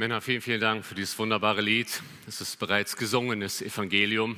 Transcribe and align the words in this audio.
Männer, 0.00 0.22
vielen, 0.22 0.40
vielen 0.40 0.62
Dank 0.62 0.86
für 0.86 0.94
dieses 0.94 1.18
wunderbare 1.18 1.60
Lied. 1.60 2.00
Es 2.26 2.40
ist 2.40 2.58
bereits 2.58 2.96
gesungenes 2.96 3.60
Evangelium. 3.60 4.34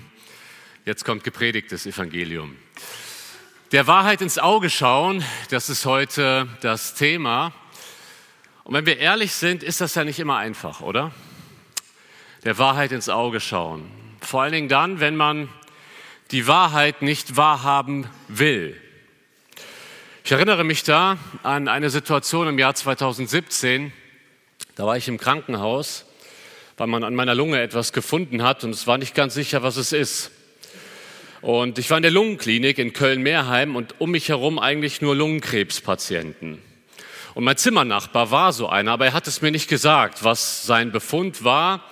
Jetzt 0.84 1.04
kommt 1.04 1.22
gepredigtes 1.22 1.86
Evangelium. 1.86 2.56
Der 3.70 3.86
Wahrheit 3.86 4.22
ins 4.22 4.40
Auge 4.40 4.70
schauen, 4.70 5.24
das 5.50 5.68
ist 5.68 5.86
heute 5.86 6.48
das 6.62 6.94
Thema. 6.94 7.52
Und 8.64 8.74
wenn 8.74 8.86
wir 8.86 8.98
ehrlich 8.98 9.34
sind, 9.34 9.62
ist 9.62 9.80
das 9.80 9.94
ja 9.94 10.02
nicht 10.02 10.18
immer 10.18 10.36
einfach, 10.36 10.80
oder? 10.80 11.12
Der 12.42 12.58
Wahrheit 12.58 12.90
ins 12.90 13.08
Auge 13.08 13.38
schauen. 13.38 13.88
Vor 14.20 14.42
allen 14.42 14.52
Dingen 14.52 14.68
dann, 14.68 14.98
wenn 14.98 15.14
man 15.14 15.48
die 16.32 16.48
Wahrheit 16.48 17.02
nicht 17.02 17.36
wahrhaben 17.36 18.08
will. 18.26 18.76
Ich 20.24 20.32
erinnere 20.32 20.64
mich 20.64 20.82
da 20.82 21.18
an 21.44 21.68
eine 21.68 21.88
Situation 21.88 22.48
im 22.48 22.58
Jahr 22.58 22.74
2017. 22.74 23.92
Da 24.74 24.86
war 24.86 24.96
ich 24.96 25.06
im 25.06 25.18
Krankenhaus, 25.18 26.06
weil 26.78 26.86
man 26.86 27.04
an 27.04 27.14
meiner 27.14 27.34
Lunge 27.34 27.60
etwas 27.60 27.92
gefunden 27.92 28.42
hat 28.42 28.64
und 28.64 28.70
es 28.70 28.86
war 28.86 28.96
nicht 28.96 29.14
ganz 29.14 29.34
sicher, 29.34 29.62
was 29.62 29.76
es 29.76 29.92
ist. 29.92 30.30
Und 31.42 31.78
ich 31.78 31.90
war 31.90 31.98
in 31.98 32.02
der 32.02 32.10
Lungenklinik 32.10 32.78
in 32.78 32.94
Köln-Mehrheim 32.94 33.76
und 33.76 34.00
um 34.00 34.12
mich 34.12 34.30
herum 34.30 34.58
eigentlich 34.58 35.02
nur 35.02 35.14
Lungenkrebspatienten. 35.14 36.58
Und 37.34 37.44
mein 37.44 37.58
Zimmernachbar 37.58 38.30
war 38.30 38.54
so 38.54 38.66
einer, 38.66 38.92
aber 38.92 39.06
er 39.06 39.12
hat 39.12 39.26
es 39.26 39.42
mir 39.42 39.50
nicht 39.50 39.68
gesagt, 39.68 40.24
was 40.24 40.64
sein 40.64 40.90
Befund 40.90 41.44
war 41.44 41.84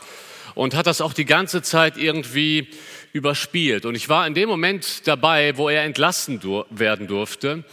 und 0.54 0.74
hat 0.74 0.86
das 0.86 1.02
auch 1.02 1.12
die 1.12 1.26
ganze 1.26 1.60
Zeit 1.60 1.98
irgendwie 1.98 2.68
überspielt. 3.12 3.84
Und 3.84 3.94
ich 3.94 4.08
war 4.08 4.26
in 4.26 4.32
dem 4.32 4.48
Moment 4.48 5.06
dabei, 5.06 5.58
wo 5.58 5.68
er 5.68 5.82
entlassen 5.82 6.40
werden 6.70 7.08
durfte 7.08 7.64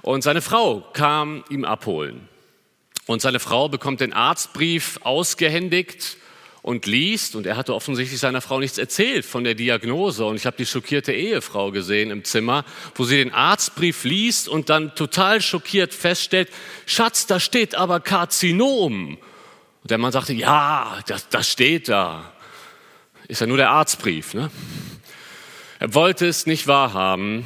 und 0.00 0.22
seine 0.22 0.40
Frau 0.40 0.80
kam 0.94 1.44
ihm 1.50 1.66
abholen. 1.66 2.26
Und 3.06 3.22
seine 3.22 3.40
Frau 3.40 3.68
bekommt 3.68 4.00
den 4.00 4.12
Arztbrief 4.12 4.98
ausgehändigt 5.02 6.16
und 6.62 6.86
liest, 6.86 7.36
und 7.36 7.46
er 7.46 7.56
hatte 7.56 7.72
offensichtlich 7.72 8.18
seiner 8.18 8.40
Frau 8.40 8.58
nichts 8.58 8.76
erzählt 8.76 9.24
von 9.24 9.44
der 9.44 9.54
Diagnose. 9.54 10.24
Und 10.24 10.34
ich 10.34 10.46
habe 10.46 10.56
die 10.56 10.66
schockierte 10.66 11.12
Ehefrau 11.12 11.70
gesehen 11.70 12.10
im 12.10 12.24
Zimmer, 12.24 12.64
wo 12.96 13.04
sie 13.04 13.18
den 13.18 13.32
Arztbrief 13.32 14.02
liest 14.02 14.48
und 14.48 14.68
dann 14.68 14.92
total 14.96 15.40
schockiert 15.40 15.94
feststellt, 15.94 16.48
Schatz, 16.84 17.26
da 17.26 17.38
steht 17.38 17.76
aber 17.76 18.00
Karzinom. 18.00 19.16
Und 19.16 19.90
der 19.90 19.98
Mann 19.98 20.10
sagte, 20.10 20.32
ja, 20.32 20.98
das, 21.06 21.28
das 21.28 21.48
steht 21.48 21.88
da. 21.88 22.32
Ist 23.28 23.40
ja 23.40 23.46
nur 23.46 23.58
der 23.58 23.70
Arztbrief. 23.70 24.34
Ne? 24.34 24.50
Er 25.78 25.94
wollte 25.94 26.26
es 26.26 26.46
nicht 26.46 26.66
wahrhaben, 26.66 27.44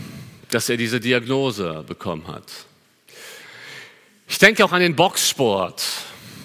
dass 0.50 0.70
er 0.70 0.78
diese 0.78 0.98
Diagnose 0.98 1.84
bekommen 1.86 2.26
hat. 2.26 2.44
Ich 4.30 4.38
denke 4.38 4.64
auch 4.64 4.70
an 4.70 4.80
den 4.80 4.94
Boxsport. 4.94 5.84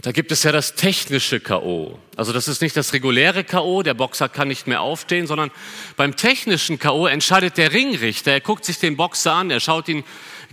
Da 0.02 0.11
gibt 0.11 0.31
es 0.31 0.41
ja 0.41 0.52
das 0.52 0.73
technische 0.73 1.39
K.O. 1.39 2.00
Also 2.16 2.33
das 2.33 2.47
ist 2.47 2.64
nicht 2.64 2.75
das 2.75 2.94
reguläre 2.94 3.44
K.O., 3.44 3.83
der 3.83 3.94
Boxer 3.94 4.27
kann 4.27 4.47
nicht 4.47 4.66
mehr 4.66 4.81
aufstehen, 4.81 5.27
sondern 5.27 5.52
beim 5.95 6.16
technischen 6.16 6.80
K.O. 6.80 7.05
entscheidet 7.05 7.58
der 7.58 7.73
Ringrichter. 7.73 8.31
Er 8.31 8.42
guckt 8.42 8.66
sich 8.66 8.80
den 8.80 8.97
Boxer 8.97 9.33
an, 9.33 9.52
er 9.52 9.59
schaut 9.59 9.88
ihn 9.88 10.03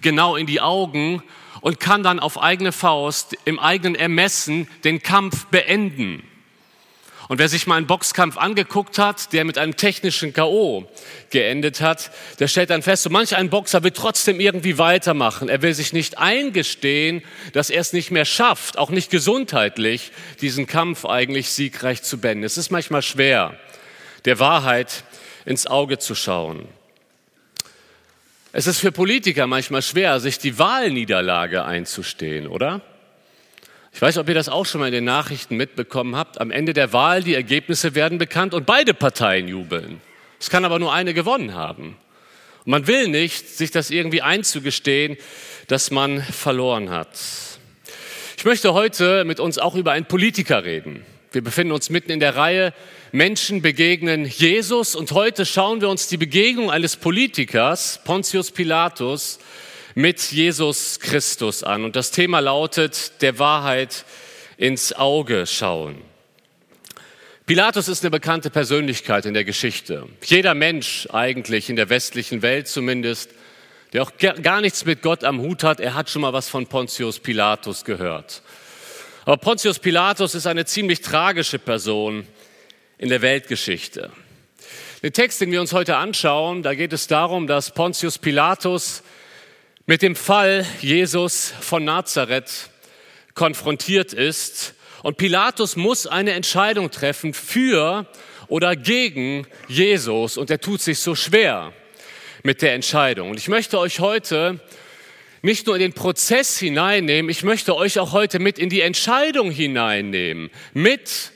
genau 0.03 0.37
in 0.37 0.47
die 0.47 0.61
Augen 0.61 1.23
und 1.63 1.81
kann 1.81 2.03
dann 2.03 2.21
auf 2.21 2.39
eigene 2.41 2.71
Faust 2.71 3.35
im 3.47 3.59
eigenen 3.59 3.95
Ermessen 3.95 4.69
den 4.85 5.03
Kampf 5.03 5.47
beenden. 5.47 6.23
Und 7.33 7.39
wer 7.39 7.49
sich 7.49 7.67
mal 7.67 7.77
einen 7.77 7.87
Boxkampf 7.87 8.37
angeguckt 8.37 8.99
hat, 8.99 9.33
der 9.33 9.47
mit 9.47 9.57
einem 9.57 9.75
technischen 9.75 10.35
K.O. 10.35 10.87
geendet 11.31 11.81
hat, 11.81 12.11
der 12.41 12.47
stellt 12.47 12.69
dann 12.69 12.83
fest, 12.83 13.05
so 13.05 13.09
manch 13.09 13.35
ein 13.35 13.49
Boxer 13.49 13.83
will 13.83 13.93
trotzdem 13.93 14.39
irgendwie 14.39 14.77
weitermachen. 14.77 15.49
Er 15.49 15.63
will 15.63 15.73
sich 15.73 15.95
nicht 15.95 16.19
eingestehen, 16.19 17.23
dass 17.55 17.71
er 17.71 17.81
es 17.81 17.95
nicht 17.95 18.11
mehr 18.11 18.27
schafft, 18.27 18.77
auch 18.77 18.91
nicht 18.91 19.11
gesundheitlich, 19.11 20.13
diesen 20.43 20.67
Kampf 20.67 21.07
eigentlich 21.07 21.49
siegreich 21.49 22.03
zu 22.03 22.19
beenden. 22.19 22.45
Es 22.45 22.59
ist 22.59 22.71
manchmal 22.71 23.01
schwer, 23.01 23.59
der 24.27 24.39
Wahrheit 24.39 25.03
ins 25.47 25.67
Auge 25.67 25.99
zu 25.99 26.15
schauen. 26.15 26.69
Es 28.53 28.67
ist 28.67 28.79
für 28.79 28.93
Politiker 28.93 29.47
manchmal 29.47 29.81
schwer, 29.81 30.21
sich 30.21 30.39
die 30.39 30.59
Wahlniederlage 30.59 31.65
einzustehen, 31.65 32.47
oder? 32.47 32.83
Ich 33.95 34.01
weiß, 34.01 34.17
ob 34.19 34.29
ihr 34.29 34.35
das 34.35 34.49
auch 34.49 34.65
schon 34.65 34.81
mal 34.81 34.87
in 34.87 34.93
den 34.93 35.05
Nachrichten 35.05 35.57
mitbekommen 35.57 36.17
habt. 36.17 36.41
Am 36.41 36.51
Ende 36.51 36.73
der 36.73 36.93
Wahl, 36.93 37.23
die 37.23 37.35
Ergebnisse 37.35 37.95
werden 37.95 38.19
bekannt 38.19 38.55
und 38.55 38.65
beide 38.65 38.95
Parteien 38.95 39.49
jubeln. 39.49 40.01
Es 40.41 40.51
kann 40.51 40.65
aber 40.65 40.79
nur 40.79 40.93
eine 40.93 41.15
gewonnen 41.15 41.55
haben. 41.55 41.97
Und 42.65 42.71
man 42.71 42.87
will 42.87 43.09
nicht, 43.09 43.49
sich 43.49 43.71
das 43.71 43.91
irgendwie 43.91 44.23
einzugestehen, 44.23 45.17
dass 45.69 45.91
man 45.91 46.23
verloren 46.23 46.91
hat. 46.91 47.09
Ich 48.37 48.45
möchte 48.45 48.73
heute 48.73 49.25
mit 49.25 49.39
uns 49.41 49.59
auch 49.59 49.75
über 49.75 49.93
einen 49.93 50.07
Politiker 50.07 50.65
reden. 50.65 51.05
Wir 51.31 51.43
befinden 51.43 51.73
uns 51.73 51.91
mitten 51.91 52.11
in 52.11 52.21
der 52.21 52.35
Reihe 52.35 52.73
Menschen 53.13 53.61
begegnen 53.61 54.25
Jesus 54.25 54.95
und 54.95 55.13
heute 55.13 55.45
schauen 55.45 55.83
wir 55.83 55.91
uns 55.91 56.09
die 56.09 56.17
Begegnung 56.17 56.71
eines 56.71 56.97
Politikers, 56.97 58.01
Pontius 58.05 58.51
Pilatus, 58.51 59.39
mit 59.95 60.21
Jesus 60.33 61.01
Christus 61.01 61.63
an. 61.63 61.85
Und 61.85 61.97
das 61.97 62.11
Thema 62.11 62.41
lautet, 62.41 63.21
der 63.23 63.39
Wahrheit 63.39 64.05
ins 64.57 64.93
Auge 64.93 65.47
schauen. 65.47 65.97
Pilatus 67.47 67.89
ist 67.89 68.03
eine 68.03 68.11
bekannte 68.11 68.51
Persönlichkeit 68.51 69.27
in 69.27 69.35
der 69.35 69.45
Geschichte. 69.45 70.09
Jeder 70.23 70.55
Mensch 70.55 71.09
eigentlich 71.13 71.69
in 71.69 71.77
der 71.77 71.89
westlichen 71.89 72.41
Welt 72.41 72.69
zumindest, 72.69 73.31
der 73.93 74.03
auch 74.03 74.13
gar 74.17 74.61
nichts 74.61 74.85
mit 74.85 75.03
Gott 75.03 75.25
am 75.25 75.41
Hut 75.41 75.65
hat, 75.65 75.81
er 75.81 75.95
hat 75.95 76.09
schon 76.09 76.23
mal 76.23 76.33
was 76.33 76.49
von 76.49 76.67
Pontius 76.67 77.19
Pilatus 77.19 77.85
gehört. 77.85 78.43
Aber 79.25 79.37
Pontius 79.37 79.79
Pilatus 79.79 80.35
ist 80.35 80.47
eine 80.47 80.65
ziemlich 80.65 81.01
tragische 81.01 81.59
Person 81.59 82.27
in 82.97 83.09
der 83.09 83.23
Weltgeschichte. 83.23 84.11
Den 85.03 85.13
Text, 85.13 85.41
den 85.41 85.51
wir 85.51 85.61
uns 85.61 85.73
heute 85.73 85.97
anschauen, 85.97 86.63
da 86.63 86.75
geht 86.75 86.93
es 86.93 87.09
darum, 87.09 87.49
dass 87.49 87.73
Pontius 87.73 88.19
Pilatus 88.19 89.03
mit 89.87 90.03
dem 90.03 90.15
Fall 90.15 90.65
Jesus 90.81 91.53
von 91.61 91.85
Nazareth 91.85 92.71
konfrontiert 93.35 94.13
ist. 94.13 94.75
Und 95.03 95.17
Pilatus 95.17 95.75
muss 95.77 96.07
eine 96.07 96.33
Entscheidung 96.33 96.91
treffen 96.91 97.35
für 97.35 98.07
oder 98.47 98.77
gegen 98.77 99.47
Jesus. 99.67 100.37
Und 100.37 100.51
er 100.51 100.61
tut 100.61 100.81
sich 100.81 101.01
so 101.01 101.15
schwer 101.15 101.73
mit 102.45 102.63
der 102.63 102.75
Entscheidung. 102.75 103.31
Und 103.31 103.39
ich 103.39 103.49
möchte 103.49 103.79
euch 103.79 103.99
heute 103.99 104.61
nicht 105.43 105.67
nur 105.67 105.75
in 105.75 105.83
den 105.83 105.93
Prozess 105.93 106.59
hineinnehmen, 106.59 107.29
ich 107.29 107.43
möchte 107.43 107.75
euch 107.75 107.99
auch 107.99 108.13
heute 108.13 108.39
mit 108.39 108.61
in 108.61 108.69
die 108.69 108.81
Entscheidung 108.81 109.51
hineinnehmen. 109.51 110.51
Mit 110.73 111.33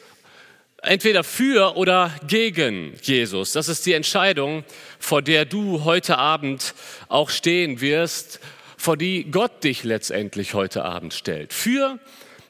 entweder 0.83 1.25
für 1.25 1.77
oder 1.77 2.15
gegen 2.29 2.95
Jesus. 3.03 3.53
Das 3.53 3.69
ist 3.69 3.85
die 3.87 3.95
Entscheidung, 3.95 4.65
vor 4.99 5.23
der 5.23 5.45
du 5.45 5.85
heute 5.85 6.19
Abend 6.19 6.75
auch 7.09 7.31
stehen 7.31 7.81
wirst, 7.81 8.41
vor 8.77 8.97
die 8.97 9.31
Gott 9.31 9.65
dich 9.65 9.85
letztendlich 9.85 10.55
heute 10.55 10.85
Abend 10.85 11.15
stellt. 11.15 11.53
Für 11.53 11.99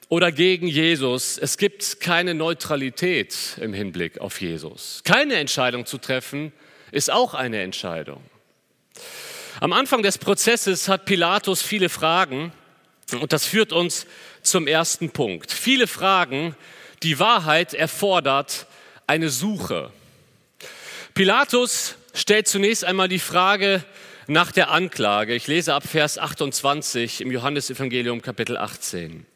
oder 0.09 0.31
gegen 0.33 0.67
Jesus. 0.69 1.39
Es 1.39 1.59
gibt 1.59 2.01
keine 2.01 2.35
Neutralität 2.35 3.37
im 3.61 3.73
Hinblick 3.73 4.21
auf 4.21 4.41
Jesus. 4.41 5.03
Keine 5.05 5.35
Entscheidung 5.35 5.87
zu 5.87 5.99
treffen 5.99 6.53
ist 6.93 7.11
auch 7.11 7.35
eine 7.35 7.63
Entscheidung. 7.63 8.23
Am 9.61 9.73
Anfang 9.73 10.03
des 10.03 10.19
Prozesses 10.19 10.89
hat 10.89 11.07
Pilatus 11.07 11.63
viele 11.63 11.89
Fragen 11.89 12.53
und 13.21 13.33
das 13.33 13.47
führt 13.47 13.73
uns 13.73 14.07
zum 14.43 14.67
ersten 14.67 15.11
Punkt. 15.11 15.51
Viele 15.51 15.87
Fragen, 15.87 16.55
die 17.03 17.19
Wahrheit 17.19 17.75
erfordert 17.75 18.67
eine 19.07 19.31
Suche. 19.31 19.91
Pilatus 21.15 21.97
stellt 22.17 22.49
zunächst 22.49 22.83
einmal 22.83 23.09
die 23.09 23.19
Frage 23.19 23.85
nach 24.27 24.51
der 24.51 24.71
Anklage. 24.71 25.35
Ich 25.35 25.47
lese 25.47 25.75
ab 25.75 25.87
Vers 25.87 26.17
28 26.17 27.21
im 27.21 27.31
Johannesevangelium 27.31 28.23
Kapitel 28.23 28.57
18. 28.57 29.27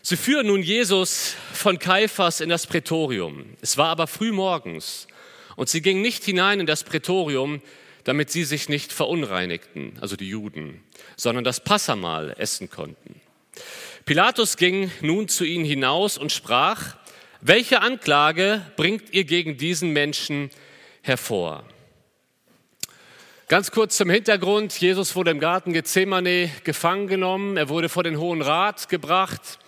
Sie 0.00 0.16
führen 0.16 0.46
nun 0.46 0.62
Jesus 0.62 1.34
von 1.52 1.78
Kaiphas 1.78 2.40
in 2.40 2.48
das 2.48 2.66
Prätorium. 2.66 3.44
Es 3.60 3.76
war 3.76 3.88
aber 3.88 4.06
früh 4.06 4.32
morgens 4.32 5.06
und 5.56 5.68
sie 5.68 5.82
gingen 5.82 6.00
nicht 6.00 6.24
hinein 6.24 6.60
in 6.60 6.66
das 6.66 6.84
Prätorium, 6.84 7.60
damit 8.04 8.30
sie 8.30 8.44
sich 8.44 8.70
nicht 8.70 8.90
verunreinigten, 8.90 9.98
also 10.00 10.16
die 10.16 10.28
Juden, 10.28 10.82
sondern 11.16 11.44
das 11.44 11.60
Passamal 11.60 12.34
essen 12.38 12.70
konnten. 12.70 13.20
Pilatus 14.06 14.56
ging 14.56 14.90
nun 15.02 15.28
zu 15.28 15.44
ihnen 15.44 15.66
hinaus 15.66 16.16
und 16.16 16.32
sprach, 16.32 16.96
welche 17.42 17.82
Anklage 17.82 18.64
bringt 18.76 19.12
ihr 19.12 19.24
gegen 19.24 19.58
diesen 19.58 19.90
Menschen 19.90 20.50
hervor? 21.02 21.64
Ganz 23.54 23.70
kurz 23.70 23.96
zum 23.96 24.10
Hintergrund. 24.10 24.80
Jesus 24.80 25.14
wurde 25.14 25.30
im 25.30 25.38
Garten 25.38 25.72
Gethsemane 25.72 26.50
gefangen 26.64 27.06
genommen. 27.06 27.56
Er 27.56 27.68
wurde 27.68 27.88
vor 27.88 28.02
den 28.02 28.18
Hohen 28.18 28.42
Rat 28.42 28.88
gebracht. 28.88 29.60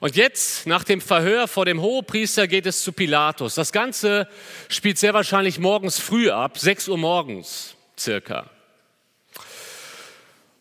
Und 0.00 0.16
jetzt, 0.16 0.66
nach 0.66 0.82
dem 0.82 1.00
Verhör 1.00 1.46
vor 1.46 1.64
dem 1.64 1.80
Hohepriester, 1.80 2.48
geht 2.48 2.66
es 2.66 2.82
zu 2.82 2.90
Pilatus. 2.90 3.54
Das 3.54 3.70
Ganze 3.70 4.26
spielt 4.68 4.98
sehr 4.98 5.14
wahrscheinlich 5.14 5.60
morgens 5.60 6.00
früh 6.00 6.30
ab, 6.30 6.58
6 6.58 6.88
Uhr 6.88 6.98
morgens 6.98 7.76
circa. 7.96 8.50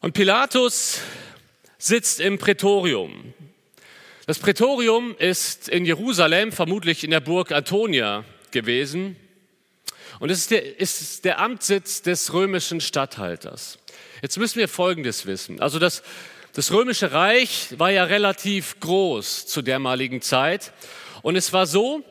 Und 0.02 0.14
Pilatus 0.14 1.02
sitzt 1.80 2.20
im 2.20 2.38
Prätorium. 2.38 3.34
Das 4.28 4.38
Prätorium 4.38 5.16
ist 5.18 5.68
in 5.68 5.84
Jerusalem, 5.84 6.52
vermutlich 6.52 7.04
in 7.04 7.10
der 7.10 7.22
Burg 7.22 7.52
Antonia 7.52 8.24
gewesen. 8.52 9.16
Und 10.22 10.30
es 10.30 10.42
ist 10.42 10.52
der, 10.52 10.80
ist 10.80 11.26
der 11.26 11.40
Amtssitz 11.40 12.04
des 12.04 12.32
römischen 12.32 12.80
Statthalters. 12.80 13.80
Jetzt 14.22 14.38
müssen 14.38 14.60
wir 14.60 14.68
Folgendes 14.68 15.26
wissen. 15.26 15.60
Also 15.60 15.80
das, 15.80 16.04
das 16.54 16.72
römische 16.72 17.12
Reich 17.12 17.70
war 17.80 17.90
ja 17.90 18.04
relativ 18.04 18.80
groß 18.82 19.48
zu 19.48 19.64
dermaligen 19.64 20.22
Zeit. 20.22 20.74
Und 21.24 21.38
es 21.38 21.54
war 21.54 21.66
so, 21.66 22.04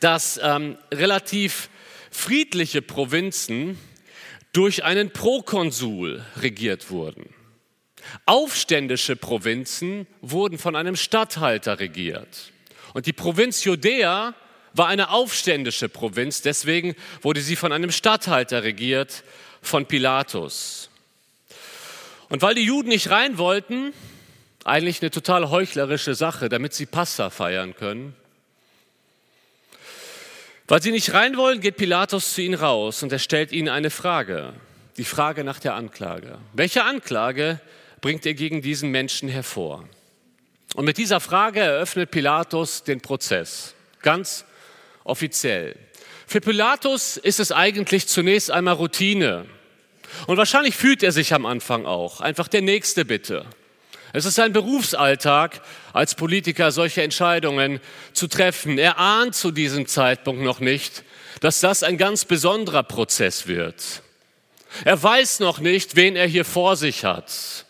dass 0.00 0.40
ähm, 0.42 0.78
relativ 0.90 1.68
friedliche 2.10 2.80
Provinzen 2.80 3.78
durch 4.54 4.84
einen 4.84 5.10
Prokonsul 5.10 6.24
regiert 6.40 6.90
wurden. 6.90 7.28
Aufständische 8.24 9.16
Provinzen 9.16 10.06
wurden 10.22 10.56
von 10.56 10.74
einem 10.74 10.96
Statthalter 10.96 11.78
regiert. 11.78 12.52
Und 12.94 13.04
die 13.04 13.12
Provinz 13.12 13.64
Judäa 13.64 14.34
war 14.78 14.86
eine 14.88 15.10
aufständische 15.10 15.88
Provinz, 15.88 16.42
deswegen 16.42 16.94
wurde 17.20 17.40
sie 17.40 17.56
von 17.56 17.72
einem 17.72 17.90
Statthalter 17.90 18.62
regiert, 18.62 19.24
von 19.60 19.86
Pilatus. 19.86 20.88
Und 22.28 22.42
weil 22.42 22.54
die 22.54 22.64
Juden 22.64 22.88
nicht 22.88 23.10
rein 23.10 23.38
wollten, 23.38 23.92
eigentlich 24.64 25.00
eine 25.02 25.10
total 25.10 25.50
heuchlerische 25.50 26.14
Sache, 26.14 26.48
damit 26.48 26.74
sie 26.74 26.86
Passa 26.86 27.30
feiern 27.30 27.74
können, 27.74 28.14
weil 30.66 30.82
sie 30.82 30.90
nicht 30.90 31.14
rein 31.14 31.38
wollen, 31.38 31.60
geht 31.60 31.78
Pilatus 31.78 32.34
zu 32.34 32.42
ihnen 32.42 32.54
raus 32.54 33.02
und 33.02 33.10
er 33.10 33.18
stellt 33.18 33.52
ihnen 33.52 33.70
eine 33.70 33.88
Frage, 33.88 34.52
die 34.98 35.04
Frage 35.04 35.42
nach 35.42 35.58
der 35.60 35.74
Anklage. 35.74 36.38
Welche 36.52 36.84
Anklage 36.84 37.58
bringt 38.02 38.26
er 38.26 38.34
gegen 38.34 38.60
diesen 38.60 38.90
Menschen 38.90 39.30
hervor? 39.30 39.88
Und 40.74 40.84
mit 40.84 40.98
dieser 40.98 41.20
Frage 41.20 41.60
eröffnet 41.60 42.10
Pilatus 42.10 42.84
den 42.84 43.00
Prozess, 43.00 43.74
ganz 44.02 44.44
offiziell. 45.08 45.76
Für 46.26 46.40
Pilatus 46.40 47.16
ist 47.16 47.40
es 47.40 47.52
eigentlich 47.52 48.06
zunächst 48.06 48.50
einmal 48.50 48.74
Routine. 48.74 49.46
Und 50.26 50.36
wahrscheinlich 50.36 50.76
fühlt 50.76 51.02
er 51.02 51.12
sich 51.12 51.32
am 51.34 51.46
Anfang 51.46 51.86
auch. 51.86 52.20
Einfach 52.20 52.48
der 52.48 52.62
Nächste 52.62 53.04
bitte. 53.04 53.46
Es 54.12 54.24
ist 54.24 54.36
sein 54.36 54.52
Berufsalltag, 54.52 55.60
als 55.92 56.14
Politiker 56.14 56.70
solche 56.72 57.02
Entscheidungen 57.02 57.80
zu 58.12 58.26
treffen. 58.26 58.78
Er 58.78 58.98
ahnt 58.98 59.34
zu 59.34 59.50
diesem 59.50 59.86
Zeitpunkt 59.86 60.42
noch 60.42 60.60
nicht, 60.60 61.04
dass 61.40 61.60
das 61.60 61.82
ein 61.82 61.98
ganz 61.98 62.24
besonderer 62.24 62.82
Prozess 62.82 63.46
wird. 63.46 64.02
Er 64.84 65.02
weiß 65.02 65.40
noch 65.40 65.60
nicht, 65.60 65.96
wen 65.96 66.16
er 66.16 66.26
hier 66.26 66.44
vor 66.44 66.76
sich 66.76 67.04
hat. 67.04 67.66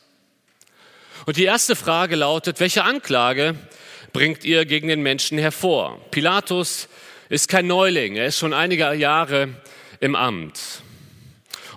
Und 1.26 1.36
die 1.36 1.44
erste 1.44 1.76
Frage 1.76 2.16
lautet, 2.16 2.60
welche 2.60 2.84
Anklage 2.84 3.54
bringt 4.12 4.44
ihr 4.44 4.64
gegen 4.64 4.88
den 4.88 5.02
Menschen 5.02 5.38
hervor? 5.38 6.00
Pilatus 6.10 6.88
ist 7.28 7.48
kein 7.48 7.66
Neuling, 7.66 8.16
er 8.16 8.26
ist 8.26 8.38
schon 8.38 8.52
einige 8.52 8.92
Jahre 8.94 9.48
im 10.00 10.14
Amt. 10.14 10.82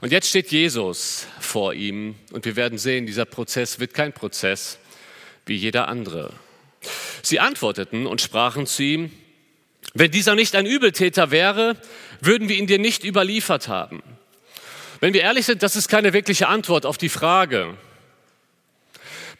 Und 0.01 0.11
jetzt 0.11 0.29
steht 0.29 0.51
Jesus 0.51 1.27
vor 1.39 1.73
ihm 1.73 2.15
und 2.31 2.45
wir 2.45 2.55
werden 2.55 2.77
sehen, 2.77 3.05
dieser 3.05 3.25
Prozess 3.25 3.79
wird 3.79 3.93
kein 3.93 4.13
Prozess 4.13 4.79
wie 5.45 5.55
jeder 5.55 5.87
andere. 5.87 6.33
Sie 7.21 7.39
antworteten 7.39 8.07
und 8.07 8.21
sprachen 8.21 8.65
zu 8.65 8.83
ihm, 8.83 9.11
wenn 9.93 10.09
dieser 10.09 10.35
nicht 10.35 10.55
ein 10.55 10.65
Übeltäter 10.65 11.31
wäre, 11.31 11.75
würden 12.21 12.49
wir 12.49 12.55
ihn 12.55 12.67
dir 12.67 12.79
nicht 12.79 13.03
überliefert 13.03 13.67
haben. 13.67 14.01
Wenn 15.01 15.13
wir 15.13 15.21
ehrlich 15.21 15.45
sind, 15.45 15.63
das 15.63 15.75
ist 15.75 15.87
keine 15.87 16.13
wirkliche 16.13 16.47
Antwort 16.47 16.85
auf 16.85 16.97
die 16.97 17.09
Frage. 17.09 17.75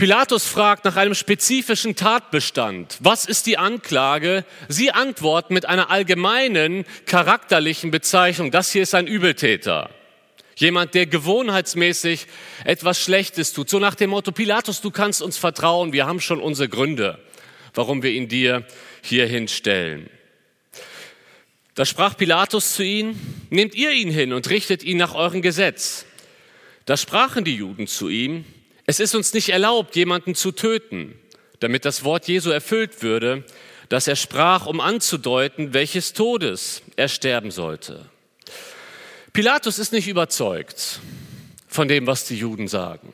Pilatus 0.01 0.47
fragt 0.47 0.83
nach 0.85 0.95
einem 0.95 1.13
spezifischen 1.13 1.95
Tatbestand. 1.95 2.97
Was 3.01 3.27
ist 3.27 3.45
die 3.45 3.59
Anklage? 3.59 4.45
Sie 4.67 4.89
antworten 4.89 5.53
mit 5.53 5.67
einer 5.67 5.91
allgemeinen 5.91 6.85
charakterlichen 7.05 7.91
Bezeichnung. 7.91 8.49
Das 8.49 8.71
hier 8.71 8.81
ist 8.81 8.95
ein 8.95 9.05
Übeltäter. 9.05 9.91
Jemand, 10.55 10.95
der 10.95 11.05
gewohnheitsmäßig 11.05 12.25
etwas 12.65 12.99
Schlechtes 12.99 13.53
tut. 13.53 13.69
So 13.69 13.77
nach 13.77 13.93
dem 13.93 14.09
Motto, 14.09 14.31
Pilatus, 14.31 14.81
du 14.81 14.89
kannst 14.89 15.21
uns 15.21 15.37
vertrauen, 15.37 15.93
wir 15.93 16.07
haben 16.07 16.19
schon 16.19 16.39
unsere 16.39 16.67
Gründe, 16.67 17.19
warum 17.75 18.01
wir 18.01 18.09
ihn 18.09 18.27
dir 18.27 18.65
hierhin 19.03 19.47
stellen. 19.47 20.09
Da 21.75 21.85
sprach 21.85 22.17
Pilatus 22.17 22.73
zu 22.73 22.83
ihnen, 22.83 23.45
nehmt 23.51 23.75
ihr 23.75 23.91
ihn 23.91 24.09
hin 24.09 24.33
und 24.33 24.49
richtet 24.49 24.81
ihn 24.81 24.97
nach 24.97 25.13
eurem 25.13 25.43
Gesetz. 25.43 26.07
Da 26.85 26.97
sprachen 26.97 27.43
die 27.43 27.57
Juden 27.57 27.85
zu 27.85 28.09
ihm, 28.09 28.45
es 28.85 28.99
ist 28.99 29.15
uns 29.15 29.33
nicht 29.33 29.49
erlaubt, 29.49 29.95
jemanden 29.95 30.35
zu 30.35 30.51
töten, 30.51 31.13
damit 31.59 31.85
das 31.85 32.03
Wort 32.03 32.27
Jesu 32.27 32.49
erfüllt 32.49 33.03
würde, 33.03 33.43
dass 33.89 34.07
er 34.07 34.15
sprach, 34.15 34.65
um 34.65 34.79
anzudeuten, 34.79 35.73
welches 35.73 36.13
Todes 36.13 36.81
er 36.95 37.07
sterben 37.07 37.51
sollte. 37.51 38.05
Pilatus 39.33 39.79
ist 39.79 39.93
nicht 39.93 40.07
überzeugt 40.07 40.99
von 41.67 41.87
dem, 41.87 42.07
was 42.07 42.25
die 42.25 42.37
Juden 42.37 42.67
sagen. 42.67 43.13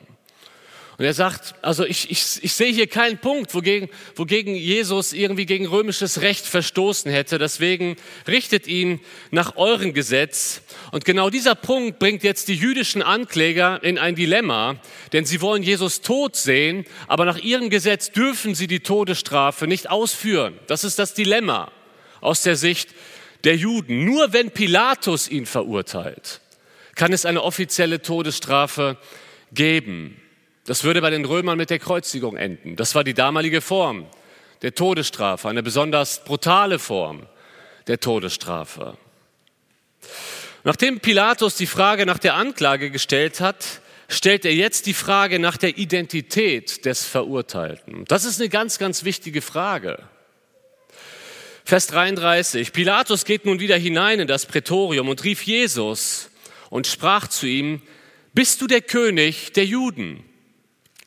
Und 0.98 1.06
er 1.06 1.14
sagt, 1.14 1.54
also 1.62 1.86
ich, 1.86 2.10
ich, 2.10 2.40
ich 2.42 2.54
sehe 2.54 2.72
hier 2.74 2.88
keinen 2.88 3.20
Punkt, 3.20 3.54
wogegen, 3.54 3.88
wogegen 4.16 4.56
Jesus 4.56 5.14
irgendwie 5.14 5.46
gegen 5.46 5.68
römisches 5.68 6.22
Recht 6.22 6.44
verstoßen 6.44 7.12
hätte. 7.12 7.38
Deswegen 7.38 7.98
richtet 8.28 8.66
ihn 8.66 9.00
nach 9.30 9.58
eurem 9.58 9.94
Gesetz. 9.94 10.62
Und 10.92 11.06
genau 11.06 11.30
dieser 11.30 11.54
Punkt 11.54 12.00
bringt 12.00 12.24
jetzt 12.24 12.48
die 12.48 12.56
jüdischen 12.56 13.04
Ankläger 13.04 13.84
in 13.84 14.00
ein 14.00 14.16
Dilemma, 14.16 14.78
denn 15.14 15.24
sie 15.24 15.40
wollen 15.42 15.62
Jesus 15.62 16.02
tot 16.02 16.36
sehen, 16.36 16.84
aber 17.08 17.26
nach 17.26 17.38
ihrem 17.38 17.70
Gesetz 17.70 18.12
dürfen 18.12 18.56
sie 18.56 18.66
die 18.66 18.80
Todesstrafe 18.80 19.68
nicht 19.68 19.92
ausführen. 19.92 20.58
Das 20.66 20.84
ist 20.84 20.98
das 20.98 21.14
Dilemma 21.14 21.72
aus 22.22 22.42
der 22.42 22.56
Sicht 22.56 22.90
der 23.44 23.56
Juden. 23.56 24.04
Nur 24.04 24.34
wenn 24.34 24.50
Pilatus 24.50 25.30
ihn 25.30 25.46
verurteilt, 25.46 26.42
kann 26.96 27.14
es 27.14 27.24
eine 27.28 27.44
offizielle 27.44 28.02
Todesstrafe 28.02 28.98
geben. 29.52 30.20
Das 30.68 30.84
würde 30.84 31.02
bei 31.02 31.10
den 31.10 31.24
Römern 31.24 31.58
mit 31.58 31.70
der 31.70 31.80
Kreuzigung 31.80 32.36
enden. 32.36 32.76
Das 32.76 32.94
war 32.94 33.06
die 33.06 33.14
damalige 33.14 33.62
Form 33.62 34.06
der 34.62 34.76
Todesstrafe, 34.76 35.48
eine 35.48 35.64
besonders 35.64 36.26
brutale 36.26 36.78
Form 36.78 37.26
der 37.88 38.02
Todesstrafe. 38.02 38.98
Nachdem 40.66 41.00
Pilatus 41.00 41.56
die 41.56 41.68
Frage 41.68 42.06
nach 42.06 42.18
der 42.18 42.36
Anklage 42.36 42.92
gestellt 42.92 43.40
hat, 43.40 43.80
stellt 44.10 44.44
er 44.44 44.54
jetzt 44.54 44.88
die 44.88 44.94
Frage 44.94 45.40
nach 45.40 45.56
der 45.56 45.78
Identität 45.78 46.84
des 46.84 47.06
Verurteilten. 47.06 48.04
Das 48.06 48.26
ist 48.26 48.42
eine 48.42 48.50
ganz, 48.50 48.78
ganz 48.78 49.06
wichtige 49.06 49.42
Frage. 49.42 50.04
Vers 51.64 51.88
33. 51.88 52.74
Pilatus 52.74 53.24
geht 53.24 53.46
nun 53.46 53.62
wieder 53.62 53.78
hinein 53.78 54.20
in 54.20 54.28
das 54.28 54.46
Prätorium 54.46 55.08
und 55.08 55.24
rief 55.24 55.44
Jesus 55.44 56.30
und 56.70 56.88
sprach 56.88 57.30
zu 57.30 57.46
ihm, 57.48 57.82
bist 58.34 58.62
du 58.62 58.68
der 58.68 58.82
König 58.82 59.54
der 59.54 59.66
Juden? 59.66 60.27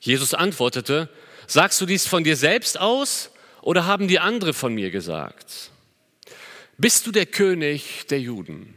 Jesus 0.00 0.34
antwortete, 0.34 1.08
sagst 1.46 1.80
du 1.80 1.86
dies 1.86 2.06
von 2.06 2.24
dir 2.24 2.36
selbst 2.36 2.80
aus 2.80 3.30
oder 3.62 3.86
haben 3.86 4.08
die 4.08 4.18
andere 4.18 4.52
von 4.52 4.74
mir 4.74 4.90
gesagt? 4.90 5.70
Bist 6.78 7.06
du 7.06 7.12
der 7.12 7.26
König 7.26 8.06
der 8.08 8.20
Juden? 8.20 8.74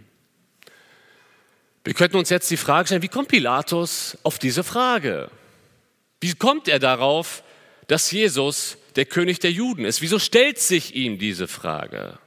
Wir 1.83 1.93
könnten 1.93 2.17
uns 2.17 2.29
jetzt 2.29 2.51
die 2.51 2.57
Frage 2.57 2.87
stellen, 2.87 3.01
wie 3.01 3.07
kommt 3.07 3.29
Pilatus 3.29 4.17
auf 4.23 4.39
diese 4.39 4.63
Frage? 4.63 5.31
Wie 6.21 6.33
kommt 6.33 6.67
er 6.67 6.79
darauf, 6.79 7.43
dass 7.87 8.11
Jesus 8.11 8.77
der 8.95 9.05
König 9.05 9.39
der 9.39 9.51
Juden 9.51 9.85
ist. 9.85 10.01
Wieso 10.01 10.19
stellt 10.19 10.59
sich 10.59 10.95
ihm 10.95 11.17
diese 11.17 11.47
Frage? 11.47 12.17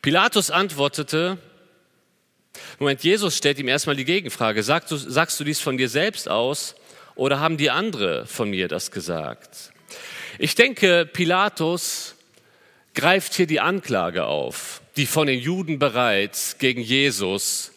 Pilatus 0.00 0.50
antwortete, 0.50 1.38
Moment, 2.78 3.02
Jesus 3.02 3.36
stellt 3.36 3.58
ihm 3.58 3.68
erstmal 3.68 3.96
die 3.96 4.04
Gegenfrage, 4.04 4.62
sagst 4.62 4.90
du, 4.90 4.96
sagst 4.96 5.38
du 5.38 5.44
dies 5.44 5.60
von 5.60 5.76
dir 5.76 5.88
selbst 5.88 6.28
aus 6.28 6.74
oder 7.14 7.40
haben 7.40 7.56
die 7.56 7.70
andere 7.70 8.26
von 8.26 8.50
mir 8.50 8.68
das 8.68 8.90
gesagt? 8.90 9.72
Ich 10.38 10.54
denke, 10.54 11.08
Pilatus 11.10 12.14
greift 12.94 13.34
hier 13.34 13.46
die 13.46 13.60
Anklage 13.60 14.24
auf, 14.24 14.82
die 14.96 15.06
von 15.06 15.26
den 15.26 15.38
Juden 15.38 15.78
bereits 15.78 16.58
gegen 16.58 16.80
Jesus 16.80 17.72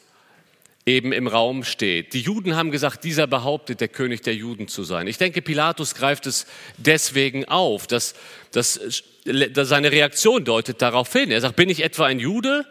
eben 0.86 1.12
im 1.12 1.28
Raum 1.28 1.64
steht. 1.64 2.14
Die 2.14 2.22
Juden 2.22 2.56
haben 2.56 2.70
gesagt, 2.70 3.04
dieser 3.04 3.26
behauptet, 3.26 3.82
der 3.82 3.88
König 3.88 4.22
der 4.22 4.36
Juden 4.36 4.68
zu 4.68 4.84
sein. 4.84 5.08
Ich 5.08 5.18
denke, 5.18 5.42
Pilatus 5.42 5.96
greift 5.96 6.28
es 6.28 6.46
deswegen 6.78 7.46
auf, 7.46 7.88
dass, 7.88 8.14
dass, 8.52 8.80
dass 9.26 9.68
seine 9.68 9.92
Reaktion 9.92 10.46
deutet 10.46 10.82
darauf 10.82 11.12
hin. 11.12 11.32
Er 11.32 11.42
sagt, 11.42 11.56
bin 11.56 11.70
ich 11.70 11.84
etwa 11.84 12.06
ein 12.06 12.20
Jude? 12.20 12.66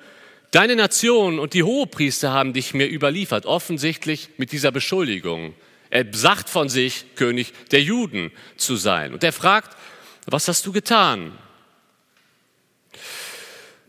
Deine 0.52 0.76
Nation 0.76 1.40
und 1.40 1.54
die 1.54 1.64
Hohepriester 1.64 2.33
haben 2.33 2.52
dich 2.52 2.75
mir 2.75 2.88
überliefert, 2.88 3.47
offensichtlich 3.47 4.28
mit 4.37 4.52
dieser 4.52 4.71
Beschuldigung. 4.71 5.54
Er 5.94 6.06
sagt 6.10 6.50
von 6.50 6.68
sich, 6.68 7.04
König 7.14 7.52
der 7.70 7.80
Juden 7.80 8.32
zu 8.56 8.74
sein. 8.74 9.12
Und 9.12 9.22
er 9.22 9.32
fragt, 9.32 9.76
was 10.26 10.48
hast 10.48 10.66
du 10.66 10.72
getan? 10.72 11.38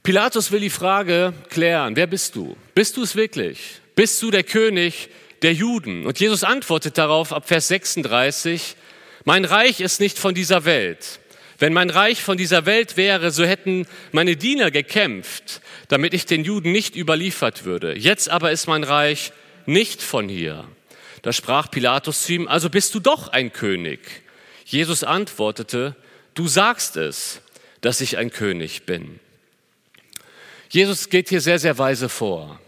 Pilatus 0.04 0.52
will 0.52 0.60
die 0.60 0.70
Frage 0.70 1.34
klären, 1.50 1.96
wer 1.96 2.06
bist 2.06 2.36
du? 2.36 2.56
Bist 2.76 2.96
du 2.96 3.02
es 3.02 3.16
wirklich? 3.16 3.82
Bist 3.96 4.22
du 4.22 4.30
der 4.30 4.44
König 4.44 5.10
der 5.42 5.54
Juden? 5.54 6.06
Und 6.06 6.20
Jesus 6.20 6.44
antwortet 6.44 7.00
darauf 7.00 7.34
ab 7.34 7.48
Vers 7.48 7.70
36, 7.70 8.76
Mein 9.24 9.44
Reich 9.44 9.82
ist 9.82 10.00
nicht 10.00 10.20
von 10.20 10.36
dieser 10.36 10.64
Welt. 10.64 11.20
Wenn 11.58 11.74
mein 11.74 11.90
Reich 11.90 12.22
von 12.22 12.38
dieser 12.38 12.68
Welt 12.68 12.98
wäre, 12.98 13.32
so 13.32 13.46
hätten 13.46 13.88
meine 14.12 14.36
Diener 14.36 14.70
gekämpft, 14.70 15.60
damit 15.88 16.14
ich 16.14 16.28
den 16.28 16.44
Juden 16.44 16.72
nicht 16.72 16.96
überliefert 16.96 17.66
würde. 17.66 17.98
Jetzt 17.98 18.30
aber 18.30 18.52
ist 18.52 18.68
mein 18.68 18.84
Reich 18.84 19.32
nicht 19.66 20.04
von 20.04 20.30
hier. 20.30 20.68
Da 21.26 21.34
sprach 21.34 21.72
Pilatus 21.72 22.22
zu 22.22 22.34
ihm, 22.34 22.48
also 22.48 22.70
bist 22.70 22.94
du 22.94 23.00
doch 23.00 23.30
ein 23.30 23.52
König. 23.52 24.22
Jesus 24.64 25.04
antwortete, 25.04 25.96
du 26.36 26.48
sagst 26.48 26.98
es, 26.98 27.42
dass 27.82 28.00
ich 28.00 28.20
ein 28.20 28.30
König 28.30 28.86
bin. 28.86 29.20
Jesus 30.70 31.10
geht 31.10 31.30
hier 31.30 31.42
sehr, 31.42 31.58
sehr 31.58 31.80
weise 31.80 32.10
vor. 32.10 32.60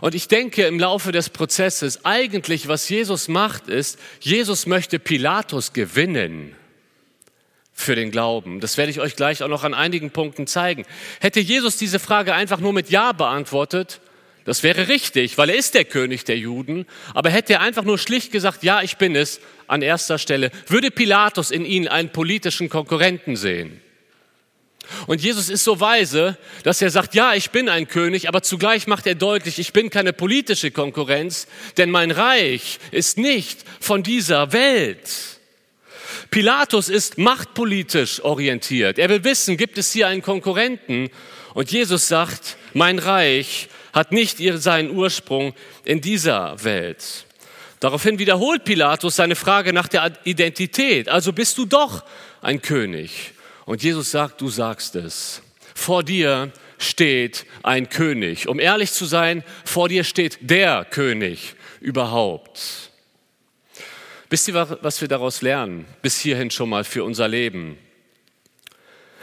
Und 0.00 0.16
ich 0.16 0.26
denke 0.26 0.66
im 0.66 0.80
Laufe 0.80 1.12
des 1.12 1.30
Prozesses, 1.30 2.04
eigentlich 2.04 2.66
was 2.66 2.88
Jesus 2.88 3.28
macht, 3.28 3.68
ist, 3.68 3.96
Jesus 4.18 4.66
möchte 4.66 4.98
Pilatus 4.98 5.72
gewinnen 5.72 6.56
für 7.72 7.94
den 7.94 8.10
Glauben. 8.10 8.58
Das 8.58 8.76
werde 8.76 8.90
ich 8.90 8.98
euch 8.98 9.14
gleich 9.14 9.40
auch 9.44 9.48
noch 9.48 9.62
an 9.62 9.74
einigen 9.74 10.10
Punkten 10.10 10.48
zeigen. 10.48 10.84
Hätte 11.20 11.38
Jesus 11.38 11.76
diese 11.76 12.00
Frage 12.00 12.34
einfach 12.34 12.58
nur 12.58 12.72
mit 12.72 12.90
Ja 12.90 13.12
beantwortet, 13.12 14.00
das 14.44 14.62
wäre 14.62 14.88
richtig, 14.88 15.38
weil 15.38 15.50
er 15.50 15.56
ist 15.56 15.74
der 15.74 15.84
König 15.84 16.24
der 16.24 16.36
Juden, 16.36 16.86
aber 17.14 17.30
hätte 17.30 17.54
er 17.54 17.60
einfach 17.60 17.84
nur 17.84 17.98
schlicht 17.98 18.32
gesagt, 18.32 18.62
ja, 18.64 18.82
ich 18.82 18.96
bin 18.96 19.14
es, 19.14 19.40
an 19.68 19.82
erster 19.82 20.18
Stelle, 20.18 20.50
würde 20.66 20.90
Pilatus 20.90 21.50
in 21.50 21.64
ihn 21.64 21.88
einen 21.88 22.10
politischen 22.10 22.68
Konkurrenten 22.68 23.36
sehen. 23.36 23.80
Und 25.06 25.22
Jesus 25.22 25.48
ist 25.48 25.64
so 25.64 25.80
weise, 25.80 26.36
dass 26.64 26.82
er 26.82 26.90
sagt, 26.90 27.14
ja, 27.14 27.34
ich 27.34 27.50
bin 27.50 27.68
ein 27.68 27.88
König, 27.88 28.28
aber 28.28 28.42
zugleich 28.42 28.86
macht 28.86 29.06
er 29.06 29.14
deutlich, 29.14 29.58
ich 29.58 29.72
bin 29.72 29.90
keine 29.90 30.12
politische 30.12 30.70
Konkurrenz, 30.70 31.46
denn 31.76 31.90
mein 31.90 32.10
Reich 32.10 32.78
ist 32.90 33.16
nicht 33.16 33.60
von 33.80 34.02
dieser 34.02 34.52
Welt. 34.52 35.08
Pilatus 36.30 36.88
ist 36.88 37.18
machtpolitisch 37.18 38.22
orientiert. 38.22 38.98
Er 38.98 39.08
will 39.08 39.24
wissen, 39.24 39.56
gibt 39.56 39.78
es 39.78 39.92
hier 39.92 40.08
einen 40.08 40.22
Konkurrenten? 40.22 41.10
Und 41.54 41.70
Jesus 41.70 42.08
sagt, 42.08 42.56
mein 42.72 42.98
Reich 42.98 43.68
hat 43.92 44.12
nicht 44.12 44.38
seinen 44.38 44.90
Ursprung 44.90 45.54
in 45.84 46.00
dieser 46.00 46.62
Welt. 46.64 47.26
Daraufhin 47.80 48.18
wiederholt 48.18 48.64
Pilatus 48.64 49.16
seine 49.16 49.34
Frage 49.34 49.72
nach 49.72 49.88
der 49.88 50.12
Identität. 50.24 51.08
Also 51.08 51.32
bist 51.32 51.58
du 51.58 51.66
doch 51.66 52.04
ein 52.40 52.62
König. 52.62 53.32
Und 53.64 53.82
Jesus 53.82 54.10
sagt, 54.10 54.40
du 54.40 54.48
sagst 54.48 54.94
es. 54.96 55.42
Vor 55.74 56.02
dir 56.02 56.52
steht 56.78 57.44
ein 57.62 57.88
König. 57.88 58.48
Um 58.48 58.60
ehrlich 58.60 58.92
zu 58.92 59.04
sein, 59.04 59.42
vor 59.64 59.88
dir 59.88 60.04
steht 60.04 60.38
der 60.42 60.84
König 60.84 61.54
überhaupt. 61.80 62.90
Wisst 64.30 64.48
ihr, 64.48 64.54
was 64.54 65.00
wir 65.00 65.08
daraus 65.08 65.42
lernen? 65.42 65.84
Bis 66.00 66.18
hierhin 66.18 66.50
schon 66.50 66.68
mal 66.68 66.84
für 66.84 67.04
unser 67.04 67.28
Leben. 67.28 67.78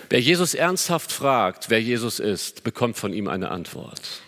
Wer 0.09 0.19
Jesus 0.19 0.53
ernsthaft 0.53 1.11
fragt, 1.11 1.69
wer 1.69 1.81
Jesus 1.81 2.19
ist, 2.19 2.63
bekommt 2.63 2.97
von 2.97 3.13
ihm 3.13 3.27
eine 3.27 3.51
Antwort. 3.51 4.21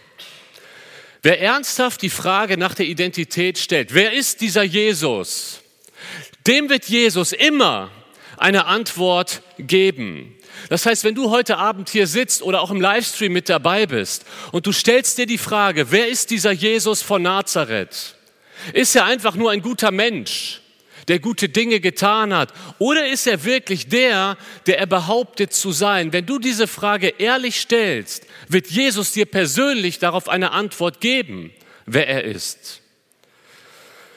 Wer 1.24 1.40
ernsthaft 1.40 2.02
die 2.02 2.10
Frage 2.10 2.58
nach 2.58 2.74
der 2.74 2.88
Identität 2.88 3.60
stellt, 3.60 3.94
wer 3.94 4.14
ist 4.14 4.42
dieser 4.42 4.64
Jesus? 4.64 5.62
Dem 6.48 6.70
wird 6.70 6.86
Jesus 6.86 7.32
immer 7.32 7.92
eine 8.38 8.66
Antwort 8.66 9.44
geben. 9.60 10.36
Das 10.70 10.86
heißt, 10.86 11.04
wenn 11.04 11.14
du 11.16 11.30
heute 11.30 11.58
Abend 11.58 11.90
hier 11.90 12.08
sitzt 12.08 12.42
oder 12.42 12.62
auch 12.62 12.72
im 12.72 12.82
Livestream 12.82 13.32
mit 13.32 13.50
dabei 13.50 13.86
bist 13.86 14.26
und 14.52 14.66
du 14.66 14.72
stellst 14.72 15.18
dir 15.18 15.28
die 15.28 15.38
Frage, 15.38 15.92
wer 15.92 16.08
ist 16.08 16.32
dieser 16.32 16.52
Jesus 16.52 17.04
von 17.04 17.22
Nazareth? 17.22 18.16
Ist 18.74 18.96
er 18.96 19.06
einfach 19.06 19.36
nur 19.36 19.52
ein 19.52 19.62
guter 19.62 19.92
Mensch? 19.92 20.61
Der 21.08 21.20
gute 21.20 21.50
Dinge 21.50 21.80
getan 21.80 22.34
hat? 22.34 22.54
Oder 22.80 23.08
ist 23.08 23.28
er 23.28 23.44
wirklich 23.44 23.88
der, 23.88 24.38
der 24.66 24.80
er 24.80 24.88
behauptet 24.88 25.54
zu 25.54 25.72
sein? 25.72 26.14
Wenn 26.14 26.26
du 26.26 26.40
diese 26.40 26.68
Frage 26.68 27.14
ehrlich 27.18 27.60
stellst, 27.60 28.26
wird 28.48 28.68
Jesus 28.68 29.14
dir 29.14 29.26
persönlich 29.26 30.00
darauf 30.00 30.30
eine 30.30 30.52
Antwort 30.52 31.02
geben, 31.02 31.52
wer 31.86 32.08
er 32.08 32.24
ist. 32.24 32.82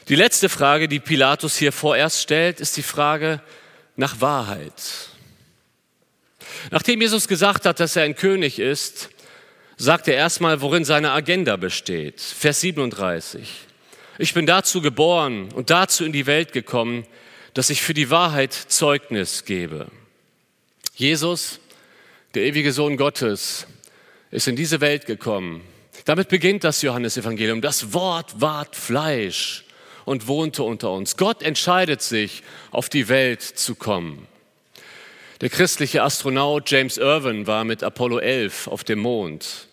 Die 0.09 0.17
letzte 0.17 0.49
Frage, 0.49 0.87
die 0.89 1.01
Pilatus 1.01 1.57
hier 1.57 1.73
vorerst 1.73 2.21
stellt, 2.21 2.61
ist 2.61 2.77
die 2.77 2.83
Frage 2.83 3.41
nach 3.97 4.21
Wahrheit. 4.21 4.73
Nachdem 6.71 7.01
Jesus 7.01 7.29
gesagt 7.29 7.65
hat, 7.65 7.81
dass 7.81 7.97
er 7.97 8.05
ein 8.05 8.15
König 8.15 8.59
ist, 8.59 9.11
sagt 9.77 10.09
er 10.09 10.15
erstmal, 10.15 10.61
worin 10.61 10.85
seine 10.85 11.13
Agenda 11.13 11.57
besteht. 11.57 12.21
Vers 12.21 12.61
37. 12.61 13.49
Ich 14.17 14.33
bin 14.33 14.47
dazu 14.47 14.81
geboren 14.81 15.49
und 15.55 15.71
dazu 15.71 16.05
in 16.05 16.13
die 16.13 16.27
Welt 16.27 16.53
gekommen, 16.53 17.05
dass 17.53 17.71
ich 17.71 17.83
für 17.83 17.95
die 17.95 18.11
Wahrheit 18.11 18.53
Zeugnis 18.53 19.45
gebe. 19.45 19.89
Jesus, 20.95 21.59
der 22.35 22.45
ewige 22.45 22.73
Sohn 22.73 22.97
Gottes, 22.97 23.67
ist 24.31 24.47
in 24.47 24.55
diese 24.55 24.81
Welt 24.81 25.07
gekommen. 25.07 25.63
Damit 26.05 26.29
beginnt 26.29 26.63
das 26.63 26.83
Johannesevangelium. 26.83 27.61
Das 27.61 27.93
Wort 27.93 28.41
ward 28.41 28.77
Fleisch 28.77 29.65
und 30.05 30.29
wohnte 30.29 30.63
unter 30.63 30.93
uns. 30.93 31.17
Gott 31.17 31.43
entscheidet 31.43 32.01
sich, 32.01 32.45
auf 32.71 32.89
die 32.89 33.09
Welt 33.09 33.43
zu 33.43 33.75
kommen. 33.75 34.29
Der 35.41 35.51
christliche 35.51 36.05
Astronaut 36.05 36.71
James 36.71 36.99
Irwin 36.99 37.49
war 37.49 37.65
mit 37.65 37.83
Apollo 37.83 38.19
11 38.19 38.69
auf 38.69 38.85
dem 38.85 39.01
Mond. 39.01 39.67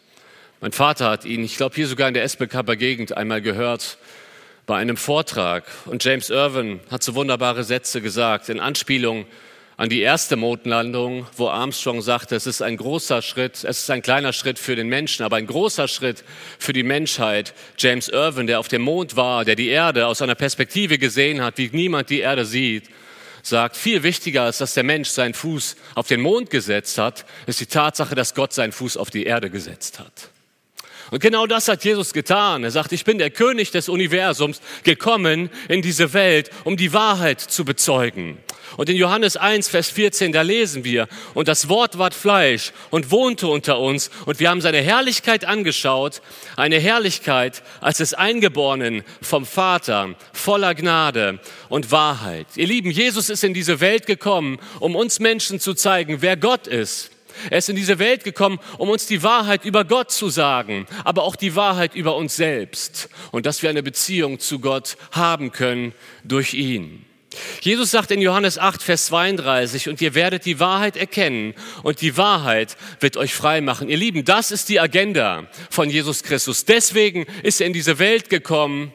Mein 0.61 0.71
Vater 0.71 1.09
hat 1.09 1.25
ihn, 1.25 1.43
ich 1.43 1.57
glaube 1.57 1.75
hier 1.75 1.87
sogar 1.87 2.07
in 2.07 2.13
der 2.15 2.23
Esbekamper 2.23 2.75
Gegend 2.75 3.15
einmal 3.15 3.41
gehört, 3.41 3.97
bei 4.65 4.77
einem 4.77 4.97
Vortrag. 4.97 5.65
Und 5.85 6.03
James 6.03 6.29
Irwin 6.29 6.79
hat 6.89 7.03
so 7.03 7.15
wunderbare 7.15 7.63
Sätze 7.63 8.01
gesagt 8.01 8.49
in 8.49 8.59
Anspielung 8.59 9.25
an 9.77 9.89
die 9.89 10.01
erste 10.01 10.35
Mondlandung, 10.35 11.25
wo 11.37 11.49
Armstrong 11.49 12.01
sagte, 12.01 12.35
es 12.35 12.45
ist 12.45 12.61
ein 12.61 12.77
großer 12.77 13.23
Schritt, 13.23 13.63
es 13.63 13.79
ist 13.79 13.89
ein 13.89 14.03
kleiner 14.03 14.31
Schritt 14.31 14.59
für 14.59 14.75
den 14.75 14.87
Menschen, 14.87 15.23
aber 15.23 15.37
ein 15.37 15.47
großer 15.47 15.87
Schritt 15.87 16.23
für 16.59 16.71
die 16.71 16.83
Menschheit. 16.83 17.53
James 17.77 18.07
Irwin, 18.07 18.45
der 18.45 18.59
auf 18.59 18.67
dem 18.67 18.83
Mond 18.83 19.15
war, 19.15 19.43
der 19.43 19.55
die 19.55 19.69
Erde 19.69 20.05
aus 20.05 20.21
einer 20.21 20.35
Perspektive 20.35 20.99
gesehen 20.99 21.41
hat, 21.41 21.57
wie 21.57 21.69
niemand 21.73 22.11
die 22.11 22.19
Erde 22.19 22.45
sieht, 22.45 22.89
sagt, 23.43 23.75
viel 23.75 24.03
wichtiger 24.03 24.47
ist, 24.47 24.61
dass 24.61 24.75
der 24.75 24.83
Mensch 24.83 25.09
seinen 25.09 25.33
Fuß 25.33 25.75
auf 25.95 26.07
den 26.07 26.21
Mond 26.21 26.49
gesetzt 26.49 26.97
hat, 26.97 27.25
ist 27.47 27.59
die 27.59 27.65
Tatsache, 27.65 28.15
dass 28.15 28.35
Gott 28.35 28.53
seinen 28.53 28.71
Fuß 28.71 28.97
auf 28.97 29.09
die 29.09 29.23
Erde 29.23 29.49
gesetzt 29.49 29.99
hat. 29.99 30.30
Und 31.11 31.19
genau 31.19 31.45
das 31.45 31.67
hat 31.67 31.83
Jesus 31.83 32.13
getan. 32.13 32.63
Er 32.63 32.71
sagt, 32.71 32.93
ich 32.93 33.03
bin 33.03 33.17
der 33.17 33.31
König 33.31 33.69
des 33.71 33.89
Universums, 33.89 34.61
gekommen 34.83 35.49
in 35.67 35.81
diese 35.81 36.13
Welt, 36.13 36.49
um 36.63 36.77
die 36.77 36.93
Wahrheit 36.93 37.41
zu 37.41 37.65
bezeugen. 37.65 38.37
Und 38.77 38.87
in 38.87 38.95
Johannes 38.95 39.35
1, 39.35 39.67
Vers 39.67 39.89
14, 39.89 40.31
da 40.31 40.41
lesen 40.41 40.85
wir, 40.85 41.09
und 41.33 41.49
das 41.49 41.67
Wort 41.67 41.97
ward 41.97 42.13
Fleisch 42.13 42.71
und 42.91 43.11
wohnte 43.11 43.47
unter 43.47 43.77
uns, 43.79 44.09
und 44.25 44.39
wir 44.39 44.49
haben 44.49 44.61
seine 44.61 44.79
Herrlichkeit 44.81 45.43
angeschaut, 45.43 46.21
eine 46.55 46.79
Herrlichkeit 46.79 47.61
als 47.81 47.97
des 47.97 48.13
Eingeborenen 48.13 49.03
vom 49.21 49.45
Vater, 49.45 50.15
voller 50.31 50.73
Gnade 50.75 51.39
und 51.67 51.91
Wahrheit. 51.91 52.47
Ihr 52.55 52.67
Lieben, 52.67 52.89
Jesus 52.89 53.29
ist 53.29 53.43
in 53.43 53.53
diese 53.53 53.81
Welt 53.81 54.05
gekommen, 54.05 54.59
um 54.79 54.95
uns 54.95 55.19
Menschen 55.19 55.59
zu 55.59 55.73
zeigen, 55.73 56.21
wer 56.21 56.37
Gott 56.37 56.67
ist 56.67 57.11
er 57.49 57.57
ist 57.57 57.69
in 57.69 57.75
diese 57.75 57.99
Welt 57.99 58.23
gekommen, 58.23 58.59
um 58.77 58.89
uns 58.89 59.05
die 59.05 59.23
Wahrheit 59.23 59.65
über 59.65 59.85
Gott 59.85 60.11
zu 60.11 60.29
sagen, 60.29 60.85
aber 61.03 61.23
auch 61.23 61.35
die 61.35 61.55
Wahrheit 61.55 61.95
über 61.95 62.15
uns 62.15 62.35
selbst 62.35 63.09
und 63.31 63.45
dass 63.45 63.61
wir 63.61 63.69
eine 63.69 63.83
Beziehung 63.83 64.39
zu 64.39 64.59
Gott 64.59 64.97
haben 65.11 65.51
können 65.51 65.93
durch 66.23 66.53
ihn. 66.53 67.05
Jesus 67.61 67.91
sagt 67.91 68.11
in 68.11 68.21
Johannes 68.21 68.57
8, 68.57 68.83
Vers 68.83 69.05
32, 69.05 69.87
und 69.87 70.01
ihr 70.01 70.15
werdet 70.15 70.45
die 70.45 70.59
Wahrheit 70.59 70.97
erkennen 70.97 71.53
und 71.81 72.01
die 72.01 72.17
Wahrheit 72.17 72.75
wird 72.99 73.15
euch 73.15 73.33
frei 73.33 73.61
machen. 73.61 73.87
Ihr 73.87 73.97
Lieben, 73.97 74.25
das 74.25 74.51
ist 74.51 74.67
die 74.67 74.79
Agenda 74.79 75.47
von 75.69 75.89
Jesus 75.89 76.23
Christus. 76.23 76.65
Deswegen 76.65 77.25
ist 77.43 77.61
er 77.61 77.67
in 77.67 77.73
diese 77.73 77.99
Welt 77.99 78.29
gekommen, 78.29 78.91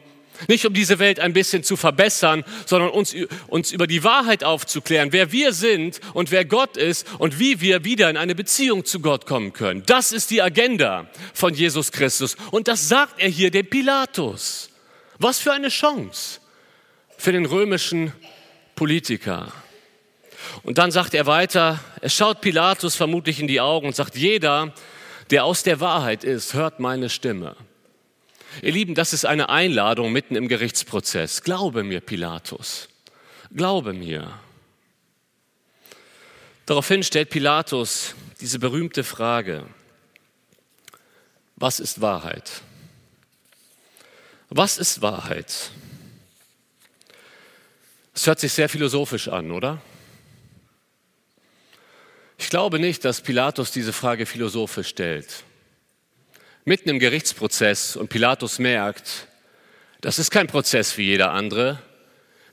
nicht 0.48 0.66
um 0.66 0.74
diese 0.74 0.98
Welt 0.98 1.20
ein 1.20 1.32
bisschen 1.32 1.62
zu 1.62 1.76
verbessern, 1.76 2.44
sondern 2.66 2.90
uns, 2.90 3.14
uns 3.46 3.72
über 3.72 3.86
die 3.86 4.04
Wahrheit 4.04 4.44
aufzuklären, 4.44 5.12
wer 5.12 5.32
wir 5.32 5.52
sind 5.52 6.00
und 6.14 6.30
wer 6.30 6.44
Gott 6.44 6.76
ist 6.76 7.06
und 7.18 7.38
wie 7.38 7.60
wir 7.60 7.84
wieder 7.84 8.10
in 8.10 8.16
eine 8.16 8.34
Beziehung 8.34 8.84
zu 8.84 9.00
Gott 9.00 9.26
kommen 9.26 9.52
können. 9.52 9.82
Das 9.86 10.12
ist 10.12 10.30
die 10.30 10.42
Agenda 10.42 11.06
von 11.34 11.54
Jesus 11.54 11.92
Christus. 11.92 12.36
Und 12.50 12.68
das 12.68 12.88
sagt 12.88 13.20
er 13.20 13.28
hier 13.28 13.50
dem 13.50 13.66
Pilatus. 13.66 14.70
Was 15.18 15.38
für 15.38 15.52
eine 15.52 15.68
Chance 15.68 16.40
für 17.16 17.32
den 17.32 17.46
römischen 17.46 18.12
Politiker. 18.74 19.52
Und 20.62 20.78
dann 20.78 20.90
sagt 20.90 21.14
er 21.14 21.26
weiter, 21.26 21.80
er 22.00 22.08
schaut 22.08 22.40
Pilatus 22.40 22.94
vermutlich 22.94 23.40
in 23.40 23.46
die 23.46 23.60
Augen 23.60 23.86
und 23.86 23.96
sagt, 23.96 24.16
jeder, 24.16 24.72
der 25.30 25.44
aus 25.44 25.62
der 25.62 25.80
Wahrheit 25.80 26.24
ist, 26.24 26.54
hört 26.54 26.78
meine 26.78 27.08
Stimme. 27.08 27.56
Ihr 28.62 28.72
Lieben, 28.72 28.94
das 28.94 29.12
ist 29.12 29.24
eine 29.26 29.48
Einladung 29.48 30.12
mitten 30.12 30.36
im 30.36 30.48
Gerichtsprozess. 30.48 31.42
Glaube 31.42 31.82
mir, 31.82 32.00
Pilatus. 32.00 32.88
Glaube 33.54 33.92
mir. 33.92 34.38
Daraufhin 36.64 37.02
stellt 37.02 37.30
Pilatus 37.30 38.14
diese 38.40 38.58
berühmte 38.58 39.04
Frage, 39.04 39.66
was 41.56 41.80
ist 41.80 42.00
Wahrheit? 42.00 42.62
Was 44.48 44.78
ist 44.78 45.00
Wahrheit? 45.00 45.70
Es 48.14 48.26
hört 48.26 48.40
sich 48.40 48.52
sehr 48.52 48.68
philosophisch 48.68 49.28
an, 49.28 49.50
oder? 49.50 49.80
Ich 52.38 52.50
glaube 52.50 52.78
nicht, 52.78 53.04
dass 53.04 53.20
Pilatus 53.20 53.70
diese 53.70 53.92
Frage 53.92 54.26
philosophisch 54.26 54.88
stellt. 54.88 55.44
Mitten 56.68 56.88
im 56.88 56.98
Gerichtsprozess 56.98 57.94
und 57.94 58.08
Pilatus 58.08 58.58
merkt, 58.58 59.28
das 60.00 60.18
ist 60.18 60.32
kein 60.32 60.48
Prozess 60.48 60.98
wie 60.98 61.04
jeder 61.04 61.30
andere. 61.30 61.80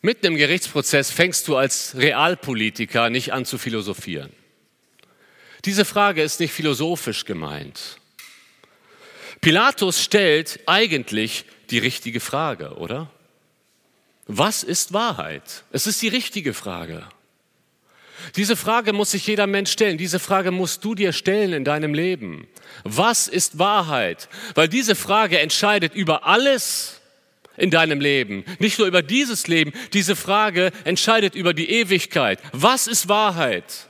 Mitten 0.03 0.27
im 0.27 0.35
Gerichtsprozess 0.35 1.09
fängst 1.09 1.47
du 1.47 1.57
als 1.57 1.95
Realpolitiker 1.95 3.09
nicht 3.09 3.33
an 3.33 3.43
zu 3.43 3.57
philosophieren. 3.57 4.31
Diese 5.65 5.83
Frage 5.83 6.21
ist 6.21 6.39
nicht 6.39 6.53
philosophisch 6.53 7.25
gemeint. 7.25 7.97
Pilatus 9.41 10.03
stellt 10.03 10.59
eigentlich 10.67 11.45
die 11.71 11.79
richtige 11.79 12.19
Frage, 12.19 12.75
oder? 12.75 13.09
Was 14.27 14.61
ist 14.61 14.93
Wahrheit? 14.93 15.63
Es 15.71 15.87
ist 15.87 15.99
die 16.03 16.09
richtige 16.09 16.53
Frage. 16.53 17.03
Diese 18.35 18.55
Frage 18.55 18.93
muss 18.93 19.11
sich 19.11 19.27
jeder 19.27 19.47
Mensch 19.47 19.71
stellen. 19.71 19.97
Diese 19.97 20.19
Frage 20.19 20.51
musst 20.51 20.83
du 20.83 20.95
dir 20.95 21.13
stellen 21.13 21.53
in 21.53 21.63
deinem 21.63 21.93
Leben. 21.93 22.47
Was 22.83 23.27
ist 23.27 23.59
Wahrheit? 23.59 24.29
Weil 24.55 24.67
diese 24.67 24.95
Frage 24.95 25.39
entscheidet 25.39 25.93
über 25.93 26.25
alles 26.25 27.01
in 27.57 27.69
deinem 27.69 27.99
Leben. 27.99 28.43
Nicht 28.59 28.79
nur 28.79 28.87
über 28.87 29.01
dieses 29.01 29.47
Leben. 29.47 29.73
Diese 29.93 30.15
Frage 30.15 30.71
entscheidet 30.83 31.35
über 31.35 31.53
die 31.53 31.69
Ewigkeit. 31.69 32.39
Was 32.51 32.87
ist 32.87 33.09
Wahrheit? 33.09 33.87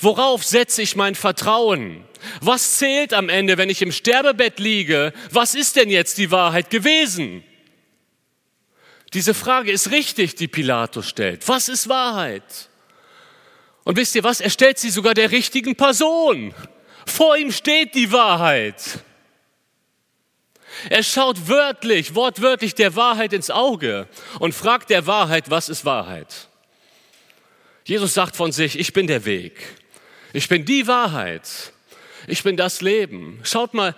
Worauf 0.00 0.44
setze 0.44 0.82
ich 0.82 0.96
mein 0.96 1.14
Vertrauen? 1.14 2.04
Was 2.40 2.78
zählt 2.78 3.14
am 3.14 3.28
Ende, 3.28 3.58
wenn 3.58 3.70
ich 3.70 3.80
im 3.80 3.92
Sterbebett 3.92 4.58
liege? 4.58 5.12
Was 5.30 5.54
ist 5.54 5.76
denn 5.76 5.88
jetzt 5.88 6.18
die 6.18 6.30
Wahrheit 6.30 6.68
gewesen? 6.70 7.44
Diese 9.14 9.32
Frage 9.32 9.70
ist 9.70 9.90
richtig, 9.90 10.34
die 10.34 10.48
Pilatus 10.48 11.08
stellt. 11.08 11.48
Was 11.48 11.68
ist 11.68 11.88
Wahrheit? 11.88 12.67
Und 13.88 13.96
wisst 13.96 14.14
ihr 14.16 14.22
was? 14.22 14.42
Er 14.42 14.50
stellt 14.50 14.78
sie 14.78 14.90
sogar 14.90 15.14
der 15.14 15.30
richtigen 15.30 15.74
Person. 15.74 16.52
Vor 17.06 17.38
ihm 17.38 17.50
steht 17.50 17.94
die 17.94 18.12
Wahrheit. 18.12 18.98
Er 20.90 21.02
schaut 21.02 21.48
wörtlich, 21.48 22.14
wortwörtlich 22.14 22.74
der 22.74 22.96
Wahrheit 22.96 23.32
ins 23.32 23.48
Auge 23.48 24.06
und 24.40 24.54
fragt 24.54 24.90
der 24.90 25.06
Wahrheit, 25.06 25.48
was 25.48 25.70
ist 25.70 25.86
Wahrheit? 25.86 26.48
Jesus 27.86 28.12
sagt 28.12 28.36
von 28.36 28.52
sich, 28.52 28.78
ich 28.78 28.92
bin 28.92 29.06
der 29.06 29.24
Weg. 29.24 29.54
Ich 30.34 30.50
bin 30.50 30.66
die 30.66 30.86
Wahrheit. 30.86 31.72
Ich 32.26 32.42
bin 32.42 32.58
das 32.58 32.82
Leben. 32.82 33.40
Schaut 33.42 33.72
mal, 33.72 33.94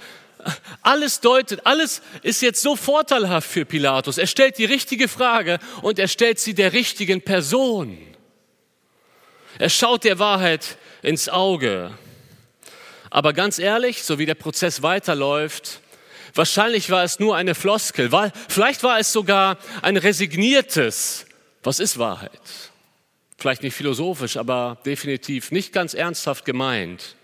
alles 0.83 1.19
deutet, 1.19 1.67
alles 1.67 2.01
ist 2.23 2.43
jetzt 2.43 2.63
so 2.63 2.77
vorteilhaft 2.77 3.51
für 3.51 3.65
Pilatus. 3.65 4.19
Er 4.19 4.29
stellt 4.29 4.57
die 4.57 4.67
richtige 4.67 5.09
Frage 5.09 5.59
und 5.83 5.99
er 5.99 6.07
stellt 6.07 6.39
sie 6.39 6.55
der 6.55 6.75
richtigen 6.75 7.23
Person. 7.23 8.10
Er 9.61 9.69
schaut 9.69 10.05
der 10.05 10.19
Wahrheit 10.19 10.79
ins 11.03 11.29
Auge. 11.29 11.91
Aber 13.11 13.35
ganz 13.35 13.59
ehrlich, 13.59 14.03
so 14.03 14.19
wie 14.19 14.25
der 14.25 14.35
Prozess 14.35 14.81
weiterläuft, 14.81 15.81
wahrscheinlich 16.35 16.89
war 16.89 17.05
es 17.05 17.19
nur 17.19 17.37
eine 17.37 17.55
Floskel, 17.55 18.11
weil, 18.11 18.33
vielleicht 18.49 18.83
war 18.85 18.99
es 18.99 19.13
sogar 19.13 19.59
ein 19.83 19.99
resigniertes, 19.99 21.27
was 21.63 21.79
ist 21.79 21.99
Wahrheit? 21.99 22.31
Vielleicht 23.37 23.63
nicht 23.63 23.75
philosophisch, 23.75 24.39
aber 24.39 24.79
definitiv 24.87 25.51
nicht 25.51 25.75
ganz 25.75 25.93
ernsthaft 25.93 26.47
gemeint. 26.47 27.15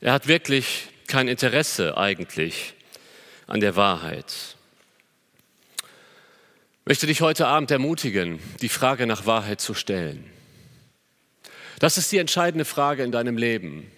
Er 0.00 0.12
hat 0.12 0.28
wirklich 0.28 0.90
kein 1.08 1.26
Interesse 1.26 1.96
eigentlich 1.96 2.74
an 3.48 3.58
der 3.58 3.74
Wahrheit. 3.74 4.32
Ich 5.82 6.86
möchte 6.86 7.08
dich 7.08 7.20
heute 7.20 7.48
Abend 7.48 7.72
ermutigen, 7.72 8.38
die 8.60 8.68
Frage 8.68 9.08
nach 9.08 9.26
Wahrheit 9.26 9.60
zu 9.60 9.74
stellen. 9.74 10.32
Das 11.82 11.98
ist 11.98 12.12
die 12.12 12.18
entscheidende 12.18 12.64
Frage 12.64 13.02
in 13.02 13.10
deinem 13.10 13.36
Leben. 13.36 13.90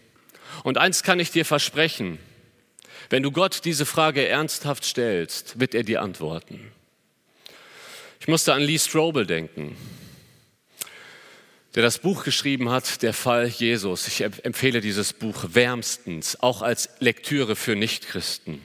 Und 0.63 0.79
eins 0.79 1.03
kann 1.03 1.21
ich 1.21 1.33
dir 1.33 1.45
versprechen, 1.45 2.19
wenn 3.11 3.23
du 3.23 3.31
Gott 3.31 3.67
diese 3.67 3.85
Frage 3.85 4.27
ernsthaft 4.27 4.87
stellst, 4.87 5.61
wird 5.61 5.75
er 5.75 5.83
dir 5.83 6.01
antworten. 6.01 6.73
Ich 8.21 8.27
musste 8.27 8.55
an 8.55 8.63
Lee 8.63 8.79
Strobel 8.79 9.27
denken, 9.27 9.77
der 11.75 11.83
das 11.83 11.99
Buch 11.99 12.25
geschrieben 12.25 12.71
hat, 12.71 13.03
Der 13.03 13.13
Fall 13.13 13.49
Jesus. 13.49 14.09
Ich 14.09 14.23
empfehle 14.23 14.81
dieses 14.81 15.13
Buch 15.13 15.45
wärmstens, 15.49 16.41
auch 16.41 16.63
als 16.63 16.89
Lektüre 17.01 17.55
für 17.55 17.77
Nichtchristen. 17.77 18.63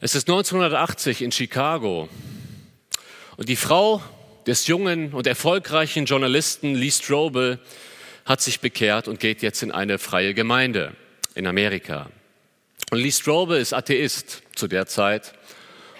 Es 0.00 0.16
ist 0.16 0.28
1980 0.28 1.22
in 1.22 1.30
Chicago 1.30 2.08
und 3.36 3.48
die 3.48 3.54
Frau 3.54 4.02
des 4.46 4.66
jungen 4.66 5.12
und 5.12 5.26
erfolgreichen 5.26 6.04
Journalisten 6.04 6.74
Lee 6.74 6.90
Strobel 6.90 7.58
hat 8.24 8.40
sich 8.40 8.60
bekehrt 8.60 9.08
und 9.08 9.20
geht 9.20 9.42
jetzt 9.42 9.62
in 9.62 9.70
eine 9.70 9.98
freie 9.98 10.34
Gemeinde 10.34 10.92
in 11.34 11.46
Amerika. 11.46 12.10
Und 12.90 12.98
Lee 12.98 13.12
Strobel 13.12 13.58
ist 13.58 13.72
Atheist 13.72 14.42
zu 14.54 14.68
der 14.68 14.86
Zeit 14.86 15.34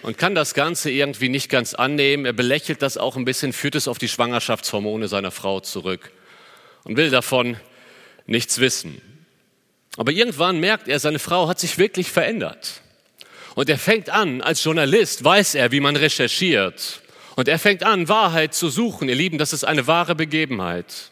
und 0.01 0.17
kann 0.17 0.35
das 0.35 0.53
Ganze 0.53 0.91
irgendwie 0.91 1.29
nicht 1.29 1.49
ganz 1.49 1.73
annehmen. 1.73 2.25
Er 2.25 2.33
belächelt 2.33 2.81
das 2.81 2.97
auch 2.97 3.15
ein 3.15 3.25
bisschen, 3.25 3.53
führt 3.53 3.75
es 3.75 3.87
auf 3.87 3.97
die 3.97 4.07
Schwangerschaftshormone 4.07 5.07
seiner 5.07 5.31
Frau 5.31 5.59
zurück 5.59 6.11
und 6.83 6.97
will 6.97 7.09
davon 7.09 7.57
nichts 8.27 8.59
wissen. 8.59 9.01
Aber 9.97 10.11
irgendwann 10.11 10.59
merkt 10.59 10.87
er, 10.87 10.99
seine 10.99 11.19
Frau 11.19 11.47
hat 11.47 11.59
sich 11.59 11.77
wirklich 11.77 12.11
verändert. 12.11 12.81
Und 13.55 13.69
er 13.69 13.77
fängt 13.77 14.09
an, 14.09 14.41
als 14.41 14.63
Journalist 14.63 15.23
weiß 15.23 15.55
er, 15.55 15.71
wie 15.71 15.79
man 15.79 15.95
recherchiert. 15.95 17.01
Und 17.35 17.47
er 17.47 17.59
fängt 17.59 17.83
an, 17.83 18.07
Wahrheit 18.07 18.53
zu 18.53 18.69
suchen. 18.69 19.09
Ihr 19.09 19.15
Lieben, 19.15 19.37
das 19.37 19.53
ist 19.53 19.65
eine 19.65 19.87
wahre 19.87 20.15
Begebenheit. 20.15 21.11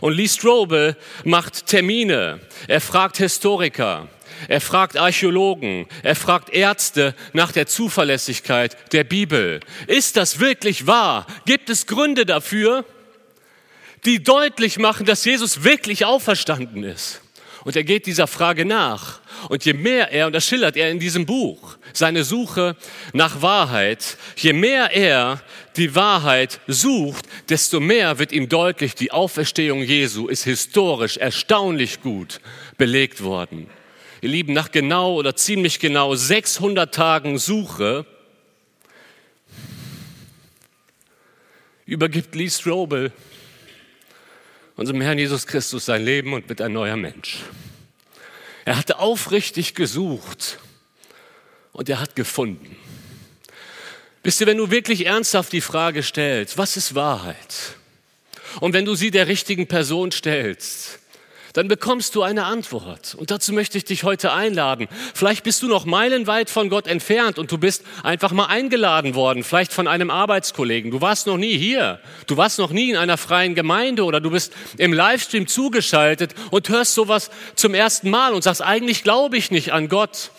Und 0.00 0.14
Lee 0.14 0.28
Strobel 0.28 0.96
macht 1.24 1.66
Termine. 1.66 2.40
Er 2.68 2.80
fragt 2.80 3.16
Historiker. 3.16 4.08
Er 4.48 4.60
fragt 4.60 4.96
Archäologen. 4.96 5.86
Er 6.02 6.16
fragt 6.16 6.50
Ärzte 6.50 7.14
nach 7.32 7.52
der 7.52 7.66
Zuverlässigkeit 7.66 8.76
der 8.92 9.04
Bibel. 9.04 9.60
Ist 9.86 10.16
das 10.16 10.40
wirklich 10.40 10.86
wahr? 10.86 11.26
Gibt 11.46 11.70
es 11.70 11.86
Gründe 11.86 12.26
dafür, 12.26 12.84
die 14.04 14.22
deutlich 14.22 14.78
machen, 14.78 15.06
dass 15.06 15.24
Jesus 15.24 15.64
wirklich 15.64 16.04
auferstanden 16.04 16.84
ist? 16.84 17.23
Und 17.64 17.76
er 17.76 17.84
geht 17.84 18.06
dieser 18.06 18.26
Frage 18.26 18.64
nach. 18.64 19.20
Und 19.48 19.64
je 19.64 19.72
mehr 19.72 20.12
er, 20.12 20.26
und 20.26 20.34
das 20.34 20.46
schildert 20.46 20.76
er 20.76 20.90
in 20.90 20.98
diesem 20.98 21.26
Buch, 21.26 21.76
seine 21.92 22.22
Suche 22.24 22.76
nach 23.12 23.40
Wahrheit, 23.42 24.18
je 24.36 24.52
mehr 24.52 24.92
er 24.92 25.42
die 25.76 25.94
Wahrheit 25.94 26.60
sucht, 26.66 27.26
desto 27.48 27.80
mehr 27.80 28.18
wird 28.18 28.32
ihm 28.32 28.48
deutlich, 28.48 28.94
die 28.94 29.12
Auferstehung 29.12 29.82
Jesu 29.82 30.28
ist 30.28 30.44
historisch 30.44 31.16
erstaunlich 31.16 32.00
gut 32.02 32.40
belegt 32.76 33.22
worden. 33.22 33.68
Ihr 34.20 34.30
Lieben, 34.30 34.52
nach 34.52 34.70
genau 34.70 35.14
oder 35.14 35.36
ziemlich 35.36 35.80
genau 35.80 36.14
600 36.14 36.94
Tagen 36.94 37.38
Suche 37.38 38.06
übergibt 41.86 42.34
Lee 42.34 42.48
Strobel 42.48 43.12
unserem 44.76 45.00
Herrn 45.00 45.18
Jesus 45.18 45.46
Christus 45.46 45.86
sein 45.86 46.04
Leben 46.04 46.32
und 46.32 46.48
wird 46.48 46.60
ein 46.60 46.72
neuer 46.72 46.96
Mensch. 46.96 47.38
Er 48.64 48.76
hatte 48.76 48.98
aufrichtig 48.98 49.74
gesucht 49.74 50.58
und 51.72 51.88
er 51.88 52.00
hat 52.00 52.16
gefunden. 52.16 52.76
Wisst 54.22 54.40
ihr, 54.40 54.46
wenn 54.46 54.56
du 54.56 54.70
wirklich 54.70 55.06
ernsthaft 55.06 55.52
die 55.52 55.60
Frage 55.60 56.02
stellst, 56.02 56.56
was 56.56 56.76
ist 56.76 56.94
Wahrheit? 56.94 57.76
Und 58.60 58.72
wenn 58.72 58.84
du 58.84 58.94
sie 58.94 59.10
der 59.10 59.28
richtigen 59.28 59.66
Person 59.66 60.12
stellst, 60.12 60.98
dann 61.54 61.68
bekommst 61.68 62.16
du 62.16 62.22
eine 62.22 62.44
Antwort. 62.44 63.14
Und 63.14 63.30
dazu 63.30 63.52
möchte 63.52 63.78
ich 63.78 63.84
dich 63.84 64.02
heute 64.02 64.32
einladen. 64.32 64.88
Vielleicht 65.14 65.44
bist 65.44 65.62
du 65.62 65.68
noch 65.68 65.84
meilenweit 65.84 66.50
von 66.50 66.68
Gott 66.68 66.88
entfernt 66.88 67.38
und 67.38 67.50
du 67.50 67.58
bist 67.58 67.84
einfach 68.02 68.32
mal 68.32 68.46
eingeladen 68.46 69.14
worden, 69.14 69.44
vielleicht 69.44 69.72
von 69.72 69.86
einem 69.86 70.10
Arbeitskollegen. 70.10 70.90
Du 70.90 71.00
warst 71.00 71.28
noch 71.28 71.36
nie 71.36 71.56
hier. 71.56 72.00
Du 72.26 72.36
warst 72.36 72.58
noch 72.58 72.72
nie 72.72 72.90
in 72.90 72.96
einer 72.96 73.16
freien 73.16 73.54
Gemeinde 73.54 74.04
oder 74.04 74.20
du 74.20 74.32
bist 74.32 74.52
im 74.78 74.92
Livestream 74.92 75.46
zugeschaltet 75.46 76.34
und 76.50 76.68
hörst 76.68 76.94
sowas 76.94 77.30
zum 77.54 77.72
ersten 77.72 78.10
Mal 78.10 78.34
und 78.34 78.42
sagst, 78.42 78.60
eigentlich 78.60 79.04
glaube 79.04 79.36
ich 79.36 79.52
nicht 79.52 79.72
an 79.72 79.88
Gott. 79.88 80.32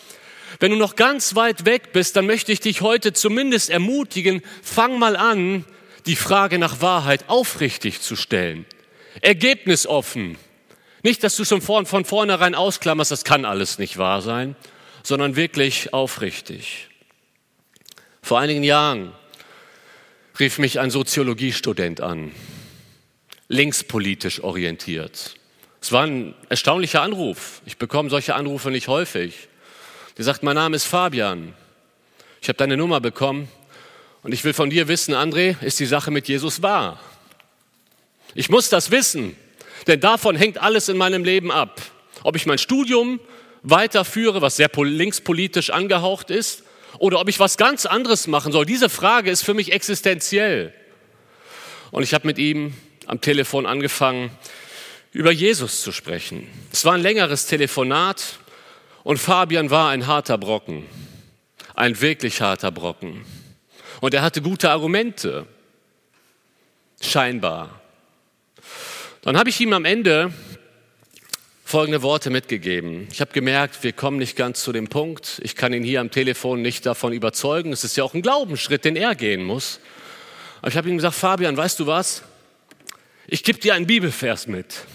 Wenn 0.60 0.70
du 0.70 0.76
noch 0.76 0.96
ganz 0.96 1.34
weit 1.34 1.64
weg 1.64 1.94
bist, 1.94 2.16
dann 2.16 2.26
möchte 2.26 2.52
ich 2.52 2.60
dich 2.60 2.82
heute 2.82 3.14
zumindest 3.14 3.70
ermutigen, 3.70 4.42
fang 4.62 4.98
mal 4.98 5.16
an, 5.16 5.64
die 6.04 6.16
Frage 6.16 6.58
nach 6.58 6.82
Wahrheit 6.82 7.24
aufrichtig 7.28 8.02
zu 8.02 8.16
stellen. 8.16 8.66
Ergebnisoffen. 9.22 10.36
Nicht, 11.06 11.22
dass 11.22 11.36
du 11.36 11.44
schon 11.44 11.62
von, 11.62 11.86
von 11.86 12.04
vornherein 12.04 12.56
ausklammerst, 12.56 13.12
das 13.12 13.22
kann 13.22 13.44
alles 13.44 13.78
nicht 13.78 13.96
wahr 13.96 14.22
sein, 14.22 14.56
sondern 15.04 15.36
wirklich 15.36 15.94
aufrichtig. 15.94 16.88
Vor 18.22 18.40
einigen 18.40 18.64
Jahren 18.64 19.12
rief 20.40 20.58
mich 20.58 20.80
ein 20.80 20.90
Soziologiestudent 20.90 22.00
an, 22.00 22.32
linkspolitisch 23.46 24.42
orientiert. 24.42 25.36
Es 25.80 25.92
war 25.92 26.02
ein 26.02 26.34
erstaunlicher 26.48 27.02
Anruf. 27.02 27.62
Ich 27.66 27.76
bekomme 27.76 28.10
solche 28.10 28.34
Anrufe 28.34 28.72
nicht 28.72 28.88
häufig. 28.88 29.46
Der 30.18 30.24
sagt, 30.24 30.42
mein 30.42 30.56
Name 30.56 30.74
ist 30.74 30.86
Fabian. 30.86 31.54
Ich 32.40 32.48
habe 32.48 32.58
deine 32.58 32.76
Nummer 32.76 33.00
bekommen 33.00 33.48
Und 34.24 34.32
ich 34.32 34.42
will 34.42 34.54
von 34.54 34.70
dir 34.70 34.88
wissen, 34.88 35.14
André, 35.14 35.54
ist 35.62 35.78
die 35.78 35.86
Sache 35.86 36.10
mit 36.10 36.26
Jesus 36.26 36.62
wahr? 36.62 36.98
Ich 38.34 38.50
muss 38.50 38.70
das 38.70 38.90
wissen, 38.90 39.36
denn 39.86 40.00
davon 40.00 40.36
hängt 40.36 40.58
alles 40.58 40.88
in 40.88 40.96
meinem 40.96 41.24
Leben 41.24 41.50
ab. 41.50 41.80
Ob 42.22 42.36
ich 42.36 42.46
mein 42.46 42.58
Studium 42.58 43.20
weiterführe, 43.62 44.42
was 44.42 44.56
sehr 44.56 44.70
linkspolitisch 44.74 45.70
angehaucht 45.70 46.30
ist, 46.30 46.64
oder 46.98 47.20
ob 47.20 47.28
ich 47.28 47.38
was 47.38 47.56
ganz 47.56 47.86
anderes 47.86 48.26
machen 48.26 48.52
soll. 48.52 48.64
Diese 48.64 48.88
Frage 48.88 49.30
ist 49.30 49.42
für 49.42 49.54
mich 49.54 49.72
existenziell. 49.72 50.72
Und 51.90 52.02
ich 52.02 52.14
habe 52.14 52.26
mit 52.26 52.38
ihm 52.38 52.74
am 53.06 53.20
Telefon 53.20 53.66
angefangen, 53.66 54.30
über 55.12 55.30
Jesus 55.30 55.82
zu 55.82 55.92
sprechen. 55.92 56.46
Es 56.72 56.84
war 56.84 56.94
ein 56.94 57.02
längeres 57.02 57.46
Telefonat 57.46 58.38
und 59.02 59.18
Fabian 59.18 59.70
war 59.70 59.90
ein 59.90 60.06
harter 60.06 60.36
Brocken, 60.36 60.84
ein 61.74 62.00
wirklich 62.00 62.40
harter 62.40 62.70
Brocken. 62.70 63.24
Und 64.00 64.14
er 64.14 64.22
hatte 64.22 64.42
gute 64.42 64.70
Argumente, 64.70 65.46
scheinbar. 67.00 67.80
Dann 69.26 69.36
habe 69.36 69.50
ich 69.50 69.60
ihm 69.60 69.72
am 69.72 69.84
Ende 69.84 70.32
folgende 71.64 72.02
Worte 72.02 72.30
mitgegeben. 72.30 73.08
Ich 73.10 73.20
habe 73.20 73.32
gemerkt, 73.32 73.82
wir 73.82 73.92
kommen 73.92 74.18
nicht 74.18 74.36
ganz 74.36 74.62
zu 74.62 74.70
dem 74.70 74.86
Punkt. 74.86 75.40
Ich 75.42 75.56
kann 75.56 75.72
ihn 75.72 75.82
hier 75.82 76.00
am 76.00 76.12
Telefon 76.12 76.62
nicht 76.62 76.86
davon 76.86 77.12
überzeugen. 77.12 77.72
Es 77.72 77.82
ist 77.82 77.96
ja 77.96 78.04
auch 78.04 78.14
ein 78.14 78.22
Glaubensschritt, 78.22 78.84
den 78.84 78.94
er 78.94 79.16
gehen 79.16 79.42
muss. 79.42 79.80
Aber 80.60 80.68
ich 80.68 80.76
habe 80.76 80.88
ihm 80.88 80.94
gesagt, 80.94 81.16
Fabian, 81.16 81.56
weißt 81.56 81.80
du 81.80 81.88
was? 81.88 82.22
Ich 83.26 83.42
gebe 83.42 83.58
dir 83.58 83.74
einen 83.74 83.88
Bibelvers 83.88 84.46
mit. 84.46 84.86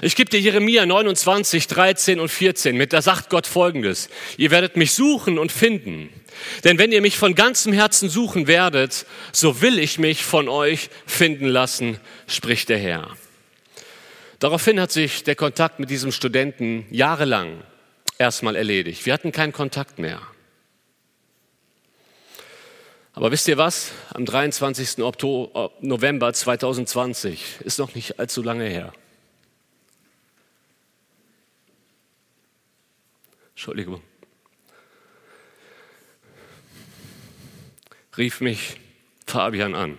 Ich 0.00 0.14
gebe 0.14 0.30
dir 0.30 0.40
Jeremia 0.40 0.86
29, 0.86 1.66
13 1.66 2.20
und 2.20 2.28
14 2.28 2.76
mit. 2.76 2.92
Da 2.92 3.02
sagt 3.02 3.30
Gott 3.30 3.48
Folgendes. 3.48 4.08
Ihr 4.36 4.52
werdet 4.52 4.76
mich 4.76 4.92
suchen 4.92 5.38
und 5.38 5.50
finden. 5.50 6.08
Denn 6.62 6.78
wenn 6.78 6.92
ihr 6.92 7.00
mich 7.00 7.18
von 7.18 7.34
ganzem 7.34 7.72
Herzen 7.72 8.08
suchen 8.08 8.46
werdet, 8.46 9.06
so 9.32 9.60
will 9.60 9.80
ich 9.80 9.98
mich 9.98 10.22
von 10.22 10.48
euch 10.48 10.88
finden 11.04 11.46
lassen, 11.46 11.98
spricht 12.28 12.68
der 12.68 12.78
Herr. 12.78 13.16
Daraufhin 14.38 14.80
hat 14.80 14.92
sich 14.92 15.24
der 15.24 15.34
Kontakt 15.34 15.80
mit 15.80 15.90
diesem 15.90 16.12
Studenten 16.12 16.86
jahrelang 16.90 17.60
erstmal 18.18 18.54
erledigt. 18.54 19.04
Wir 19.04 19.12
hatten 19.12 19.32
keinen 19.32 19.52
Kontakt 19.52 19.98
mehr. 19.98 20.20
Aber 23.14 23.32
wisst 23.32 23.48
ihr 23.48 23.58
was? 23.58 23.90
Am 24.14 24.24
23. 24.24 25.02
Oktober, 25.02 25.72
November 25.80 26.32
2020 26.32 27.56
ist 27.64 27.80
noch 27.80 27.96
nicht 27.96 28.20
allzu 28.20 28.44
lange 28.44 28.66
her. 28.66 28.92
Entschuldigung. 33.58 34.00
Rief 38.16 38.40
mich 38.40 38.80
Fabian 39.26 39.74
an. 39.74 39.98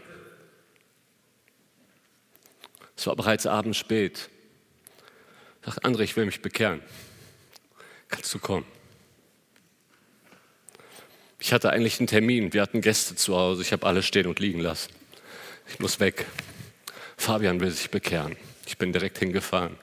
Es 2.95 3.05
war 3.05 3.17
bereits 3.17 3.45
abends 3.45 3.77
spät. 3.77 4.29
Sagt 5.65 5.83
André, 5.83 6.03
ich 6.03 6.15
will 6.15 6.25
mich 6.25 6.41
bekehren. 6.41 6.81
Kannst 8.07 8.33
du 8.33 8.39
kommen? 8.39 8.65
Ich 11.37 11.51
hatte 11.51 11.69
eigentlich 11.71 11.99
einen 11.99 12.07
Termin. 12.07 12.53
Wir 12.53 12.61
hatten 12.61 12.79
Gäste 12.79 13.17
zu 13.17 13.35
Hause. 13.35 13.61
Ich 13.61 13.73
habe 13.73 13.85
alles 13.85 14.05
stehen 14.05 14.27
und 14.27 14.39
liegen 14.39 14.61
lassen. 14.61 14.93
Ich 15.67 15.79
muss 15.79 15.99
weg. 15.99 16.25
Fabian 17.17 17.59
will 17.59 17.71
sich 17.71 17.91
bekehren. 17.91 18.37
Ich 18.65 18.77
bin 18.77 18.93
direkt 18.93 19.17
hingefahren. 19.17 19.77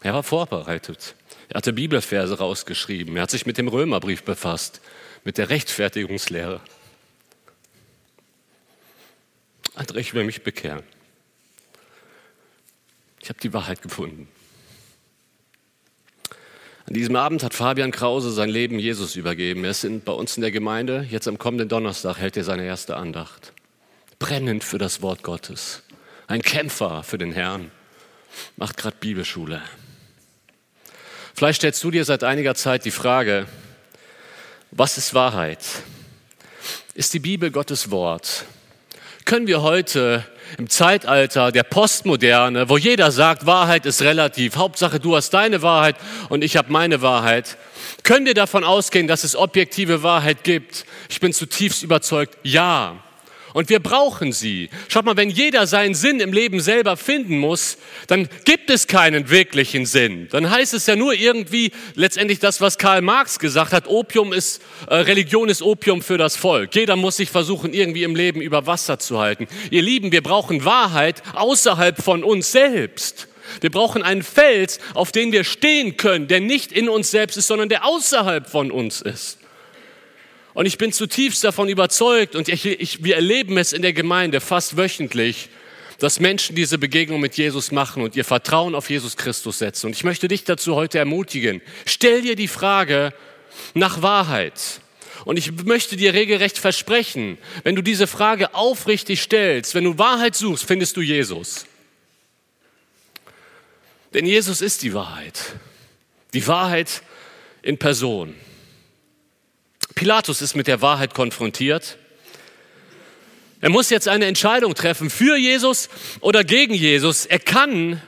Er 0.00 0.14
war 0.14 0.22
vorbereitet. 0.22 1.14
Er 1.54 1.58
hatte 1.58 1.72
Bibelverse 1.72 2.36
rausgeschrieben. 2.36 3.14
Er 3.14 3.22
hat 3.22 3.30
sich 3.30 3.46
mit 3.46 3.58
dem 3.58 3.68
Römerbrief 3.68 4.24
befasst, 4.24 4.80
mit 5.22 5.38
der 5.38 5.50
Rechtfertigungslehre. 5.50 6.60
André, 9.76 9.98
ich 9.98 10.14
will 10.14 10.24
mich 10.24 10.42
bekehren. 10.42 10.82
Ich 13.22 13.28
habe 13.28 13.38
die 13.40 13.52
Wahrheit 13.52 13.82
gefunden. 13.82 14.26
An 16.86 16.94
diesem 16.94 17.14
Abend 17.14 17.44
hat 17.44 17.54
Fabian 17.54 17.92
Krause 17.92 18.32
sein 18.32 18.48
Leben 18.48 18.80
Jesus 18.80 19.14
übergeben. 19.14 19.62
Er 19.62 19.70
ist 19.70 19.86
bei 20.04 20.12
uns 20.12 20.36
in 20.36 20.40
der 20.40 20.50
Gemeinde. 20.50 21.06
Jetzt 21.08 21.28
am 21.28 21.38
kommenden 21.38 21.68
Donnerstag 21.68 22.18
hält 22.18 22.36
er 22.36 22.42
seine 22.42 22.64
erste 22.64 22.96
Andacht. 22.96 23.52
Brennend 24.18 24.64
für 24.64 24.78
das 24.78 25.02
Wort 25.02 25.22
Gottes. 25.22 25.84
Ein 26.26 26.42
Kämpfer 26.42 27.04
für 27.04 27.16
den 27.16 27.30
Herrn. 27.30 27.70
Macht 28.56 28.76
gerade 28.76 28.96
Bibelschule. 28.98 29.62
Vielleicht 31.36 31.62
stellst 31.62 31.82
du 31.82 31.90
dir 31.90 32.04
seit 32.04 32.22
einiger 32.22 32.54
Zeit 32.54 32.84
die 32.84 32.92
Frage, 32.92 33.46
was 34.70 34.98
ist 34.98 35.14
Wahrheit? 35.14 35.58
Ist 36.94 37.12
die 37.12 37.18
Bibel 37.18 37.50
Gottes 37.50 37.90
Wort? 37.90 38.44
Können 39.24 39.48
wir 39.48 39.60
heute 39.60 40.24
im 40.58 40.70
Zeitalter 40.70 41.50
der 41.50 41.64
Postmoderne, 41.64 42.68
wo 42.68 42.78
jeder 42.78 43.10
sagt, 43.10 43.46
Wahrheit 43.46 43.84
ist 43.84 44.02
relativ, 44.02 44.54
Hauptsache 44.54 45.00
du 45.00 45.16
hast 45.16 45.30
deine 45.30 45.60
Wahrheit 45.62 45.96
und 46.28 46.44
ich 46.44 46.56
habe 46.56 46.70
meine 46.70 47.02
Wahrheit, 47.02 47.56
können 48.04 48.26
wir 48.26 48.34
davon 48.34 48.62
ausgehen, 48.62 49.08
dass 49.08 49.24
es 49.24 49.34
objektive 49.34 50.04
Wahrheit 50.04 50.44
gibt? 50.44 50.84
Ich 51.08 51.18
bin 51.18 51.32
zutiefst 51.32 51.82
überzeugt, 51.82 52.38
ja. 52.44 53.02
Und 53.54 53.68
wir 53.68 53.78
brauchen 53.78 54.32
sie. 54.32 54.68
Schaut 54.88 55.04
mal, 55.04 55.16
wenn 55.16 55.30
jeder 55.30 55.68
seinen 55.68 55.94
Sinn 55.94 56.18
im 56.18 56.32
Leben 56.32 56.58
selber 56.58 56.96
finden 56.96 57.38
muss, 57.38 57.78
dann 58.08 58.28
gibt 58.44 58.68
es 58.68 58.88
keinen 58.88 59.30
wirklichen 59.30 59.86
Sinn. 59.86 60.26
Dann 60.32 60.50
heißt 60.50 60.74
es 60.74 60.88
ja 60.88 60.96
nur 60.96 61.14
irgendwie 61.14 61.70
letztendlich 61.94 62.40
das, 62.40 62.60
was 62.60 62.78
Karl 62.78 63.00
Marx 63.00 63.38
gesagt 63.38 63.72
hat, 63.72 63.86
Opium 63.86 64.32
ist, 64.32 64.60
äh, 64.88 64.96
Religion 64.96 65.48
ist 65.48 65.62
Opium 65.62 66.02
für 66.02 66.18
das 66.18 66.36
Volk. 66.36 66.74
Jeder 66.74 66.96
muss 66.96 67.16
sich 67.16 67.30
versuchen, 67.30 67.72
irgendwie 67.72 68.02
im 68.02 68.16
Leben 68.16 68.40
über 68.40 68.66
Wasser 68.66 68.98
zu 68.98 69.20
halten. 69.20 69.46
Ihr 69.70 69.82
Lieben, 69.82 70.10
wir 70.10 70.24
brauchen 70.24 70.64
Wahrheit 70.64 71.22
außerhalb 71.34 72.02
von 72.02 72.24
uns 72.24 72.50
selbst. 72.50 73.28
Wir 73.60 73.70
brauchen 73.70 74.02
einen 74.02 74.24
Fels, 74.24 74.80
auf 74.94 75.12
den 75.12 75.30
wir 75.30 75.44
stehen 75.44 75.96
können, 75.96 76.26
der 76.26 76.40
nicht 76.40 76.72
in 76.72 76.88
uns 76.88 77.12
selbst 77.12 77.36
ist, 77.36 77.46
sondern 77.46 77.68
der 77.68 77.84
außerhalb 77.84 78.50
von 78.50 78.72
uns 78.72 79.00
ist. 79.00 79.38
Und 80.54 80.66
ich 80.66 80.78
bin 80.78 80.92
zutiefst 80.92 81.42
davon 81.42 81.68
überzeugt 81.68 82.36
und 82.36 82.48
ich, 82.48 82.64
ich, 82.64 83.02
wir 83.02 83.16
erleben 83.16 83.58
es 83.58 83.72
in 83.72 83.82
der 83.82 83.92
Gemeinde 83.92 84.40
fast 84.40 84.76
wöchentlich, 84.76 85.48
dass 85.98 86.20
Menschen 86.20 86.54
diese 86.54 86.78
Begegnung 86.78 87.20
mit 87.20 87.36
Jesus 87.36 87.72
machen 87.72 88.02
und 88.02 88.14
ihr 88.16 88.24
Vertrauen 88.24 88.74
auf 88.74 88.88
Jesus 88.88 89.16
Christus 89.16 89.58
setzen. 89.58 89.86
Und 89.86 89.92
ich 89.92 90.04
möchte 90.04 90.28
dich 90.28 90.44
dazu 90.44 90.76
heute 90.76 90.98
ermutigen. 90.98 91.60
Stell 91.86 92.22
dir 92.22 92.36
die 92.36 92.48
Frage 92.48 93.12
nach 93.74 94.00
Wahrheit. 94.00 94.80
Und 95.24 95.38
ich 95.38 95.64
möchte 95.64 95.96
dir 95.96 96.14
regelrecht 96.14 96.58
versprechen, 96.58 97.38
wenn 97.64 97.74
du 97.74 97.82
diese 97.82 98.06
Frage 98.06 98.54
aufrichtig 98.54 99.22
stellst, 99.22 99.74
wenn 99.74 99.84
du 99.84 99.98
Wahrheit 99.98 100.36
suchst, 100.36 100.64
findest 100.64 100.96
du 100.96 101.00
Jesus. 101.00 101.66
Denn 104.12 104.26
Jesus 104.26 104.60
ist 104.60 104.82
die 104.82 104.94
Wahrheit. 104.94 105.40
Die 106.32 106.46
Wahrheit 106.46 107.02
in 107.62 107.78
Person. 107.78 108.34
Pilatus 109.94 110.42
ist 110.42 110.56
mit 110.56 110.66
der 110.66 110.80
Wahrheit 110.80 111.14
konfrontiert. 111.14 111.98
Er 113.60 113.70
muss 113.70 113.90
jetzt 113.90 114.08
eine 114.08 114.26
Entscheidung 114.26 114.74
treffen 114.74 115.08
für 115.08 115.36
Jesus 115.36 115.88
oder 116.20 116.44
gegen 116.44 116.74
Jesus. 116.74 117.24
Er 117.24 117.38
kann 117.38 118.02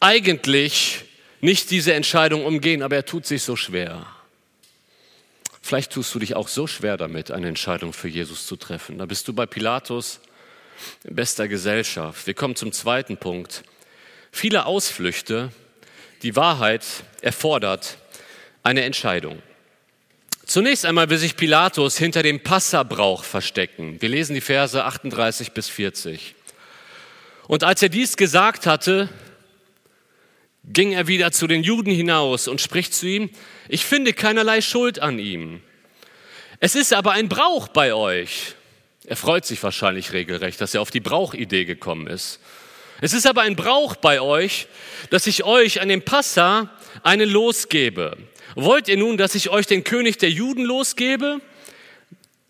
eigentlich 0.00 1.04
nicht 1.40 1.70
diese 1.70 1.92
Entscheidung 1.92 2.46
umgehen, 2.46 2.82
aber 2.82 2.96
er 2.96 3.04
tut 3.04 3.26
sich 3.26 3.42
so 3.42 3.56
schwer. 3.56 4.06
Vielleicht 5.60 5.92
tust 5.92 6.14
du 6.14 6.18
dich 6.18 6.34
auch 6.34 6.48
so 6.48 6.66
schwer 6.66 6.96
damit, 6.96 7.30
eine 7.30 7.48
Entscheidung 7.48 7.92
für 7.92 8.08
Jesus 8.08 8.46
zu 8.46 8.56
treffen. 8.56 8.98
Da 8.98 9.06
bist 9.06 9.28
du 9.28 9.32
bei 9.32 9.46
Pilatus 9.46 10.20
in 11.04 11.14
bester 11.14 11.46
Gesellschaft. 11.46 12.26
Wir 12.26 12.34
kommen 12.34 12.56
zum 12.56 12.72
zweiten 12.72 13.16
Punkt. 13.16 13.62
Viele 14.32 14.66
Ausflüchte, 14.66 15.52
die 16.22 16.36
Wahrheit 16.36 16.84
erfordert 17.20 17.98
eine 18.62 18.82
Entscheidung. 18.82 19.42
Zunächst 20.52 20.84
einmal 20.84 21.08
will 21.08 21.16
sich 21.16 21.34
Pilatus 21.34 21.96
hinter 21.96 22.22
dem 22.22 22.42
Passabrauch 22.42 23.24
verstecken. 23.24 24.02
Wir 24.02 24.10
lesen 24.10 24.34
die 24.34 24.42
Verse 24.42 24.84
38 24.84 25.52
bis 25.52 25.70
40. 25.70 26.34
Und 27.48 27.64
als 27.64 27.82
er 27.82 27.88
dies 27.88 28.18
gesagt 28.18 28.66
hatte, 28.66 29.08
ging 30.62 30.92
er 30.92 31.06
wieder 31.06 31.32
zu 31.32 31.46
den 31.46 31.62
Juden 31.62 31.90
hinaus 31.90 32.48
und 32.48 32.60
spricht 32.60 32.92
zu 32.92 33.06
ihm, 33.06 33.30
ich 33.66 33.86
finde 33.86 34.12
keinerlei 34.12 34.60
Schuld 34.60 34.98
an 34.98 35.18
ihm. 35.18 35.62
Es 36.60 36.74
ist 36.74 36.92
aber 36.92 37.12
ein 37.12 37.30
Brauch 37.30 37.68
bei 37.68 37.94
euch. 37.94 38.54
Er 39.06 39.16
freut 39.16 39.46
sich 39.46 39.62
wahrscheinlich 39.62 40.12
regelrecht, 40.12 40.60
dass 40.60 40.74
er 40.74 40.82
auf 40.82 40.90
die 40.90 41.00
Brauchidee 41.00 41.64
gekommen 41.64 42.06
ist. 42.06 42.40
Es 43.00 43.14
ist 43.14 43.26
aber 43.26 43.40
ein 43.40 43.56
Brauch 43.56 43.96
bei 43.96 44.20
euch, 44.20 44.66
dass 45.08 45.26
ich 45.26 45.44
euch 45.44 45.80
an 45.80 45.88
dem 45.88 46.02
Passa 46.02 46.68
einen 47.02 47.30
losgebe. 47.30 48.18
Wollt 48.54 48.88
ihr 48.88 48.96
nun, 48.96 49.16
dass 49.16 49.34
ich 49.34 49.50
euch 49.50 49.66
den 49.66 49.84
König 49.84 50.18
der 50.18 50.30
Juden 50.30 50.64
losgebe? 50.64 51.40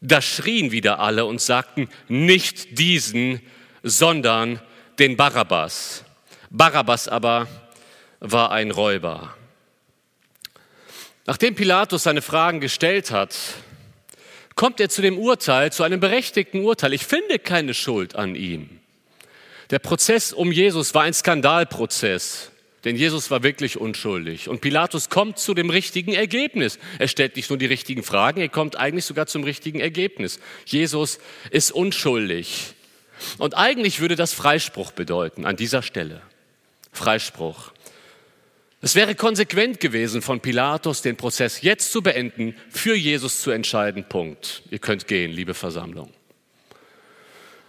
Da 0.01 0.21
schrien 0.21 0.73
wieder 0.73 0.99
alle 0.99 1.27
und 1.27 1.41
sagten, 1.41 1.89
nicht 2.09 2.79
diesen, 2.79 3.41
sondern 3.83 4.61
den 4.99 5.17
Barabbas. 5.17 6.05
Barabbas 6.51 7.09
aber 7.09 7.49
war 8.21 8.51
ein 8.51 8.71
Räuber. 8.71 9.35
Nachdem 11.27 11.55
Pilatus 11.55 12.03
seine 12.03 12.23
Fragen 12.23 12.61
gestellt 12.61 13.11
hat, 13.11 13.37
kommt 14.55 14.81
er 14.81 14.89
zu 14.89 15.03
dem 15.03 15.19
Urteil, 15.19 15.73
zu 15.73 15.83
einem 15.83 16.01
berechtigten 16.01 16.65
Urteil. 16.65 16.93
Ich 16.93 17.07
finde 17.07 17.39
keine 17.39 17.75
Schuld 17.75 18.17
an 18.17 18.35
ihm. 18.35 18.81
Der 19.71 19.79
Prozess 19.79 20.33
um 20.33 20.53
Jesus 20.53 20.95
war 20.95 21.03
ein 21.05 21.15
Skandalprozess, 21.15 22.52
denn 22.85 22.97
Jesus 22.97 23.31
war 23.31 23.43
wirklich 23.43 23.79
unschuldig. 23.79 24.49
Und 24.49 24.61
Pilatus 24.61 25.09
kommt 25.09 25.39
zu 25.39 25.55
dem 25.55 25.71
richtigen 25.71 26.13
Ergebnis. 26.13 26.79
Er 26.99 27.09
stellt 27.09 27.37
nicht 27.37 27.49
nur 27.49 27.59
die 27.59 27.67
richtigen 27.67 28.03
Fragen, 28.03 28.41
er 28.41 28.49
kommt 28.49 28.77
eigentlich 28.77 29.05
sogar 29.05 29.27
zum 29.27 29.45
richtigen 29.45 29.81
Ergebnis. 29.81 30.41
Jesus 30.67 31.19
ist 31.51 31.71
unschuldig. 31.71 32.75
Und 33.39 33.57
eigentlich 33.57 34.01
würde 34.01 34.17
das 34.17 34.33
Freispruch 34.33 34.93
bedeuten 34.93 35.47
an 35.47 35.57
dieser 35.57 35.83
Stelle. 35.83 36.23
Freispruch. 36.93 37.73
Es 38.81 38.97
wäre 38.97 39.15
konsequent 39.15 39.79
gewesen 39.79 40.23
von 40.23 40.41
Pilatus, 40.41 41.03
den 41.03 41.17
Prozess 41.17 41.63
jetzt 41.63 41.93
zu 41.93 42.03
beenden, 42.03 42.57
für 42.69 42.97
Jesus 42.97 43.41
zu 43.41 43.53
entscheiden. 43.53 44.05
Punkt. 44.09 44.65
Ihr 44.71 44.81
könnt 44.81 45.07
gehen, 45.07 45.31
liebe 45.31 45.55
Versammlung. 45.55 46.13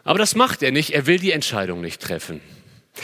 Aber 0.04 0.17
das 0.17 0.34
macht 0.34 0.63
er 0.63 0.71
nicht. 0.71 0.89
Er 0.89 1.06
will 1.06 1.19
die 1.19 1.32
Entscheidung 1.32 1.82
nicht 1.82 2.02
treffen. 2.02 2.41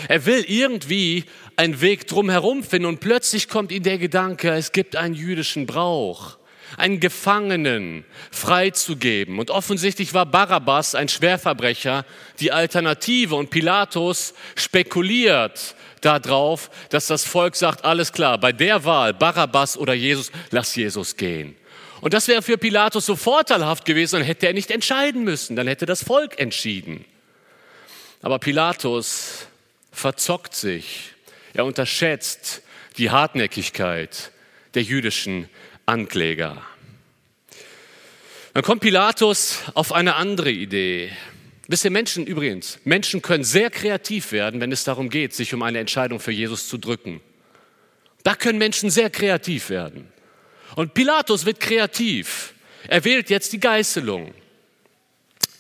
Er 0.07 0.25
will 0.25 0.45
irgendwie 0.47 1.25
einen 1.55 1.81
Weg 1.81 2.07
drumherum 2.07 2.63
finden 2.63 2.87
und 2.87 2.99
plötzlich 2.99 3.49
kommt 3.49 3.71
ihm 3.71 3.83
der 3.83 3.97
Gedanke, 3.97 4.51
es 4.51 4.71
gibt 4.71 4.95
einen 4.95 5.15
jüdischen 5.15 5.65
Brauch, 5.65 6.37
einen 6.77 6.99
Gefangenen 6.99 8.05
freizugeben. 8.31 9.39
Und 9.39 9.49
offensichtlich 9.49 10.13
war 10.13 10.25
Barabbas 10.25 10.95
ein 10.95 11.09
Schwerverbrecher 11.09 12.05
die 12.39 12.51
Alternative 12.51 13.35
und 13.35 13.49
Pilatus 13.49 14.33
spekuliert 14.55 15.75
darauf, 16.01 16.69
dass 16.89 17.07
das 17.07 17.25
Volk 17.25 17.55
sagt, 17.55 17.83
alles 17.83 18.13
klar, 18.13 18.37
bei 18.37 18.51
der 18.51 18.85
Wahl, 18.85 19.13
Barabbas 19.13 19.77
oder 19.77 19.93
Jesus, 19.93 20.31
lass 20.51 20.75
Jesus 20.75 21.17
gehen. 21.17 21.55
Und 21.99 22.13
das 22.13 22.29
wäre 22.29 22.41
für 22.41 22.57
Pilatus 22.57 23.05
so 23.05 23.17
vorteilhaft 23.17 23.83
gewesen, 23.83 24.17
dann 24.17 24.25
hätte 24.25 24.47
er 24.47 24.53
nicht 24.53 24.71
entscheiden 24.71 25.25
müssen, 25.25 25.57
dann 25.57 25.67
hätte 25.67 25.85
das 25.85 26.03
Volk 26.03 26.39
entschieden. 26.39 27.03
Aber 28.21 28.39
Pilatus 28.39 29.48
verzockt 29.91 30.55
sich, 30.55 31.13
er 31.53 31.65
unterschätzt 31.65 32.61
die 32.97 33.09
Hartnäckigkeit 33.09 34.31
der 34.73 34.83
jüdischen 34.83 35.49
Ankläger. 35.85 36.61
Dann 38.53 38.63
kommt 38.63 38.81
Pilatus 38.81 39.59
auf 39.73 39.91
eine 39.93 40.15
andere 40.15 40.51
Idee. 40.51 41.11
Wisst 41.67 41.85
ihr, 41.85 41.91
Menschen 41.91 42.25
übrigens, 42.25 42.79
Menschen 42.83 43.21
können 43.21 43.43
sehr 43.43 43.69
kreativ 43.69 44.31
werden, 44.31 44.59
wenn 44.59 44.71
es 44.71 44.83
darum 44.83 45.09
geht, 45.09 45.33
sich 45.33 45.53
um 45.53 45.61
eine 45.61 45.79
Entscheidung 45.79 46.19
für 46.19 46.31
Jesus 46.31 46.67
zu 46.67 46.77
drücken. 46.77 47.21
Da 48.23 48.35
können 48.35 48.57
Menschen 48.57 48.89
sehr 48.89 49.09
kreativ 49.09 49.69
werden. 49.69 50.11
Und 50.75 50.93
Pilatus 50.93 51.45
wird 51.45 51.59
kreativ. 51.59 52.53
Er 52.87 53.03
wählt 53.03 53.29
jetzt 53.29 53.53
die 53.53 53.59
Geißelung. 53.59 54.33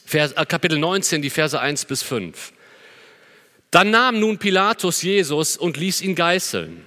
Vers, 0.05 0.31
äh, 0.31 0.45
Kapitel 0.45 0.79
19, 0.79 1.21
die 1.21 1.29
Verse 1.29 1.59
1 1.59 1.85
bis 1.85 2.01
5. 2.01 2.53
Dann 3.71 3.91
nahm 3.91 4.19
nun 4.19 4.39
Pilatus 4.39 5.01
Jesus 5.03 5.55
und 5.55 5.77
ließ 5.77 6.01
ihn 6.01 6.15
geißeln. 6.15 6.83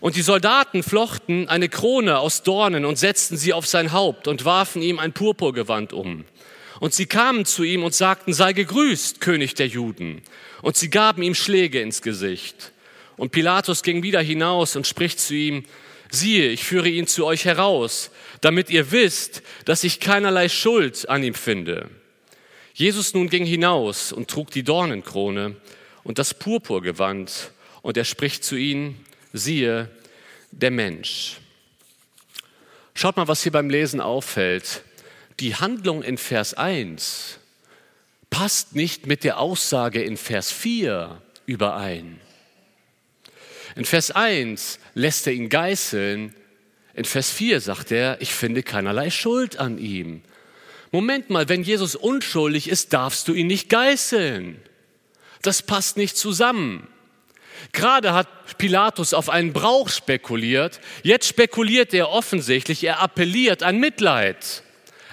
Und 0.00 0.16
die 0.16 0.22
Soldaten 0.22 0.82
flochten 0.82 1.48
eine 1.48 1.68
Krone 1.68 2.18
aus 2.18 2.42
Dornen 2.42 2.84
und 2.84 2.98
setzten 2.98 3.36
sie 3.36 3.52
auf 3.52 3.66
sein 3.66 3.92
Haupt 3.92 4.26
und 4.28 4.44
warfen 4.44 4.82
ihm 4.82 4.98
ein 4.98 5.12
Purpurgewand 5.12 5.92
um. 5.92 6.24
Und 6.80 6.94
sie 6.94 7.06
kamen 7.06 7.44
zu 7.44 7.62
ihm 7.62 7.84
und 7.84 7.94
sagten, 7.94 8.32
sei 8.32 8.54
gegrüßt, 8.54 9.20
König 9.20 9.54
der 9.54 9.66
Juden. 9.66 10.22
Und 10.62 10.76
sie 10.76 10.88
gaben 10.88 11.22
ihm 11.22 11.34
Schläge 11.34 11.80
ins 11.80 12.00
Gesicht. 12.00 12.72
Und 13.16 13.32
Pilatus 13.32 13.82
ging 13.82 14.02
wieder 14.02 14.20
hinaus 14.20 14.76
und 14.76 14.86
spricht 14.86 15.20
zu 15.20 15.34
ihm, 15.34 15.64
siehe, 16.10 16.48
ich 16.48 16.64
führe 16.64 16.88
ihn 16.88 17.06
zu 17.06 17.26
euch 17.26 17.44
heraus, 17.44 18.10
damit 18.40 18.70
ihr 18.70 18.90
wisst, 18.90 19.42
dass 19.66 19.84
ich 19.84 20.00
keinerlei 20.00 20.48
Schuld 20.48 21.08
an 21.08 21.22
ihm 21.22 21.34
finde. 21.34 21.90
Jesus 22.72 23.12
nun 23.12 23.28
ging 23.28 23.44
hinaus 23.44 24.10
und 24.10 24.30
trug 24.30 24.50
die 24.50 24.62
Dornenkrone 24.62 25.56
und 26.04 26.18
das 26.18 26.34
Purpurgewand, 26.34 27.52
und 27.82 27.96
er 27.96 28.04
spricht 28.04 28.44
zu 28.44 28.56
ihnen, 28.56 29.04
siehe, 29.32 29.88
der 30.50 30.70
Mensch. 30.70 31.38
Schaut 32.94 33.16
mal, 33.16 33.28
was 33.28 33.42
hier 33.42 33.52
beim 33.52 33.70
Lesen 33.70 34.00
auffällt 34.00 34.82
die 35.40 35.56
Handlung 35.56 36.02
in 36.02 36.18
Vers 36.18 36.54
1 36.54 37.38
passt 38.28 38.76
nicht 38.76 39.06
mit 39.06 39.24
der 39.24 39.38
Aussage 39.38 40.02
in 40.02 40.16
Vers 40.16 40.52
4 40.52 41.20
überein. 41.46 42.20
In 43.74 43.84
Vers 43.84 44.10
1 44.10 44.78
lässt 44.94 45.26
er 45.26 45.32
ihn 45.32 45.48
geißeln, 45.48 46.34
in 46.94 47.04
Vers 47.04 47.30
4 47.30 47.60
sagt 47.60 47.90
er, 47.90 48.20
ich 48.20 48.34
finde 48.34 48.62
keinerlei 48.62 49.10
Schuld 49.10 49.56
an 49.58 49.78
ihm. 49.78 50.22
Moment 50.92 51.30
mal, 51.30 51.48
wenn 51.48 51.62
Jesus 51.62 51.96
unschuldig 51.96 52.68
ist, 52.68 52.92
darfst 52.92 53.26
du 53.26 53.32
ihn 53.32 53.46
nicht 53.46 53.68
geißeln. 53.68 54.60
Das 55.42 55.62
passt 55.62 55.96
nicht 55.96 56.16
zusammen. 56.16 56.86
Gerade 57.72 58.14
hat 58.14 58.28
Pilatus 58.58 59.14
auf 59.14 59.28
einen 59.28 59.52
Brauch 59.52 59.88
spekuliert, 59.88 60.80
jetzt 61.02 61.28
spekuliert 61.28 61.92
er 61.94 62.10
offensichtlich, 62.10 62.84
er 62.84 63.00
appelliert 63.00 63.62
an 63.62 63.78
Mitleid. 63.78 64.62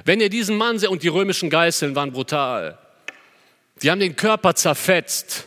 Wenn 0.05 0.21
ihr 0.21 0.29
diesen 0.29 0.57
Mann 0.57 0.79
seht, 0.79 0.89
und 0.89 1.03
die 1.03 1.07
römischen 1.09 1.49
Geißeln 1.49 1.95
waren 1.95 2.11
brutal, 2.11 2.77
die 3.81 3.91
haben 3.91 3.99
den 3.99 4.15
Körper 4.15 4.55
zerfetzt. 4.55 5.45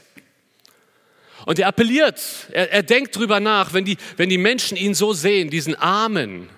Und 1.47 1.59
er 1.59 1.69
appelliert, 1.69 2.21
er, 2.53 2.71
er 2.71 2.83
denkt 2.83 3.16
drüber 3.16 3.40
nach, 3.40 3.73
wenn 3.73 3.85
die, 3.85 3.97
wenn 4.16 4.29
die 4.29 4.38
Menschen 4.38 4.77
ihn 4.77 4.95
so 4.95 5.14
sehen, 5.14 5.49
diesen 5.51 5.75
armen, 5.75 6.51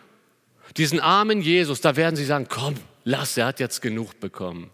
diesen 0.77 0.99
armen 1.01 1.41
Jesus, 1.41 1.81
da 1.81 1.95
werden 1.97 2.17
sie 2.17 2.25
sagen, 2.25 2.47
komm, 2.49 2.75
lass, 3.05 3.37
er 3.37 3.47
hat 3.47 3.61
jetzt 3.61 3.81
genug 3.81 4.19
bekommen. 4.19 4.71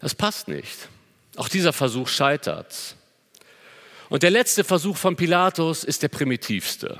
Das 0.00 0.14
passt 0.14 0.48
nicht. 0.48 0.88
Auch 1.36 1.48
dieser 1.48 1.72
Versuch 1.72 2.08
scheitert. 2.08 2.96
Und 4.08 4.22
der 4.22 4.30
letzte 4.30 4.64
Versuch 4.64 4.96
von 4.96 5.16
Pilatus 5.16 5.84
ist 5.84 6.02
der 6.02 6.08
primitivste. 6.08 6.98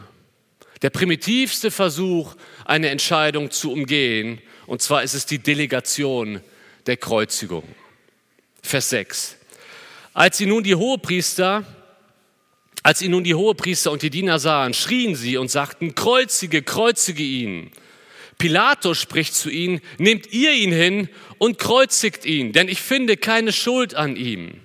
Der 0.83 0.91
primitivste 0.91 1.71
Versuch, 1.71 2.35
eine 2.65 2.91
Entscheidung 2.91 3.51
zu 3.51 3.73
umgehen, 3.73 4.41
und 4.67 4.83
zwar 4.83 5.03
ist 5.03 5.15
es 5.15 5.25
die 5.25 5.39
Delegation 5.39 6.41
der 6.87 6.97
Kreuzigung. 6.97 7.65
Vers 8.63 8.91
6. 8.91 9.37
Als 10.13 10.39
sie 10.39 10.47
nun 10.47 10.65
die 10.65 10.75
Hohepriester, 10.75 11.65
als 12.83 13.03
ihn 13.03 13.13
nun 13.13 13.25
die 13.25 13.35
Hohepriester 13.35 13.91
und 13.91 14.03
die 14.03 14.11
Diener 14.11 14.39
sahen, 14.39 14.75
schrien 14.75 15.15
sie 15.15 15.37
und 15.37 15.51
sagten, 15.51 15.95
kreuzige, 15.95 16.63
kreuzige 16.63 17.23
ihn. 17.23 17.71
Pilatus 18.39 18.99
spricht 18.99 19.35
zu 19.35 19.49
ihnen, 19.51 19.81
nehmt 19.99 20.33
ihr 20.33 20.53
ihn 20.53 20.73
hin 20.73 21.09
und 21.39 21.59
kreuzigt 21.59 22.25
ihn, 22.25 22.53
denn 22.53 22.69
ich 22.69 22.81
finde 22.81 23.17
keine 23.17 23.53
Schuld 23.53 23.95
an 23.95 24.17
ihm. 24.17 24.61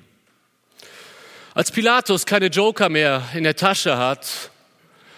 Als 1.53 1.71
Pilatus 1.71 2.25
keine 2.25 2.47
Joker 2.47 2.89
mehr 2.89 3.27
in 3.36 3.43
der 3.43 3.55
Tasche 3.55 3.97
hat, 3.97 4.51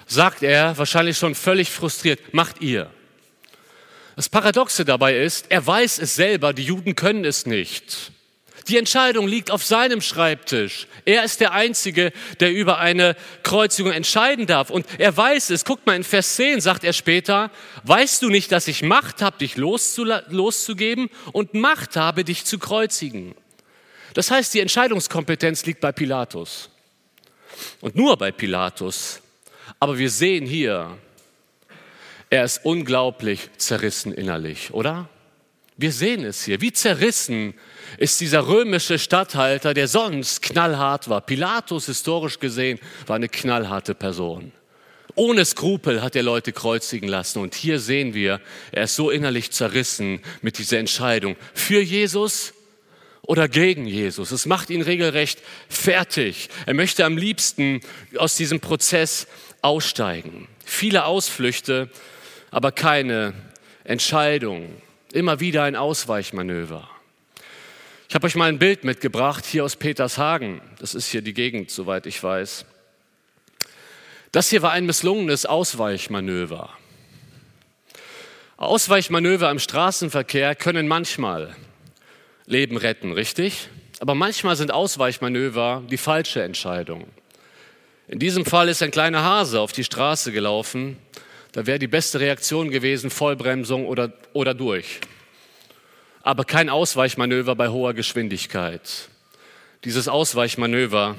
sagt 0.08 0.44
er, 0.44 0.78
wahrscheinlich 0.78 1.18
schon 1.18 1.36
völlig 1.36 1.70
frustriert, 1.70 2.34
macht 2.34 2.62
ihr. 2.62 2.90
Das 4.16 4.30
Paradoxe 4.30 4.86
dabei 4.86 5.18
ist, 5.18 5.48
er 5.50 5.66
weiß 5.66 6.00
es 6.00 6.16
selber, 6.16 6.54
die 6.54 6.64
Juden 6.64 6.96
können 6.96 7.26
es 7.26 7.46
nicht. 7.46 8.12
Die 8.68 8.78
Entscheidung 8.78 9.28
liegt 9.28 9.52
auf 9.52 9.64
seinem 9.64 10.02
Schreibtisch. 10.02 10.88
Er 11.06 11.24
ist 11.24 11.42
der 11.42 11.52
Einzige, 11.52 12.14
der 12.40 12.52
über 12.54 12.80
eine 12.80 13.16
Kreuzigung 13.44 13.92
entscheiden 13.92 14.46
darf. 14.46 14.70
Und 14.70 14.86
er 14.98 15.16
weiß 15.16 15.50
es. 15.50 15.66
Guckt 15.66 15.86
mal 15.86 15.96
in 15.96 16.04
Vers 16.04 16.36
10, 16.36 16.62
sagt 16.62 16.84
er 16.84 16.94
später, 16.94 17.52
weißt 17.84 18.22
du 18.22 18.30
nicht, 18.30 18.52
dass 18.52 18.68
ich 18.68 18.84
Macht 18.84 19.22
habe, 19.22 19.38
dich 19.38 19.58
loszugeben 19.58 21.10
und 21.34 21.54
Macht 21.54 21.96
habe, 21.96 22.24
dich 22.24 22.46
zu 22.46 22.60
kreuzigen? 22.60 23.36
Das 24.14 24.32
heißt, 24.32 24.54
die 24.54 24.60
Entscheidungskompetenz 24.60 25.66
liegt 25.66 25.82
bei 25.82 25.92
Pilatus. 25.92 26.70
Und 27.82 27.96
nur 27.96 28.18
bei 28.18 28.32
Pilatus 28.32 29.24
aber 29.84 29.98
wir 29.98 30.10
sehen 30.10 30.46
hier, 30.46 30.98
er 32.30 32.46
ist 32.46 32.64
unglaublich 32.64 33.50
zerrissen 33.58 34.14
innerlich, 34.14 34.74
oder? 34.74 35.10
Wir 35.78 35.92
sehen 35.92 36.24
es 36.24 36.46
hier. 36.46 36.62
Wie 36.62 36.72
zerrissen 36.72 37.54
ist 37.98 38.22
dieser 38.22 38.48
römische 38.48 39.00
Statthalter, 39.00 39.74
der 39.74 39.88
sonst 39.88 40.42
knallhart 40.42 41.10
war. 41.10 41.22
Pilatus, 41.22 41.88
historisch 41.88 42.40
gesehen, 42.40 42.80
war 43.08 43.16
eine 43.16 43.30
knallharte 43.30 43.96
Person. 43.96 44.52
Ohne 45.16 45.46
Skrupel 45.46 46.02
hat 46.02 46.16
er 46.16 46.24
Leute 46.24 46.52
kreuzigen 46.54 47.08
lassen. 47.08 47.40
Und 47.40 47.56
hier 47.56 47.80
sehen 47.80 48.14
wir, 48.14 48.42
er 48.72 48.84
ist 48.84 48.96
so 48.96 49.10
innerlich 49.10 49.52
zerrissen 49.52 50.22
mit 50.42 50.58
dieser 50.58 50.80
Entscheidung 50.80 51.36
für 51.54 51.82
Jesus 51.82 52.54
oder 53.22 53.48
gegen 53.48 53.86
Jesus. 53.86 54.32
Es 54.32 54.46
macht 54.46 54.70
ihn 54.70 54.82
regelrecht 54.82 55.40
fertig. 55.70 56.50
Er 56.66 56.74
möchte 56.74 57.06
am 57.06 57.18
liebsten 57.18 57.82
aus 58.18 58.36
diesem 58.36 58.60
Prozess 58.60 59.28
aussteigen. 59.62 60.48
Viele 60.66 61.06
Ausflüchte, 61.06 61.90
aber 62.52 62.72
keine 62.72 63.34
Entscheidung. 63.84 64.70
Immer 65.14 65.40
wieder 65.40 65.62
ein 65.62 65.76
Ausweichmanöver. 65.76 66.90
Ich 68.10 68.16
habe 68.16 68.26
euch 68.26 68.34
mal 68.34 68.50
ein 68.50 68.58
Bild 68.58 68.84
mitgebracht 68.84 69.46
hier 69.46 69.64
aus 69.64 69.76
Petershagen. 69.76 70.60
Das 70.80 70.96
ist 70.96 71.08
hier 71.08 71.22
die 71.22 71.36
Gegend, 71.36 71.70
soweit 71.70 72.08
ich 72.08 72.24
weiß. 72.24 72.66
Das 74.32 74.50
hier 74.50 74.64
war 74.64 74.72
ein 74.72 74.88
misslungenes 74.88 75.46
Ausweichmanöver. 75.46 76.72
Ausweichmanöver 78.58 79.52
im 79.52 79.60
Straßenverkehr 79.60 80.56
können 80.56 80.88
manchmal 80.88 81.56
Leben 82.48 82.78
retten, 82.78 83.12
richtig? 83.12 83.70
Aber 84.00 84.16
manchmal 84.16 84.56
sind 84.56 84.74
Ausweichmanöver 84.74 85.84
die 85.92 85.98
falsche 85.98 86.42
Entscheidung. 86.42 87.06
In 88.08 88.18
diesem 88.18 88.46
Fall 88.48 88.68
ist 88.68 88.82
ein 88.82 88.90
kleiner 88.90 89.22
Hase 89.22 89.60
auf 89.60 89.74
die 89.74 89.84
Straße 89.84 90.32
gelaufen. 90.32 90.98
Da 91.54 91.68
wäre 91.68 91.78
die 91.78 91.88
beste 91.88 92.20
Reaktion 92.20 92.72
gewesen, 92.72 93.12
Vollbremsung 93.12 93.86
oder, 93.86 94.12
oder 94.34 94.56
durch. 94.56 95.00
Aber 96.24 96.46
kein 96.46 96.68
Ausweichmanöver 96.68 97.56
bei 97.56 97.70
hoher 97.70 97.94
Geschwindigkeit. 97.94 99.10
Dieses 99.84 100.08
Ausweichmanöver 100.08 101.16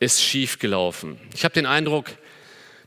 ist 0.00 0.20
schief 0.20 0.58
gelaufen. 0.58 1.16
Ich 1.32 1.44
habe 1.44 1.54
den 1.54 1.66
Eindruck, 1.66 2.06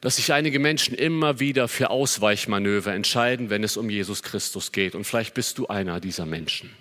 dass 0.02 0.18
sich 0.18 0.34
einige 0.34 0.60
Menschen 0.60 0.94
immer 0.94 1.40
wieder 1.40 1.70
für 1.70 1.92
Ausweichmanöver 1.92 2.94
entscheiden, 2.94 3.50
wenn 3.50 3.64
es 3.64 3.78
um 3.78 3.90
Jesus 3.90 4.22
Christus 4.22 4.74
geht. 4.74 4.94
Und 4.94 5.06
vielleicht 5.06 5.34
bist 5.34 5.60
du 5.60 5.68
einer 5.68 6.02
dieser 6.02 6.26
Menschen. 6.26 6.76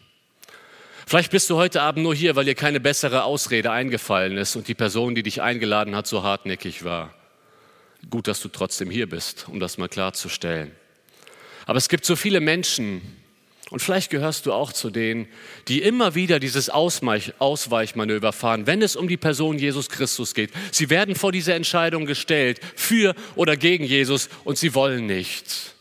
Vielleicht 1.06 1.30
bist 1.30 1.50
du 1.50 1.56
heute 1.56 1.82
Abend 1.82 2.02
nur 2.02 2.14
hier, 2.14 2.34
weil 2.34 2.46
dir 2.46 2.54
keine 2.56 2.80
bessere 2.80 3.22
Ausrede 3.22 3.70
eingefallen 3.70 4.36
ist 4.38 4.56
und 4.56 4.66
die 4.66 4.74
Person, 4.74 5.14
die 5.14 5.22
dich 5.22 5.40
eingeladen 5.40 5.94
hat, 5.94 6.08
so 6.08 6.24
hartnäckig 6.24 6.82
war. 6.82 7.14
Gut, 8.08 8.26
dass 8.28 8.40
du 8.40 8.48
trotzdem 8.48 8.90
hier 8.90 9.08
bist, 9.08 9.46
um 9.48 9.60
das 9.60 9.76
mal 9.78 9.88
klarzustellen. 9.88 10.72
Aber 11.66 11.76
es 11.76 11.88
gibt 11.88 12.04
so 12.04 12.16
viele 12.16 12.40
Menschen, 12.40 13.02
und 13.70 13.80
vielleicht 13.80 14.10
gehörst 14.10 14.46
du 14.46 14.52
auch 14.52 14.72
zu 14.72 14.90
denen, 14.90 15.28
die 15.68 15.82
immer 15.82 16.16
wieder 16.16 16.40
dieses 16.40 16.70
Ausweichmanöver 16.70 18.32
fahren, 18.32 18.66
wenn 18.66 18.82
es 18.82 18.96
um 18.96 19.06
die 19.06 19.16
Person 19.16 19.58
Jesus 19.58 19.88
Christus 19.88 20.34
geht. 20.34 20.50
Sie 20.72 20.90
werden 20.90 21.14
vor 21.14 21.30
diese 21.30 21.54
Entscheidung 21.54 22.04
gestellt, 22.04 22.60
für 22.74 23.14
oder 23.36 23.56
gegen 23.56 23.84
Jesus, 23.84 24.28
und 24.44 24.58
sie 24.58 24.74
wollen 24.74 25.06
nicht. 25.06 25.74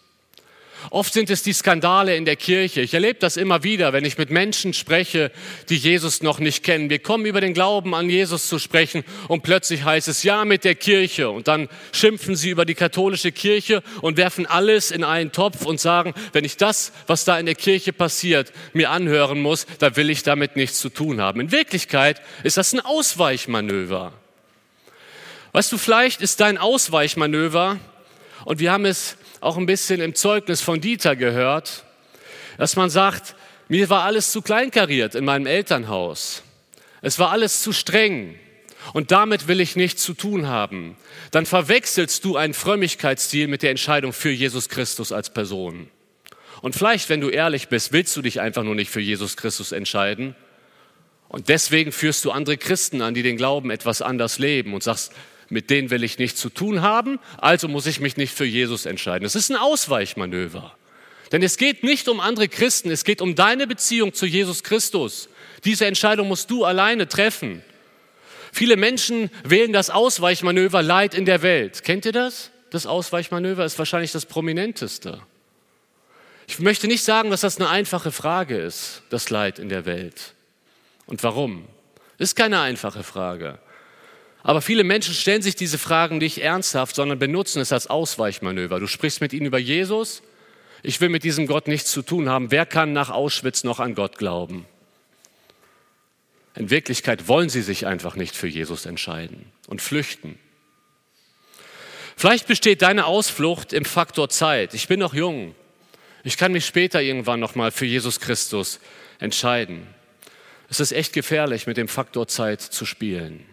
Oft 0.92 1.14
sind 1.14 1.30
es 1.30 1.44
die 1.44 1.54
Skandale 1.54 2.16
in 2.16 2.26
der 2.26 2.36
Kirche. 2.36 2.82
Ich 2.82 2.94
erlebe 2.94 3.20
das 3.20 3.38
immer 3.38 3.64
wieder, 3.64 3.94
wenn 3.94 4.06
ich 4.06 4.18
mit 4.18 4.30
Menschen 4.30 4.74
spreche, 4.74 5.32
die 5.70 5.78
Jesus 5.78 6.24
noch 6.24 6.40
nicht 6.40 6.64
kennen. 6.64 6.90
Wir 6.90 7.00
kommen 7.00 7.26
über 7.26 7.42
den 7.42 7.54
Glauben 7.54 7.94
an 7.94 8.10
Jesus 8.10 8.48
zu 8.48 8.60
sprechen 8.60 9.04
und 9.28 9.44
plötzlich 9.44 9.84
heißt 9.84 10.08
es 10.08 10.24
ja 10.24 10.46
mit 10.46 10.64
der 10.64 10.76
Kirche 10.76 11.30
und 11.30 11.48
dann 11.48 11.70
schimpfen 11.92 12.36
sie 12.36 12.50
über 12.50 12.66
die 12.66 12.76
katholische 12.76 13.32
Kirche 13.32 13.84
und 14.02 14.18
werfen 14.18 14.46
alles 14.46 14.92
in 14.92 15.04
einen 15.04 15.32
Topf 15.32 15.66
und 15.66 15.80
sagen, 15.80 16.14
wenn 16.34 16.46
ich 16.46 16.58
das, 16.58 16.92
was 17.08 17.26
da 17.26 17.38
in 17.38 17.46
der 17.46 17.56
Kirche 17.56 17.94
passiert, 17.94 18.52
mir 18.74 18.90
anhören 18.90 19.42
muss, 19.42 19.66
dann 19.80 19.96
will 19.96 20.10
ich 20.10 20.24
damit 20.24 20.56
nichts 20.56 20.80
zu 20.80 20.90
tun 20.90 21.22
haben. 21.22 21.40
In 21.42 21.52
Wirklichkeit 21.52 22.22
ist 22.44 22.58
das 22.58 22.74
ein 22.74 22.80
Ausweichmanöver. 22.80 24.14
Weißt 25.52 25.72
du, 25.72 25.78
vielleicht 25.78 26.22
ist 26.22 26.40
dein 26.40 26.58
Ausweichmanöver, 26.58 27.80
und 28.46 28.60
wir 28.60 28.72
haben 28.72 28.86
es 28.86 29.18
auch 29.42 29.58
ein 29.58 29.66
bisschen 29.66 30.02
im 30.02 30.16
Zeugnis 30.16 30.62
von 30.62 30.82
Dieter 30.82 31.16
gehört, 31.16 31.84
dass 32.58 32.76
man 32.76 32.90
sagt, 32.90 33.36
mir 33.68 33.90
war 33.90 34.04
alles 34.04 34.32
zu 34.32 34.42
kleinkariert 34.42 35.16
in 35.16 35.26
meinem 35.26 35.46
Elternhaus. 35.46 36.44
Es 37.02 37.20
war 37.20 37.32
alles 37.32 37.62
zu 37.62 37.72
streng 37.72 38.36
und 38.94 39.12
damit 39.12 39.48
will 39.48 39.62
ich 39.62 39.76
nichts 39.76 40.04
zu 40.04 40.14
tun 40.14 40.48
haben. 40.48 40.98
Dann 41.32 41.46
verwechselst 41.46 42.26
du 42.26 42.36
einen 42.36 42.54
Frömmigkeitsstil 42.54 43.48
mit 43.48 43.64
der 43.64 43.72
Entscheidung 43.72 44.14
für 44.14 44.32
Jesus 44.32 44.70
Christus 44.70 45.12
als 45.12 45.30
Person. 45.30 45.90
Und 46.62 46.76
vielleicht, 46.76 47.10
wenn 47.10 47.22
du 47.22 47.30
ehrlich 47.30 47.70
bist, 47.70 47.94
willst 47.94 48.16
du 48.18 48.22
dich 48.22 48.42
einfach 48.42 48.64
nur 48.64 48.76
nicht 48.76 48.92
für 48.92 49.00
Jesus 49.00 49.38
Christus 49.38 49.72
entscheiden. 49.72 50.36
Und 51.30 51.48
deswegen 51.48 51.92
führst 51.92 52.26
du 52.26 52.32
andere 52.32 52.58
Christen 52.58 53.02
an, 53.02 53.14
die 53.14 53.24
den 53.24 53.38
Glauben 53.38 53.70
etwas 53.70 54.02
anders 54.02 54.40
leben 54.40 54.74
und 54.74 54.84
sagst, 54.84 55.14
mit 55.50 55.70
denen 55.70 55.90
will 55.90 56.04
ich 56.04 56.18
nichts 56.18 56.40
zu 56.40 56.50
tun 56.50 56.82
haben, 56.82 57.20
also 57.38 57.68
muss 57.68 57.86
ich 57.86 58.00
mich 58.00 58.18
nicht 58.18 58.34
für 58.34 58.46
Jesus 58.46 58.86
entscheiden. 58.86 59.26
Es 59.26 59.36
ist 59.36 59.50
ein 59.50 59.56
Ausweichmanöver. 59.56 60.76
Denn 61.32 61.44
es 61.44 61.58
geht 61.58 61.84
nicht 61.84 62.08
um 62.08 62.20
andere 62.20 62.48
Christen, 62.48 62.90
es 62.90 63.04
geht 63.04 63.22
um 63.22 63.36
deine 63.36 63.68
Beziehung 63.68 64.14
zu 64.14 64.26
Jesus 64.26 64.64
Christus. 64.64 65.30
Diese 65.64 65.86
Entscheidung 65.86 66.28
musst 66.28 66.50
du 66.50 66.66
alleine 66.66 67.08
treffen. 67.08 67.64
Viele 68.52 68.78
Menschen 68.78 69.30
wählen 69.44 69.74
das 69.74 69.90
Ausweichmanöver 69.90 70.82
Leid 70.82 71.14
in 71.14 71.26
der 71.26 71.42
Welt. 71.42 71.84
Kennt 71.84 72.06
ihr 72.06 72.12
das? 72.12 72.50
Das 72.72 72.86
Ausweichmanöver 72.86 73.66
ist 73.66 73.78
wahrscheinlich 73.78 74.12
das 74.12 74.26
prominenteste. 74.26 75.22
Ich 76.48 76.60
möchte 76.60 76.88
nicht 76.88 77.04
sagen, 77.04 77.30
dass 77.30 77.42
das 77.42 77.58
eine 77.58 77.70
einfache 77.70 78.12
Frage 78.12 78.58
ist, 78.58 79.04
das 79.12 79.30
Leid 79.30 79.60
in 79.60 79.70
der 79.70 79.86
Welt. 79.86 80.34
Und 81.06 81.22
warum? 81.24 81.68
Ist 82.18 82.36
keine 82.36 82.60
einfache 82.60 83.04
Frage. 83.04 83.60
Aber 84.42 84.62
viele 84.62 84.84
Menschen 84.84 85.14
stellen 85.14 85.42
sich 85.42 85.56
diese 85.56 85.78
Fragen 85.78 86.18
nicht 86.18 86.42
ernsthaft, 86.42 86.96
sondern 86.96 87.20
benutzen 87.20 87.62
es 87.62 87.74
als 87.74 87.88
Ausweichmanöver. 87.88 88.80
Du 88.80 88.88
sprichst 88.88 89.22
mit 89.22 89.34
ihnen 89.34 89.46
über 89.46 89.60
Jesus. 89.60 90.22
Ich 90.82 91.02
will 91.02 91.10
mit 91.10 91.24
diesem 91.24 91.46
Gott 91.46 91.68
nichts 91.68 91.92
zu 91.92 92.02
tun 92.02 92.30
haben. 92.30 92.52
Wer 92.52 92.66
kann 92.66 92.94
nach 92.94 93.10
Auschwitz 93.10 93.64
noch 93.64 93.80
an 93.80 93.96
Gott 93.96 94.18
glauben? 94.18 94.66
In 96.56 96.70
Wirklichkeit 96.70 97.28
wollen 97.28 97.50
sie 97.50 97.62
sich 97.62 97.86
einfach 97.86 98.16
nicht 98.16 98.36
für 98.36 98.48
Jesus 98.48 98.86
entscheiden 98.86 99.46
und 99.68 99.82
flüchten. 99.82 100.40
Vielleicht 102.16 102.48
besteht 102.48 102.82
deine 102.82 103.06
Ausflucht 103.06 103.72
im 103.72 103.86
Faktor 103.86 104.30
Zeit. 104.30 104.74
Ich 104.74 104.88
bin 104.88 105.00
noch 105.00 105.14
jung. 105.14 105.56
Ich 106.24 106.38
kann 106.38 106.52
mich 106.52 106.66
später 106.66 107.02
irgendwann 107.02 107.40
noch 107.40 107.56
mal 107.56 107.72
für 107.72 107.86
Jesus 107.86 108.20
Christus 108.20 108.80
entscheiden. 109.20 109.88
Es 110.70 110.80
ist 110.80 110.92
echt 110.92 111.14
gefährlich, 111.14 111.66
mit 111.66 111.78
dem 111.78 111.88
Faktor 111.88 112.28
Zeit 112.28 112.62
zu 112.62 112.86
spielen. 112.86 113.46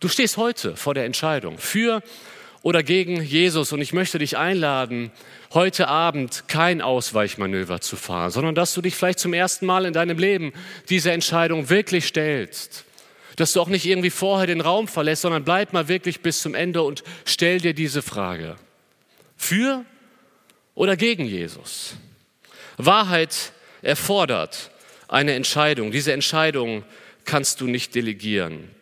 Du 0.00 0.08
stehst 0.08 0.36
heute 0.36 0.76
vor 0.76 0.94
der 0.94 1.04
Entscheidung 1.04 1.58
für 1.58 2.02
oder 2.62 2.82
gegen 2.82 3.22
Jesus 3.22 3.72
und 3.72 3.80
ich 3.80 3.92
möchte 3.92 4.18
dich 4.18 4.36
einladen, 4.36 5.10
heute 5.54 5.88
Abend 5.88 6.44
kein 6.48 6.82
Ausweichmanöver 6.82 7.80
zu 7.80 7.96
fahren, 7.96 8.30
sondern 8.30 8.54
dass 8.54 8.74
du 8.74 8.82
dich 8.82 8.94
vielleicht 8.94 9.20
zum 9.20 9.32
ersten 9.32 9.66
Mal 9.66 9.86
in 9.86 9.92
deinem 9.92 10.18
Leben 10.18 10.52
diese 10.88 11.12
Entscheidung 11.12 11.70
wirklich 11.70 12.06
stellst. 12.06 12.84
Dass 13.36 13.52
du 13.52 13.60
auch 13.60 13.68
nicht 13.68 13.86
irgendwie 13.86 14.10
vorher 14.10 14.46
den 14.46 14.60
Raum 14.60 14.88
verlässt, 14.88 15.22
sondern 15.22 15.44
bleib 15.44 15.72
mal 15.72 15.88
wirklich 15.88 16.20
bis 16.20 16.40
zum 16.40 16.54
Ende 16.54 16.82
und 16.82 17.04
stell 17.24 17.60
dir 17.60 17.74
diese 17.74 18.02
Frage. 18.02 18.56
Für 19.36 19.84
oder 20.74 20.96
gegen 20.96 21.24
Jesus? 21.24 21.94
Wahrheit 22.76 23.52
erfordert 23.80 24.70
eine 25.08 25.34
Entscheidung. 25.34 25.90
Diese 25.90 26.12
Entscheidung 26.12 26.84
kannst 27.24 27.60
du 27.60 27.66
nicht 27.66 27.94
delegieren. 27.94 28.75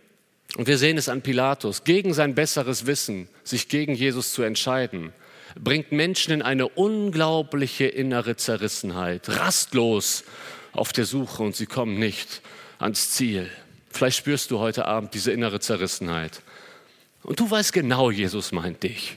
Und 0.57 0.69
wir 0.69 0.79
sehen 0.79 0.99
es 0.99 1.09
an 1.09 1.23
Pilatus, 1.23 1.85
gegen 1.85 2.14
sein 2.14 2.35
besseres 2.35 2.87
Wissen, 2.87 3.29
sich 3.43 3.69
gegen 3.69 3.95
Jesus 3.95 4.33
zu 4.33 4.43
entscheiden, 4.43 5.12
bringt 5.59 5.93
Menschen 5.93 6.33
in 6.33 6.43
eine 6.43 6.69
unglaubliche 6.69 7.87
innere 7.87 8.37
Zerrissenheit, 8.37 9.29
rastlos 9.29 10.25
auf 10.73 10.93
der 10.93 11.05
Suche 11.05 11.43
und 11.43 11.57
sie 11.57 11.67
kommen 11.67 11.99
nicht 11.99 12.40
ans 12.79 13.11
Ziel. 13.11 13.51
Vielleicht 13.90 14.19
spürst 14.19 14.51
du 14.51 14.59
heute 14.59 14.87
Abend 14.87 15.14
diese 15.14 15.33
innere 15.33 15.61
Zerrissenheit. 15.61 16.43
Und 17.23 17.40
du 17.40 17.51
weißt 17.51 17.73
genau, 17.73 18.11
Jesus 18.11 18.53
meint 18.53 18.83
dich. 18.83 19.17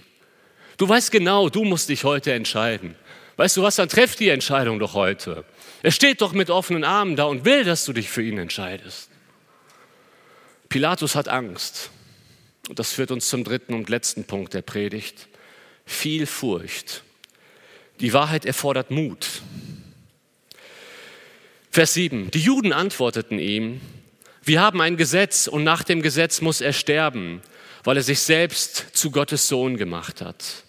Du 0.77 0.87
weißt 0.87 1.11
genau, 1.11 1.49
du 1.49 1.63
musst 1.63 1.89
dich 1.89 2.03
heute 2.03 2.33
entscheiden. 2.33 2.95
Weißt 3.35 3.57
du 3.57 3.63
was, 3.63 3.75
dann 3.75 3.89
treff 3.89 4.15
die 4.15 4.29
Entscheidung 4.29 4.79
doch 4.79 4.93
heute. 4.93 5.43
Er 5.83 5.91
steht 5.91 6.21
doch 6.21 6.33
mit 6.33 6.49
offenen 6.49 6.83
Armen 6.83 7.15
da 7.15 7.25
und 7.25 7.45
will, 7.45 7.63
dass 7.63 7.85
du 7.85 7.93
dich 7.93 8.09
für 8.09 8.23
ihn 8.23 8.37
entscheidest. 8.37 9.09
Pilatus 10.69 11.15
hat 11.15 11.27
Angst. 11.27 11.89
Und 12.67 12.79
das 12.79 12.91
führt 12.91 13.11
uns 13.11 13.29
zum 13.29 13.43
dritten 13.43 13.73
und 13.73 13.89
letzten 13.89 14.25
Punkt 14.25 14.53
der 14.53 14.61
Predigt. 14.61 15.27
Viel 15.85 16.25
Furcht. 16.25 17.03
Die 17.99 18.13
Wahrheit 18.13 18.45
erfordert 18.45 18.91
Mut. 18.91 19.41
Vers 21.71 21.93
7. 21.93 22.31
Die 22.31 22.39
Juden 22.39 22.73
antworteten 22.73 23.39
ihm, 23.39 23.81
wir 24.43 24.61
haben 24.61 24.81
ein 24.81 24.97
Gesetz 24.97 25.47
und 25.47 25.63
nach 25.63 25.83
dem 25.83 26.01
Gesetz 26.01 26.41
muss 26.41 26.61
er 26.61 26.73
sterben, 26.73 27.41
weil 27.83 27.97
er 27.97 28.03
sich 28.03 28.19
selbst 28.19 28.85
zu 28.93 29.11
Gottes 29.11 29.47
Sohn 29.47 29.77
gemacht 29.77 30.21
hat. 30.21 30.63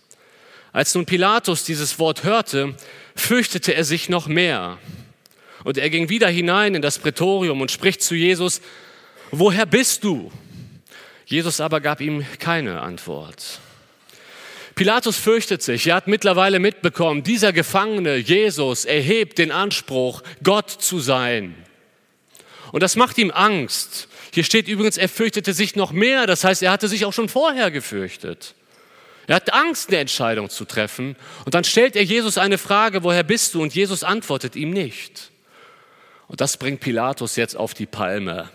Als 0.72 0.94
nun 0.94 1.06
Pilatus 1.06 1.64
dieses 1.64 1.98
Wort 1.98 2.24
hörte, 2.24 2.74
fürchtete 3.16 3.74
er 3.74 3.84
sich 3.84 4.08
noch 4.08 4.26
mehr. 4.26 4.78
Und 5.64 5.78
er 5.78 5.90
ging 5.90 6.08
wieder 6.08 6.28
hinein 6.28 6.74
in 6.74 6.82
das 6.82 6.98
Prätorium 6.98 7.60
und 7.60 7.70
spricht 7.70 8.02
zu 8.02 8.14
Jesus, 8.14 8.60
woher 9.30 9.66
bist 9.66 10.04
du? 10.04 10.30
Jesus 11.26 11.60
aber 11.60 11.80
gab 11.80 12.00
ihm 12.00 12.24
keine 12.38 12.80
Antwort. 12.80 13.60
Pilatus 14.74 15.16
fürchtet 15.16 15.62
sich. 15.62 15.88
Er 15.88 15.96
hat 15.96 16.06
mittlerweile 16.06 16.60
mitbekommen, 16.60 17.24
dieser 17.24 17.52
Gefangene, 17.52 18.16
Jesus, 18.16 18.84
erhebt 18.84 19.38
den 19.38 19.50
Anspruch, 19.50 20.22
Gott 20.42 20.70
zu 20.70 21.00
sein. 21.00 21.54
Und 22.70 22.82
das 22.82 22.96
macht 22.96 23.18
ihm 23.18 23.30
Angst. 23.30 24.08
Hier 24.32 24.44
steht 24.44 24.68
übrigens, 24.68 24.96
er 24.96 25.08
fürchtete 25.08 25.52
sich 25.52 25.74
noch 25.74 25.90
mehr. 25.90 26.26
Das 26.26 26.44
heißt, 26.44 26.62
er 26.62 26.70
hatte 26.70 26.86
sich 26.86 27.04
auch 27.04 27.12
schon 27.12 27.28
vorher 27.28 27.70
gefürchtet. 27.70 28.54
Er 29.26 29.36
hat 29.36 29.52
Angst, 29.52 29.88
eine 29.88 29.98
Entscheidung 29.98 30.48
zu 30.48 30.64
treffen. 30.64 31.16
Und 31.44 31.54
dann 31.54 31.64
stellt 31.64 31.96
er 31.96 32.04
Jesus 32.04 32.38
eine 32.38 32.56
Frage, 32.56 33.02
woher 33.02 33.24
bist 33.24 33.54
du? 33.54 33.62
Und 33.62 33.74
Jesus 33.74 34.04
antwortet 34.04 34.56
ihm 34.56 34.70
nicht. 34.70 35.30
Und 36.28 36.40
das 36.40 36.56
bringt 36.56 36.80
Pilatus 36.80 37.36
jetzt 37.36 37.56
auf 37.56 37.74
die 37.74 37.86
Palme. 37.86 38.48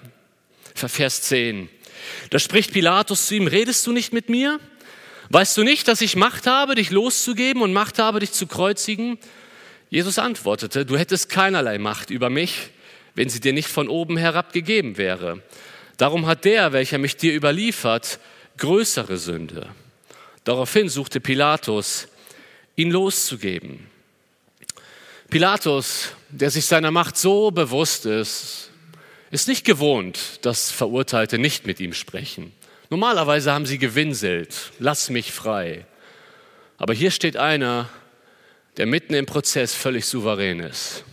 Vers 0.76 1.22
10. 1.24 1.70
Da 2.30 2.40
spricht 2.40 2.74
Pilatus 2.74 3.28
zu 3.28 3.36
ihm, 3.36 3.48
redest 3.48 3.86
du 3.88 3.92
nicht 3.92 4.14
mit 4.14 4.30
mir? 4.30 4.60
Weißt 5.30 5.56
du 5.58 5.64
nicht, 5.64 5.88
dass 5.88 6.02
ich 6.02 6.16
Macht 6.16 6.48
habe, 6.48 6.76
dich 6.76 6.92
loszugeben 6.92 7.62
und 7.62 7.74
Macht 7.74 8.00
habe, 8.00 8.20
dich 8.20 8.32
zu 8.32 8.48
kreuzigen? 8.48 9.18
Jesus 9.90 10.20
antwortete, 10.20 10.86
du 10.86 10.98
hättest 10.98 11.30
keinerlei 11.30 11.78
Macht 11.78 12.10
über 12.10 12.30
mich, 12.30 12.70
wenn 13.16 13.30
sie 13.30 13.40
dir 13.40 13.54
nicht 13.54 13.68
von 13.68 13.88
oben 13.88 14.18
herab 14.18 14.54
gegeben 14.54 14.98
wäre. 14.98 15.42
Darum 15.98 16.26
hat 16.26 16.46
der, 16.46 16.74
welcher 16.74 16.98
mich 16.98 17.16
dir 17.16 17.34
überliefert, 17.34 18.20
größere 18.58 19.18
Sünde. 19.18 19.70
Daraufhin 20.44 20.90
suchte 20.90 21.20
Pilatus, 21.20 22.08
ihn 22.76 22.92
loszugeben. 22.92 23.88
Pilatus, 25.30 26.10
der 26.30 26.50
sich 26.50 26.66
seiner 26.66 26.92
Macht 26.92 27.18
so 27.18 27.52
bewusst 27.52 28.06
ist, 28.06 28.72
ist 29.34 29.48
nicht 29.48 29.66
gewohnt, 29.66 30.40
dass 30.44 30.72
Verurteilte 30.72 31.40
nicht 31.40 31.66
mit 31.66 31.80
ihm 31.80 31.94
sprechen. 31.94 32.52
Normalerweise 32.90 33.52
haben 33.52 33.66
sie 33.66 33.80
gewinselt, 33.80 34.72
lass 34.78 35.10
mich 35.10 35.32
frei. 35.32 35.86
Aber 36.78 36.94
hier 36.94 37.12
steht 37.12 37.38
einer, 37.38 37.90
der 38.78 38.86
mitten 38.86 39.14
im 39.14 39.26
Prozess 39.26 39.74
völlig 39.74 40.06
souverän 40.06 40.60
ist. 40.60 41.04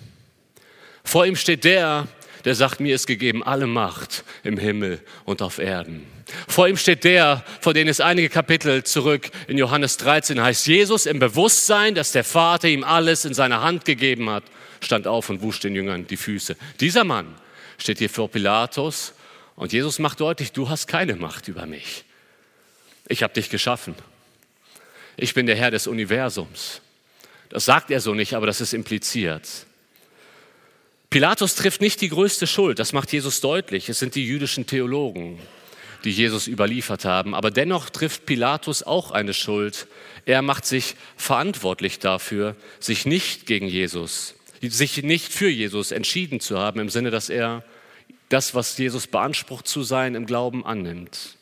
Vor 1.05 1.27
ihm 1.27 1.37
steht 1.37 1.64
der, 1.64 2.09
der 2.45 2.55
sagt, 2.55 2.81
mir 2.81 2.95
ist 2.95 3.07
gegeben 3.07 3.43
alle 3.43 3.66
Macht 3.66 4.25
im 4.45 4.59
Himmel 4.59 5.01
und 5.25 5.43
auf 5.43 5.59
Erden. 5.59 6.07
Vor 6.49 6.68
ihm 6.68 6.77
steht 6.77 7.05
der, 7.05 7.45
vor 7.61 7.75
dem 7.75 7.89
es 7.89 8.01
einige 8.01 8.29
Kapitel 8.29 8.85
zurück 8.85 9.31
in 9.49 9.59
Johannes 9.59 9.97
13 9.97 10.41
heißt, 10.41 10.66
Jesus 10.66 11.07
im 11.07 11.18
Bewusstsein, 11.18 11.95
dass 11.95 12.12
der 12.12 12.25
Vater 12.25 12.68
ihm 12.68 12.85
alles 12.85 13.25
in 13.25 13.35
seine 13.35 13.61
Hand 13.62 13.85
gegeben 13.85 14.31
hat, 14.31 14.45
stand 14.81 15.07
auf 15.07 15.29
und 15.31 15.43
wusch 15.43 15.61
den 15.61 15.75
Jüngern 15.75 16.07
die 16.07 16.16
Füße. 16.16 16.57
Dieser 16.81 17.05
Mann 17.05 17.35
steht 17.81 17.99
hier 17.99 18.11
vor 18.11 18.31
Pilatus 18.31 19.14
und 19.57 19.72
Jesus 19.72 19.99
macht 19.99 20.20
deutlich, 20.20 20.53
du 20.53 20.68
hast 20.68 20.87
keine 20.87 21.16
Macht 21.16 21.49
über 21.49 21.66
mich. 21.66 22.05
Ich 23.09 23.22
habe 23.22 23.35
dich 23.35 23.51
geschaffen. 23.51 23.95
Ich 25.16 25.35
bin 25.35 25.47
der 25.47 25.57
Herr 25.57 25.70
des 25.70 25.87
Universums. 25.87 26.81
Das 27.49 27.64
sagt 27.64 27.91
er 27.91 28.01
so 28.01 28.14
nicht, 28.14 28.35
aber 28.35 28.47
das 28.47 28.61
ist 28.61 28.72
impliziert. 28.72 29.66
Pilatus 31.11 31.57
trifft 31.57 31.81
nicht 31.81 32.01
die 32.01 32.09
größte 32.09 32.47
Schuld, 32.47 32.78
das 32.78 32.93
macht 32.93 33.12
Jesus 33.12 33.41
deutlich. 33.41 33.89
Es 33.89 33.99
sind 33.99 34.14
die 34.14 34.24
jüdischen 34.24 34.66
Theologen, 34.66 35.41
die 36.05 36.12
Jesus 36.12 36.47
überliefert 36.47 37.05
haben. 37.05 37.35
Aber 37.35 37.51
dennoch 37.51 37.91
trifft 37.91 38.26
Pilatus 38.26 38.85
auch 38.85 39.11
eine 39.11 39.35
Schuld. 39.35 39.89
Er 40.24 40.41
macht 40.41 40.64
sich 40.64 40.95
verantwortlich 41.16 41.99
dafür, 41.99 42.55
sich 42.78 43.07
nicht 43.07 43.47
gegen 43.47 43.66
Jesus, 43.66 44.37
sich 44.63 45.03
nicht 45.03 45.33
für 45.33 45.49
Jesus 45.49 45.91
entschieden 45.91 46.41
zu 46.41 46.59
haben, 46.59 46.81
im 46.81 46.91
Sinne, 46.91 47.11
dass 47.11 47.31
er 47.31 47.65
das, 48.29 48.55
was 48.55 48.77
Jesus 48.77 49.07
beansprucht 49.07 49.67
zu 49.67 49.83
sein, 49.83 50.15
im 50.15 50.27
Glauben 50.27 50.65
annimmt. 50.65 51.37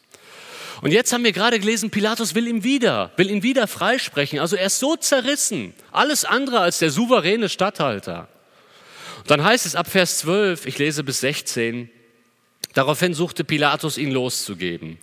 Und 0.81 0.93
jetzt 0.93 1.13
haben 1.13 1.25
wir 1.25 1.33
gerade 1.33 1.59
gelesen, 1.59 1.91
Pilatus 1.91 2.35
will 2.35 2.47
ihn 2.47 2.63
wieder, 2.63 3.13
will 3.17 3.31
ihn 3.31 3.43
wieder 3.43 3.67
freisprechen. 3.67 4.39
Also 4.39 4.57
er 4.57 4.67
ist 4.67 4.79
so 4.79 4.97
zerrissen, 4.97 5.75
alles 5.91 6.25
andere 6.25 6.61
als 6.61 6.79
der 6.79 6.91
souveräne 6.91 7.49
Statthalter. 7.49 8.29
Dann 9.27 9.43
heißt 9.43 9.67
es 9.67 9.75
ab 9.75 9.89
Vers 9.91 10.19
12, 10.19 10.67
ich 10.67 10.79
lese 10.79 11.03
bis 11.03 11.21
16, 11.21 11.91
daraufhin 12.75 13.13
suchte 13.13 13.45
Pilatus 13.45 13.99
ihn 13.99 14.13
loszugeben. 14.13 14.99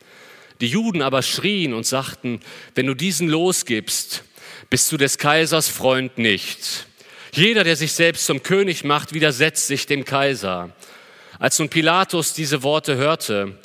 Die 0.61 0.67
Juden 0.67 1.01
aber 1.01 1.21
schrien 1.21 1.73
und 1.73 1.85
sagten, 1.85 2.39
wenn 2.73 2.87
du 2.87 2.93
diesen 2.93 3.27
losgibst, 3.27 4.23
bist 4.69 4.91
du 4.91 4.97
des 4.97 5.17
Kaisers 5.17 5.67
Freund 5.67 6.17
nicht. 6.17 6.87
Jeder, 7.35 7.65
der 7.65 7.75
sich 7.75 7.91
selbst 7.91 8.25
zum 8.27 8.43
König 8.43 8.85
macht, 8.85 9.13
widersetzt 9.13 9.67
sich 9.67 9.85
dem 9.85 10.05
Kaiser. 10.05 10.69
Als 11.37 11.59
nun 11.59 11.67
Pilatus 11.67 12.31
diese 12.31 12.63
Worte 12.63 12.95
hörte, 12.95 13.59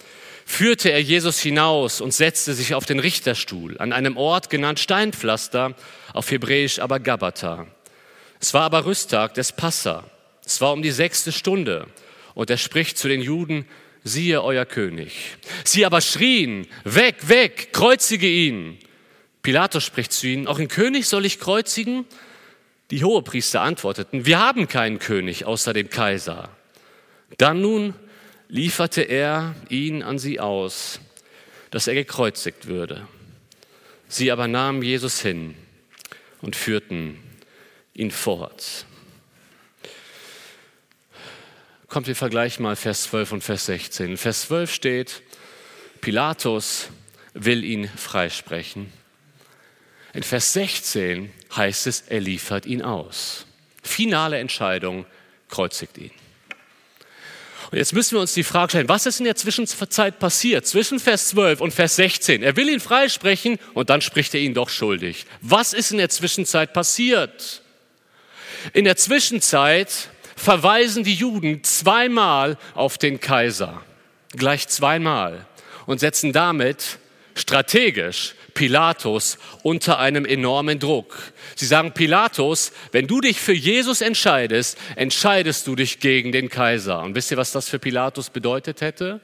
führte 0.45 0.91
er 0.91 1.01
Jesus 1.01 1.39
hinaus 1.39 2.01
und 2.01 2.13
setzte 2.13 2.53
sich 2.55 2.75
auf 2.75 2.85
den 2.85 2.99
Richterstuhl 2.99 3.79
an 3.79 3.93
einem 3.93 4.17
Ort 4.17 4.51
genannt 4.51 4.81
Steinpflaster, 4.81 5.77
auf 6.13 6.33
Hebräisch 6.33 6.81
aber 6.81 6.99
Gabata. 6.99 7.69
Es 8.41 8.55
war 8.55 8.63
aber 8.63 8.87
Rüsttag 8.87 9.35
des 9.35 9.53
Passa. 9.53 10.03
Es 10.45 10.61
war 10.61 10.73
um 10.73 10.83
die 10.83 10.91
sechste 10.91 11.31
Stunde 11.31 11.87
und 12.35 12.51
er 12.51 12.59
spricht 12.59 12.99
zu 12.99 13.07
den 13.07 13.21
Juden, 13.21 13.67
siehe 14.03 14.43
euer 14.43 14.67
König. 14.67 15.37
Sie 15.63 15.87
aber 15.87 16.01
schrien, 16.01 16.67
weg, 16.83 17.29
weg, 17.29 17.73
kreuzige 17.73 18.27
ihn. 18.27 18.81
Pilatus 19.43 19.85
spricht 19.85 20.11
zu 20.11 20.27
ihnen, 20.27 20.49
auch 20.49 20.59
einen 20.59 20.67
König 20.67 21.07
soll 21.07 21.25
ich 21.25 21.39
kreuzigen? 21.39 22.05
Die 22.91 23.05
Hohepriester 23.05 23.61
antworteten, 23.61 24.27
wir 24.27 24.41
haben 24.41 24.67
keinen 24.67 24.99
König 24.99 25.45
außer 25.45 25.73
dem 25.73 25.91
Kaiser. 25.91 26.49
Dann 27.39 27.61
nun 27.61 27.95
lieferte 28.49 29.03
er 29.03 29.55
ihn 29.69 30.03
an 30.03 30.19
sie 30.19 30.41
aus, 30.41 31.01
dass 31.71 31.87
er 31.87 31.95
gekreuzigt 31.95 32.67
würde. 32.67 33.07
Sie 34.09 34.33
aber 34.33 34.49
nahmen 34.49 34.83
Jesus 34.83 35.21
hin 35.21 35.55
und 36.41 36.57
führten 36.57 37.17
ihn 37.95 38.11
fort. 38.11 38.87
Kommt, 41.87 42.09
wir 42.09 42.17
vergleichen 42.17 42.65
mal 42.65 42.77
Vers 42.77 43.05
12 43.05 43.33
und 43.33 43.45
Vers 43.45 43.67
16. 43.67 44.11
In 44.11 44.17
Vers 44.17 44.43
12 44.43 44.73
steht, 44.73 45.23
Pilatus 46.01 46.89
will 47.35 47.65
ihn 47.65 47.89
freisprechen. 47.89 48.93
In 50.13 50.23
Vers 50.23 50.53
16 50.55 51.33
heißt 51.57 51.87
es, 51.87 52.05
er 52.09 52.21
liefert 52.21 52.67
ihn 52.67 52.83
aus. 52.83 53.47
Finale 53.83 54.39
Entscheidung, 54.39 55.07
kreuzigt 55.49 55.99
ihn. 55.99 56.11
Und 57.71 57.79
jetzt 57.79 57.93
müssen 57.93 58.17
wir 58.17 58.21
uns 58.21 58.35
die 58.35 58.43
Frage 58.43 58.71
stellen, 58.71 58.89
was 58.89 59.07
ist 59.07 59.21
in 59.21 59.27
der 59.27 59.37
Zwischenzeit 59.37 60.19
passiert 60.19 60.67
zwischen 60.67 60.99
Vers 60.99 61.29
12 61.29 61.61
und 61.61 61.73
Vers 61.73 61.97
16? 61.97 62.43
Er 62.43 62.57
will 62.57 62.69
ihn 62.69 62.81
freisprechen 62.81 63.59
und 63.75 63.91
dann 63.91 64.01
spricht 64.01 64.35
er 64.35 64.41
ihn 64.41 64.55
doch 64.55 64.69
schuldig. 64.69 65.27
Was 65.41 65.73
ist 65.73 65.93
in 65.93 65.99
der 65.99 66.09
Zwischenzeit 66.09 66.73
passiert? 66.73 67.63
In 68.73 68.85
der 68.85 68.97
Zwischenzeit 68.97 70.09
verweisen 70.35 71.05
die 71.05 71.15
Juden 71.15 71.63
zweimal 71.63 72.59
auf 72.75 72.99
den 72.99 73.21
Kaiser, 73.21 73.83
gleich 74.33 74.67
zweimal, 74.67 75.47
und 75.87 76.01
setzen 76.01 76.33
damit 76.33 76.99
strategisch 77.35 78.35
Pilatus 78.61 79.39
unter 79.63 79.99
einem 79.99 80.27
enormen 80.27 80.79
Druck. 80.79 81.33
Sie 81.57 81.65
sagen, 81.65 81.93
Pilatus, 81.93 82.73
wenn 82.93 83.07
du 83.07 83.23
dich 83.23 83.41
für 83.41 83.55
Jesus 83.55 84.03
entscheidest, 84.03 84.77
entscheidest 84.97 85.67
du 85.67 85.75
dich 85.77 85.99
gegen 85.99 86.31
den 86.31 86.51
Kaiser. 86.51 87.01
Und 87.01 87.15
wisst 87.15 87.31
ihr, 87.31 87.39
was 87.39 87.53
das 87.53 87.71
für 87.71 87.79
Pilatus 87.79 88.29
bedeutet 88.29 88.83
hätte? 88.83 89.23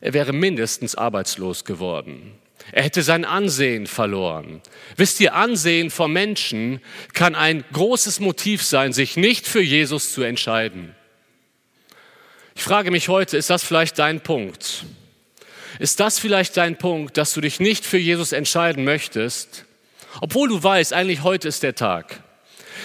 Er 0.00 0.14
wäre 0.14 0.32
mindestens 0.32 0.96
arbeitslos 0.96 1.64
geworden. 1.64 2.32
Er 2.72 2.82
hätte 2.82 3.04
sein 3.04 3.24
Ansehen 3.24 3.86
verloren. 3.86 4.60
Wisst 4.96 5.20
ihr, 5.20 5.34
Ansehen 5.34 5.90
vor 5.90 6.08
Menschen 6.08 6.80
kann 7.12 7.36
ein 7.36 7.62
großes 7.72 8.18
Motiv 8.18 8.64
sein, 8.64 8.92
sich 8.92 9.16
nicht 9.16 9.46
für 9.46 9.62
Jesus 9.62 10.12
zu 10.12 10.22
entscheiden. 10.22 10.96
Ich 12.56 12.64
frage 12.64 12.90
mich 12.90 13.08
heute, 13.08 13.36
ist 13.36 13.50
das 13.50 13.62
vielleicht 13.62 14.00
dein 14.00 14.22
Punkt? 14.22 14.86
Ist 15.78 16.00
das 16.00 16.18
vielleicht 16.18 16.56
dein 16.56 16.76
Punkt, 16.76 17.16
dass 17.16 17.32
du 17.32 17.40
dich 17.40 17.60
nicht 17.60 17.84
für 17.84 17.98
Jesus 17.98 18.32
entscheiden 18.32 18.84
möchtest, 18.84 19.64
obwohl 20.20 20.48
du 20.48 20.62
weißt, 20.62 20.92
eigentlich 20.92 21.22
heute 21.22 21.48
ist 21.48 21.62
der 21.62 21.74
Tag? 21.74 22.22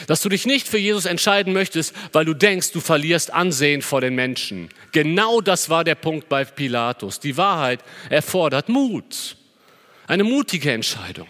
Dass 0.08 0.22
du 0.22 0.30
dich 0.30 0.46
nicht 0.46 0.68
für 0.68 0.78
Jesus 0.78 1.06
entscheiden 1.06 1.54
möchtest, 1.54 1.94
weil 2.14 2.26
du 2.26 2.34
denkst, 2.34 2.72
du 2.72 2.80
verlierst 2.80 3.34
Ansehen 3.34 3.82
vor 3.82 4.02
den 4.02 4.16
Menschen. 4.16 4.70
Genau 4.92 5.42
das 5.42 5.70
war 5.70 5.84
der 5.84 5.96
Punkt 5.96 6.30
bei 6.30 6.46
Pilatus. 6.46 7.20
Die 7.20 7.38
Wahrheit 7.38 7.82
erfordert 8.10 8.70
Mut. 8.70 9.36
Eine 10.08 10.24
mutige 10.24 10.72
Entscheidung. 10.72 11.28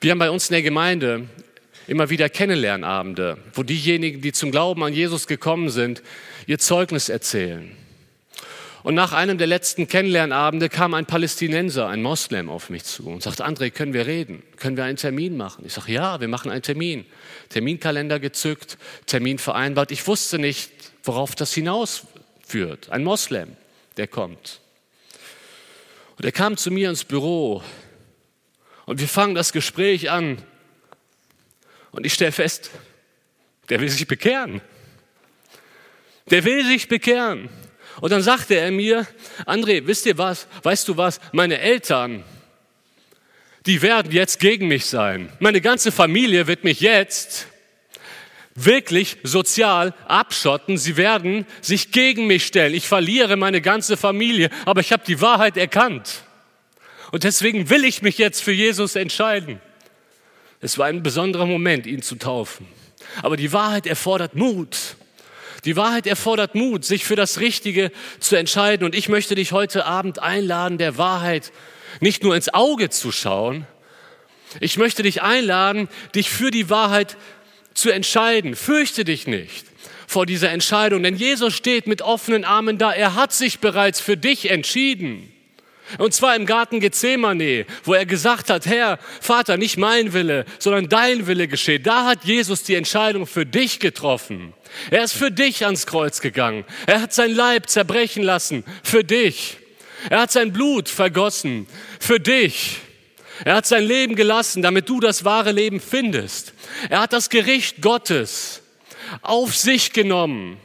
Wir 0.00 0.10
haben 0.10 0.18
bei 0.18 0.30
uns 0.30 0.50
in 0.50 0.54
der 0.54 0.62
Gemeinde 0.62 1.26
immer 1.86 2.10
wieder 2.10 2.28
Kennenlernabende, 2.28 3.38
wo 3.54 3.62
diejenigen, 3.62 4.20
die 4.20 4.32
zum 4.32 4.50
Glauben 4.50 4.82
an 4.84 4.92
Jesus 4.92 5.26
gekommen 5.26 5.70
sind, 5.70 6.02
ihr 6.46 6.58
Zeugnis 6.58 7.08
erzählen. 7.08 7.74
Und 8.84 8.94
nach 8.94 9.14
einem 9.14 9.38
der 9.38 9.46
letzten 9.46 9.88
Kennenlernabende 9.88 10.68
kam 10.68 10.92
ein 10.92 11.06
Palästinenser, 11.06 11.88
ein 11.88 12.02
Moslem 12.02 12.50
auf 12.50 12.68
mich 12.68 12.84
zu 12.84 13.08
und 13.08 13.22
sagte, 13.22 13.46
André, 13.46 13.70
können 13.70 13.94
wir 13.94 14.06
reden? 14.06 14.42
Können 14.58 14.76
wir 14.76 14.84
einen 14.84 14.98
Termin 14.98 15.38
machen? 15.38 15.64
Ich 15.64 15.72
sage, 15.72 15.90
ja, 15.90 16.20
wir 16.20 16.28
machen 16.28 16.50
einen 16.50 16.60
Termin. 16.60 17.06
Terminkalender 17.48 18.20
gezückt, 18.20 18.76
Termin 19.06 19.38
vereinbart. 19.38 19.90
Ich 19.90 20.06
wusste 20.06 20.38
nicht, 20.38 20.70
worauf 21.02 21.34
das 21.34 21.54
hinausführt. 21.54 22.90
Ein 22.90 23.04
Moslem, 23.04 23.56
der 23.96 24.06
kommt. 24.06 24.60
Und 26.18 26.26
er 26.26 26.32
kam 26.32 26.58
zu 26.58 26.70
mir 26.70 26.90
ins 26.90 27.04
Büro 27.04 27.62
und 28.84 29.00
wir 29.00 29.08
fangen 29.08 29.34
das 29.34 29.54
Gespräch 29.54 30.10
an. 30.10 30.36
Und 31.90 32.04
ich 32.04 32.12
stelle 32.12 32.32
fest, 32.32 32.70
der 33.70 33.80
will 33.80 33.88
sich 33.88 34.06
bekehren. 34.06 34.60
Der 36.28 36.44
will 36.44 36.66
sich 36.66 36.86
bekehren. 36.86 37.48
Und 38.00 38.10
dann 38.10 38.22
sagte 38.22 38.56
er 38.56 38.70
mir, 38.70 39.06
André, 39.46 39.86
wisst 39.86 40.06
ihr 40.06 40.18
was, 40.18 40.46
weißt 40.62 40.88
du 40.88 40.96
was, 40.96 41.20
meine 41.32 41.58
Eltern, 41.58 42.24
die 43.66 43.82
werden 43.82 44.12
jetzt 44.12 44.40
gegen 44.40 44.68
mich 44.68 44.86
sein. 44.86 45.32
Meine 45.38 45.60
ganze 45.60 45.90
Familie 45.90 46.46
wird 46.46 46.64
mich 46.64 46.80
jetzt 46.80 47.46
wirklich 48.54 49.16
sozial 49.22 49.94
abschotten. 50.06 50.76
Sie 50.76 50.96
werden 50.96 51.46
sich 51.60 51.90
gegen 51.90 52.26
mich 52.26 52.46
stellen. 52.46 52.74
Ich 52.74 52.86
verliere 52.86 53.36
meine 53.36 53.60
ganze 53.60 53.96
Familie, 53.96 54.50
aber 54.64 54.80
ich 54.80 54.92
habe 54.92 55.02
die 55.06 55.20
Wahrheit 55.20 55.56
erkannt. 55.56 56.22
Und 57.10 57.24
deswegen 57.24 57.70
will 57.70 57.84
ich 57.84 58.02
mich 58.02 58.18
jetzt 58.18 58.42
für 58.42 58.52
Jesus 58.52 58.96
entscheiden. 58.96 59.60
Es 60.60 60.78
war 60.78 60.86
ein 60.86 61.02
besonderer 61.02 61.46
Moment, 61.46 61.86
ihn 61.86 62.02
zu 62.02 62.16
taufen. 62.16 62.66
Aber 63.22 63.36
die 63.36 63.52
Wahrheit 63.52 63.86
erfordert 63.86 64.34
Mut. 64.34 64.96
Die 65.64 65.76
Wahrheit 65.76 66.06
erfordert 66.06 66.54
Mut, 66.54 66.84
sich 66.84 67.04
für 67.04 67.16
das 67.16 67.40
Richtige 67.40 67.90
zu 68.20 68.36
entscheiden. 68.36 68.84
Und 68.84 68.94
ich 68.94 69.08
möchte 69.08 69.34
dich 69.34 69.52
heute 69.52 69.86
Abend 69.86 70.18
einladen, 70.18 70.78
der 70.78 70.98
Wahrheit 70.98 71.52
nicht 72.00 72.22
nur 72.22 72.36
ins 72.36 72.52
Auge 72.52 72.90
zu 72.90 73.12
schauen. 73.12 73.66
Ich 74.60 74.76
möchte 74.76 75.02
dich 75.02 75.22
einladen, 75.22 75.88
dich 76.14 76.30
für 76.30 76.50
die 76.50 76.70
Wahrheit 76.70 77.16
zu 77.72 77.90
entscheiden. 77.90 78.56
Fürchte 78.56 79.04
dich 79.04 79.26
nicht 79.26 79.66
vor 80.06 80.26
dieser 80.26 80.50
Entscheidung, 80.50 81.02
denn 81.02 81.16
Jesus 81.16 81.54
steht 81.54 81.86
mit 81.86 82.02
offenen 82.02 82.44
Armen 82.44 82.78
da. 82.78 82.92
Er 82.92 83.14
hat 83.14 83.32
sich 83.32 83.58
bereits 83.58 84.00
für 84.00 84.16
dich 84.16 84.50
entschieden. 84.50 85.30
Und 85.98 86.14
zwar 86.14 86.34
im 86.34 86.46
Garten 86.46 86.80
Gethsemane, 86.80 87.66
wo 87.84 87.94
er 87.94 88.06
gesagt 88.06 88.48
hat, 88.48 88.66
Herr, 88.66 88.98
Vater, 89.20 89.56
nicht 89.56 89.76
mein 89.76 90.12
Wille, 90.12 90.44
sondern 90.58 90.88
dein 90.88 91.26
Wille 91.26 91.46
gescheht. 91.46 91.86
Da 91.86 92.06
hat 92.06 92.24
Jesus 92.24 92.62
die 92.62 92.74
Entscheidung 92.74 93.26
für 93.26 93.44
dich 93.44 93.80
getroffen. 93.80 94.54
Er 94.90 95.04
ist 95.04 95.14
für 95.14 95.30
dich 95.30 95.64
ans 95.64 95.86
Kreuz 95.86 96.20
gegangen. 96.20 96.64
Er 96.86 97.00
hat 97.00 97.12
sein 97.12 97.34
Leib 97.34 97.68
zerbrechen 97.68 98.22
lassen 98.22 98.64
für 98.82 99.04
dich. 99.04 99.58
Er 100.10 100.20
hat 100.20 100.32
sein 100.32 100.52
Blut 100.52 100.88
vergossen 100.88 101.66
für 102.00 102.20
dich. 102.20 102.78
Er 103.44 103.56
hat 103.56 103.66
sein 103.66 103.84
Leben 103.84 104.14
gelassen, 104.14 104.62
damit 104.62 104.88
du 104.88 105.00
das 105.00 105.24
wahre 105.24 105.52
Leben 105.52 105.80
findest. 105.80 106.52
Er 106.88 107.00
hat 107.00 107.12
das 107.12 107.30
Gericht 107.30 107.82
Gottes 107.82 108.62
auf 109.22 109.56
sich 109.56 109.92
genommen. 109.92 110.58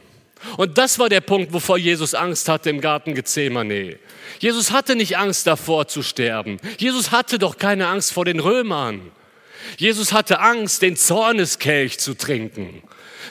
Und 0.56 0.78
das 0.78 0.98
war 0.98 1.08
der 1.08 1.20
Punkt, 1.20 1.52
wovor 1.52 1.76
Jesus 1.76 2.14
Angst 2.14 2.48
hatte 2.48 2.70
im 2.70 2.80
Garten 2.80 3.14
Gethsemane. 3.14 3.98
Jesus 4.38 4.70
hatte 4.70 4.96
nicht 4.96 5.18
Angst 5.18 5.46
davor 5.46 5.88
zu 5.88 6.02
sterben. 6.02 6.58
Jesus 6.78 7.10
hatte 7.10 7.38
doch 7.38 7.58
keine 7.58 7.88
Angst 7.88 8.12
vor 8.12 8.24
den 8.24 8.40
Römern. 8.40 9.10
Jesus 9.76 10.12
hatte 10.12 10.40
Angst, 10.40 10.80
den 10.82 10.96
Zorneskelch 10.96 11.98
zu 11.98 12.14
trinken. 12.14 12.82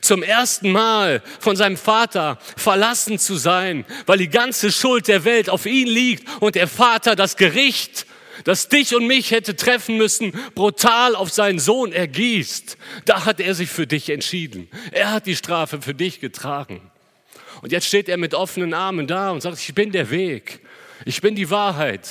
Zum 0.01 0.23
ersten 0.23 0.71
Mal 0.71 1.21
von 1.39 1.55
seinem 1.55 1.77
Vater 1.77 2.39
verlassen 2.57 3.19
zu 3.19 3.35
sein, 3.35 3.85
weil 4.05 4.17
die 4.17 4.29
ganze 4.29 4.71
Schuld 4.71 5.07
der 5.07 5.23
Welt 5.25 5.49
auf 5.49 5.65
ihn 5.65 5.87
liegt 5.87 6.27
und 6.41 6.55
der 6.55 6.67
Vater 6.67 7.15
das 7.15 7.37
Gericht, 7.37 8.05
das 8.43 8.69
dich 8.69 8.95
und 8.95 9.07
mich 9.07 9.31
hätte 9.31 9.55
treffen 9.55 9.97
müssen, 9.97 10.31
brutal 10.55 11.15
auf 11.15 11.31
seinen 11.31 11.59
Sohn 11.59 11.91
ergießt. 11.91 12.77
Da 13.05 13.25
hat 13.25 13.39
er 13.39 13.53
sich 13.55 13.69
für 13.69 13.87
dich 13.87 14.09
entschieden. 14.09 14.69
Er 14.91 15.11
hat 15.11 15.25
die 15.25 15.35
Strafe 15.35 15.81
für 15.81 15.93
dich 15.93 16.19
getragen. 16.19 16.81
Und 17.61 17.71
jetzt 17.71 17.87
steht 17.87 18.07
er 18.07 18.17
mit 18.17 18.33
offenen 18.33 18.73
Armen 18.73 19.07
da 19.07 19.31
und 19.31 19.41
sagt, 19.41 19.59
ich 19.59 19.75
bin 19.75 19.91
der 19.91 20.09
Weg. 20.09 20.61
Ich 21.05 21.21
bin 21.21 21.35
die 21.35 21.49
Wahrheit. 21.49 22.07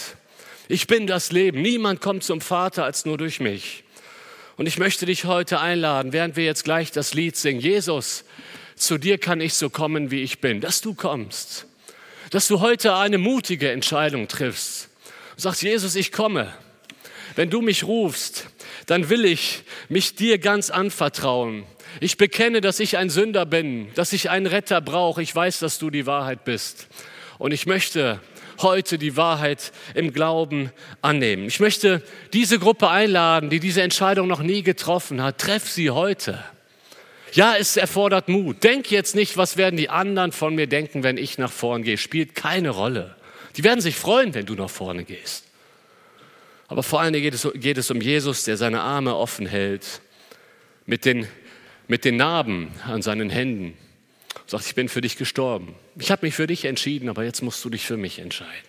Ich 0.68 0.86
bin 0.86 1.06
das 1.06 1.32
Leben. 1.32 1.62
Niemand 1.62 2.00
kommt 2.00 2.24
zum 2.24 2.40
Vater 2.40 2.84
als 2.84 3.06
nur 3.06 3.16
durch 3.16 3.40
mich. 3.40 3.84
Und 4.58 4.66
ich 4.66 4.76
möchte 4.76 5.06
dich 5.06 5.24
heute 5.24 5.60
einladen, 5.60 6.12
während 6.12 6.34
wir 6.34 6.44
jetzt 6.44 6.64
gleich 6.64 6.90
das 6.90 7.14
Lied 7.14 7.36
singen, 7.36 7.60
Jesus, 7.60 8.24
zu 8.74 8.98
dir 8.98 9.16
kann 9.16 9.40
ich 9.40 9.54
so 9.54 9.70
kommen, 9.70 10.10
wie 10.10 10.22
ich 10.22 10.40
bin, 10.40 10.60
dass 10.60 10.80
du 10.80 10.94
kommst, 10.94 11.66
dass 12.30 12.48
du 12.48 12.58
heute 12.58 12.96
eine 12.96 13.18
mutige 13.18 13.70
Entscheidung 13.70 14.26
triffst. 14.26 14.88
Du 15.36 15.42
sagst, 15.42 15.62
Jesus, 15.62 15.94
ich 15.94 16.10
komme. 16.10 16.52
Wenn 17.36 17.50
du 17.50 17.60
mich 17.60 17.84
rufst, 17.84 18.48
dann 18.86 19.08
will 19.08 19.26
ich 19.26 19.62
mich 19.88 20.16
dir 20.16 20.38
ganz 20.38 20.70
anvertrauen. 20.70 21.62
Ich 22.00 22.16
bekenne, 22.16 22.60
dass 22.60 22.80
ich 22.80 22.98
ein 22.98 23.10
Sünder 23.10 23.46
bin, 23.46 23.94
dass 23.94 24.12
ich 24.12 24.28
einen 24.28 24.46
Retter 24.46 24.80
brauche. 24.80 25.22
Ich 25.22 25.32
weiß, 25.32 25.60
dass 25.60 25.78
du 25.78 25.88
die 25.88 26.06
Wahrheit 26.06 26.44
bist. 26.44 26.88
Und 27.38 27.52
ich 27.52 27.66
möchte 27.66 28.20
heute 28.62 28.98
die 28.98 29.16
Wahrheit 29.16 29.72
im 29.94 30.12
Glauben 30.12 30.70
annehmen. 31.02 31.46
Ich 31.46 31.60
möchte 31.60 32.02
diese 32.32 32.58
Gruppe 32.58 32.88
einladen, 32.88 33.50
die 33.50 33.60
diese 33.60 33.82
Entscheidung 33.82 34.28
noch 34.28 34.42
nie 34.42 34.62
getroffen 34.62 35.22
hat. 35.22 35.38
Treff 35.38 35.68
sie 35.68 35.90
heute. 35.90 36.42
Ja, 37.32 37.56
es 37.56 37.76
erfordert 37.76 38.28
Mut. 38.28 38.64
Denk 38.64 38.90
jetzt 38.90 39.14
nicht, 39.14 39.36
was 39.36 39.56
werden 39.56 39.76
die 39.76 39.90
anderen 39.90 40.32
von 40.32 40.54
mir 40.54 40.66
denken, 40.66 41.02
wenn 41.02 41.18
ich 41.18 41.38
nach 41.38 41.52
vorne 41.52 41.84
gehe. 41.84 41.98
Spielt 41.98 42.34
keine 42.34 42.70
Rolle. 42.70 43.16
Die 43.56 43.64
werden 43.64 43.80
sich 43.80 43.96
freuen, 43.96 44.34
wenn 44.34 44.46
du 44.46 44.54
nach 44.54 44.70
vorne 44.70 45.04
gehst. 45.04 45.44
Aber 46.68 46.82
vor 46.82 47.00
allen 47.00 47.12
Dingen 47.12 47.24
geht 47.24 47.34
es, 47.34 47.48
geht 47.54 47.78
es 47.78 47.90
um 47.90 48.00
Jesus, 48.00 48.44
der 48.44 48.56
seine 48.56 48.80
Arme 48.80 49.16
offen 49.16 49.46
hält, 49.46 50.00
mit 50.86 51.04
den, 51.04 51.26
mit 51.86 52.04
den 52.04 52.16
Narben 52.16 52.70
an 52.86 53.02
seinen 53.02 53.30
Händen 53.30 53.76
sagt, 54.48 54.66
ich 54.66 54.74
bin 54.74 54.88
für 54.88 55.00
dich 55.00 55.16
gestorben. 55.16 55.74
Ich 55.96 56.10
habe 56.10 56.26
mich 56.26 56.34
für 56.34 56.46
dich 56.46 56.64
entschieden, 56.64 57.08
aber 57.08 57.24
jetzt 57.24 57.42
musst 57.42 57.64
du 57.64 57.70
dich 57.70 57.86
für 57.86 57.96
mich 57.96 58.18
entscheiden. 58.18 58.68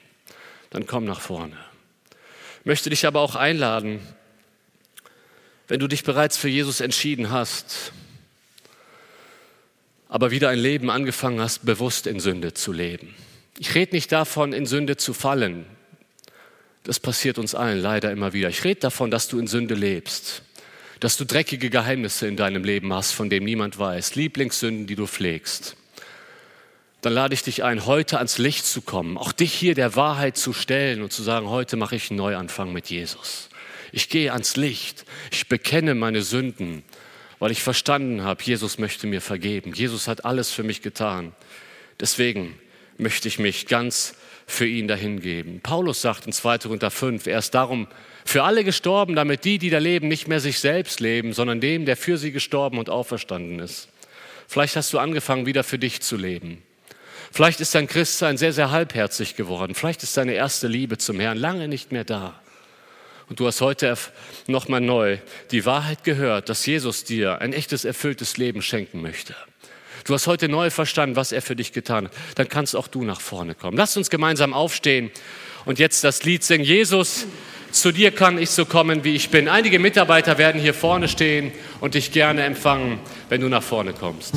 Dann 0.69 0.85
komm 0.85 1.05
nach 1.05 1.21
vorne. 1.21 1.57
Ich 2.59 2.65
möchte 2.65 2.89
dich 2.89 3.07
aber 3.07 3.21
auch 3.21 3.35
einladen, 3.35 3.99
wenn 5.67 5.79
du 5.79 5.87
dich 5.87 6.03
bereits 6.03 6.37
für 6.37 6.49
Jesus 6.49 6.81
entschieden 6.81 7.31
hast, 7.31 7.93
aber 10.09 10.31
wieder 10.31 10.49
ein 10.49 10.59
Leben 10.59 10.89
angefangen 10.89 11.39
hast, 11.39 11.65
bewusst 11.65 12.07
in 12.07 12.19
Sünde 12.19 12.53
zu 12.53 12.73
leben. 12.73 13.15
Ich 13.57 13.75
rede 13.75 13.95
nicht 13.95 14.11
davon, 14.11 14.51
in 14.53 14.65
Sünde 14.65 14.97
zu 14.97 15.13
fallen. 15.13 15.65
Das 16.83 16.99
passiert 16.99 17.37
uns 17.37 17.55
allen 17.55 17.79
leider 17.79 18.11
immer 18.11 18.33
wieder. 18.33 18.49
Ich 18.49 18.63
rede 18.63 18.79
davon, 18.81 19.11
dass 19.11 19.27
du 19.27 19.39
in 19.39 19.47
Sünde 19.47 19.75
lebst 19.75 20.43
dass 20.99 21.17
du 21.17 21.25
dreckige 21.25 21.69
Geheimnisse 21.69 22.27
in 22.27 22.35
deinem 22.35 22.63
Leben 22.63 22.93
hast, 22.93 23.11
von 23.11 23.29
dem 23.29 23.43
niemand 23.43 23.79
weiß, 23.79 24.15
Lieblingssünden, 24.15 24.87
die 24.87 24.95
du 24.95 25.07
pflegst, 25.07 25.75
dann 27.01 27.13
lade 27.13 27.33
ich 27.33 27.43
dich 27.43 27.63
ein, 27.63 27.85
heute 27.85 28.17
ans 28.17 28.37
Licht 28.37 28.65
zu 28.65 28.81
kommen, 28.81 29.17
auch 29.17 29.31
dich 29.31 29.53
hier 29.53 29.73
der 29.73 29.95
Wahrheit 29.95 30.37
zu 30.37 30.51
stellen 30.51 31.01
und 31.01 31.13
zu 31.13 31.23
sagen, 31.23 31.47
heute 31.47 31.77
mache 31.77 31.95
ich 31.95 32.09
einen 32.09 32.17
Neuanfang 32.17 32.73
mit 32.73 32.89
Jesus. 32.89 33.49
Ich 33.91 34.09
gehe 34.09 34.33
ans 34.33 34.57
Licht, 34.57 35.05
ich 35.31 35.47
bekenne 35.47 35.95
meine 35.95 36.21
Sünden, 36.21 36.83
weil 37.39 37.51
ich 37.51 37.63
verstanden 37.63 38.23
habe, 38.23 38.43
Jesus 38.43 38.77
möchte 38.77 39.07
mir 39.07 39.21
vergeben. 39.21 39.73
Jesus 39.73 40.09
hat 40.09 40.25
alles 40.25 40.51
für 40.51 40.63
mich 40.63 40.81
getan. 40.81 41.33
Deswegen 41.99 42.59
möchte 42.97 43.29
ich 43.29 43.39
mich 43.39 43.67
ganz 43.67 44.15
für 44.45 44.67
ihn 44.67 44.89
dahingeben. 44.89 45.61
Paulus 45.61 46.01
sagt 46.01 46.25
in 46.25 46.33
2. 46.33 46.59
Korinther 46.59 46.91
5, 46.91 47.27
er 47.27 47.39
ist 47.39 47.51
darum 47.51 47.87
für 48.29 48.43
alle 48.43 48.63
gestorben, 48.63 49.15
damit 49.15 49.43
die, 49.43 49.57
die 49.57 49.71
da 49.71 49.79
leben, 49.79 50.07
nicht 50.07 50.27
mehr 50.27 50.39
sich 50.39 50.59
selbst 50.59 50.99
leben, 50.99 51.33
sondern 51.33 51.59
dem, 51.59 51.85
der 51.85 51.97
für 51.97 52.17
sie 52.19 52.31
gestorben 52.31 52.77
und 52.77 52.87
auferstanden 52.87 53.57
ist. 53.57 53.89
Vielleicht 54.47 54.75
hast 54.75 54.93
du 54.93 54.99
angefangen, 54.99 55.47
wieder 55.47 55.63
für 55.63 55.79
dich 55.79 56.01
zu 56.01 56.15
leben. 56.15 56.61
Vielleicht 57.31 57.59
ist 57.59 57.73
dein 57.73 57.87
Christsein 57.87 58.37
sehr, 58.37 58.53
sehr 58.53 58.69
halbherzig 58.69 59.35
geworden. 59.35 59.73
Vielleicht 59.73 60.03
ist 60.03 60.15
deine 60.15 60.33
erste 60.33 60.67
Liebe 60.67 60.99
zum 60.99 61.19
Herrn 61.19 61.39
lange 61.39 61.67
nicht 61.67 61.91
mehr 61.91 62.03
da. 62.03 62.39
Und 63.29 63.39
du 63.39 63.47
hast 63.47 63.61
heute 63.61 63.97
nochmal 64.45 64.81
neu 64.81 65.17
die 65.49 65.65
Wahrheit 65.65 66.03
gehört, 66.03 66.49
dass 66.49 66.63
Jesus 66.67 67.03
dir 67.03 67.41
ein 67.41 67.51
echtes, 67.51 67.83
erfülltes 67.83 68.37
Leben 68.37 68.61
schenken 68.61 69.01
möchte. 69.01 69.35
Du 70.03 70.13
hast 70.13 70.27
heute 70.27 70.49
neu 70.49 70.69
verstanden, 70.69 71.15
was 71.15 71.31
er 71.31 71.41
für 71.41 71.55
dich 71.55 71.71
getan 71.71 72.05
hat. 72.05 72.13
Dann 72.35 72.47
kannst 72.47 72.75
auch 72.75 72.87
du 72.87 73.03
nach 73.03 73.21
vorne 73.21 73.55
kommen. 73.55 73.75
Lass 73.75 73.97
uns 73.97 74.11
gemeinsam 74.11 74.53
aufstehen 74.53 75.09
und 75.65 75.79
jetzt 75.79 76.03
das 76.03 76.23
Lied 76.23 76.43
singen. 76.43 76.63
Jesus, 76.63 77.25
zu 77.71 77.91
dir 77.91 78.11
kann 78.11 78.37
ich 78.37 78.49
so 78.49 78.65
kommen, 78.65 79.03
wie 79.03 79.15
ich 79.15 79.29
bin. 79.29 79.47
Einige 79.47 79.79
Mitarbeiter 79.79 80.37
werden 80.37 80.61
hier 80.61 80.73
vorne 80.73 81.07
stehen 81.07 81.51
und 81.81 81.95
dich 81.95 82.11
gerne 82.11 82.43
empfangen, 82.43 82.99
wenn 83.29 83.41
du 83.41 83.49
nach 83.49 83.63
vorne 83.63 83.93
kommst. 83.93 84.33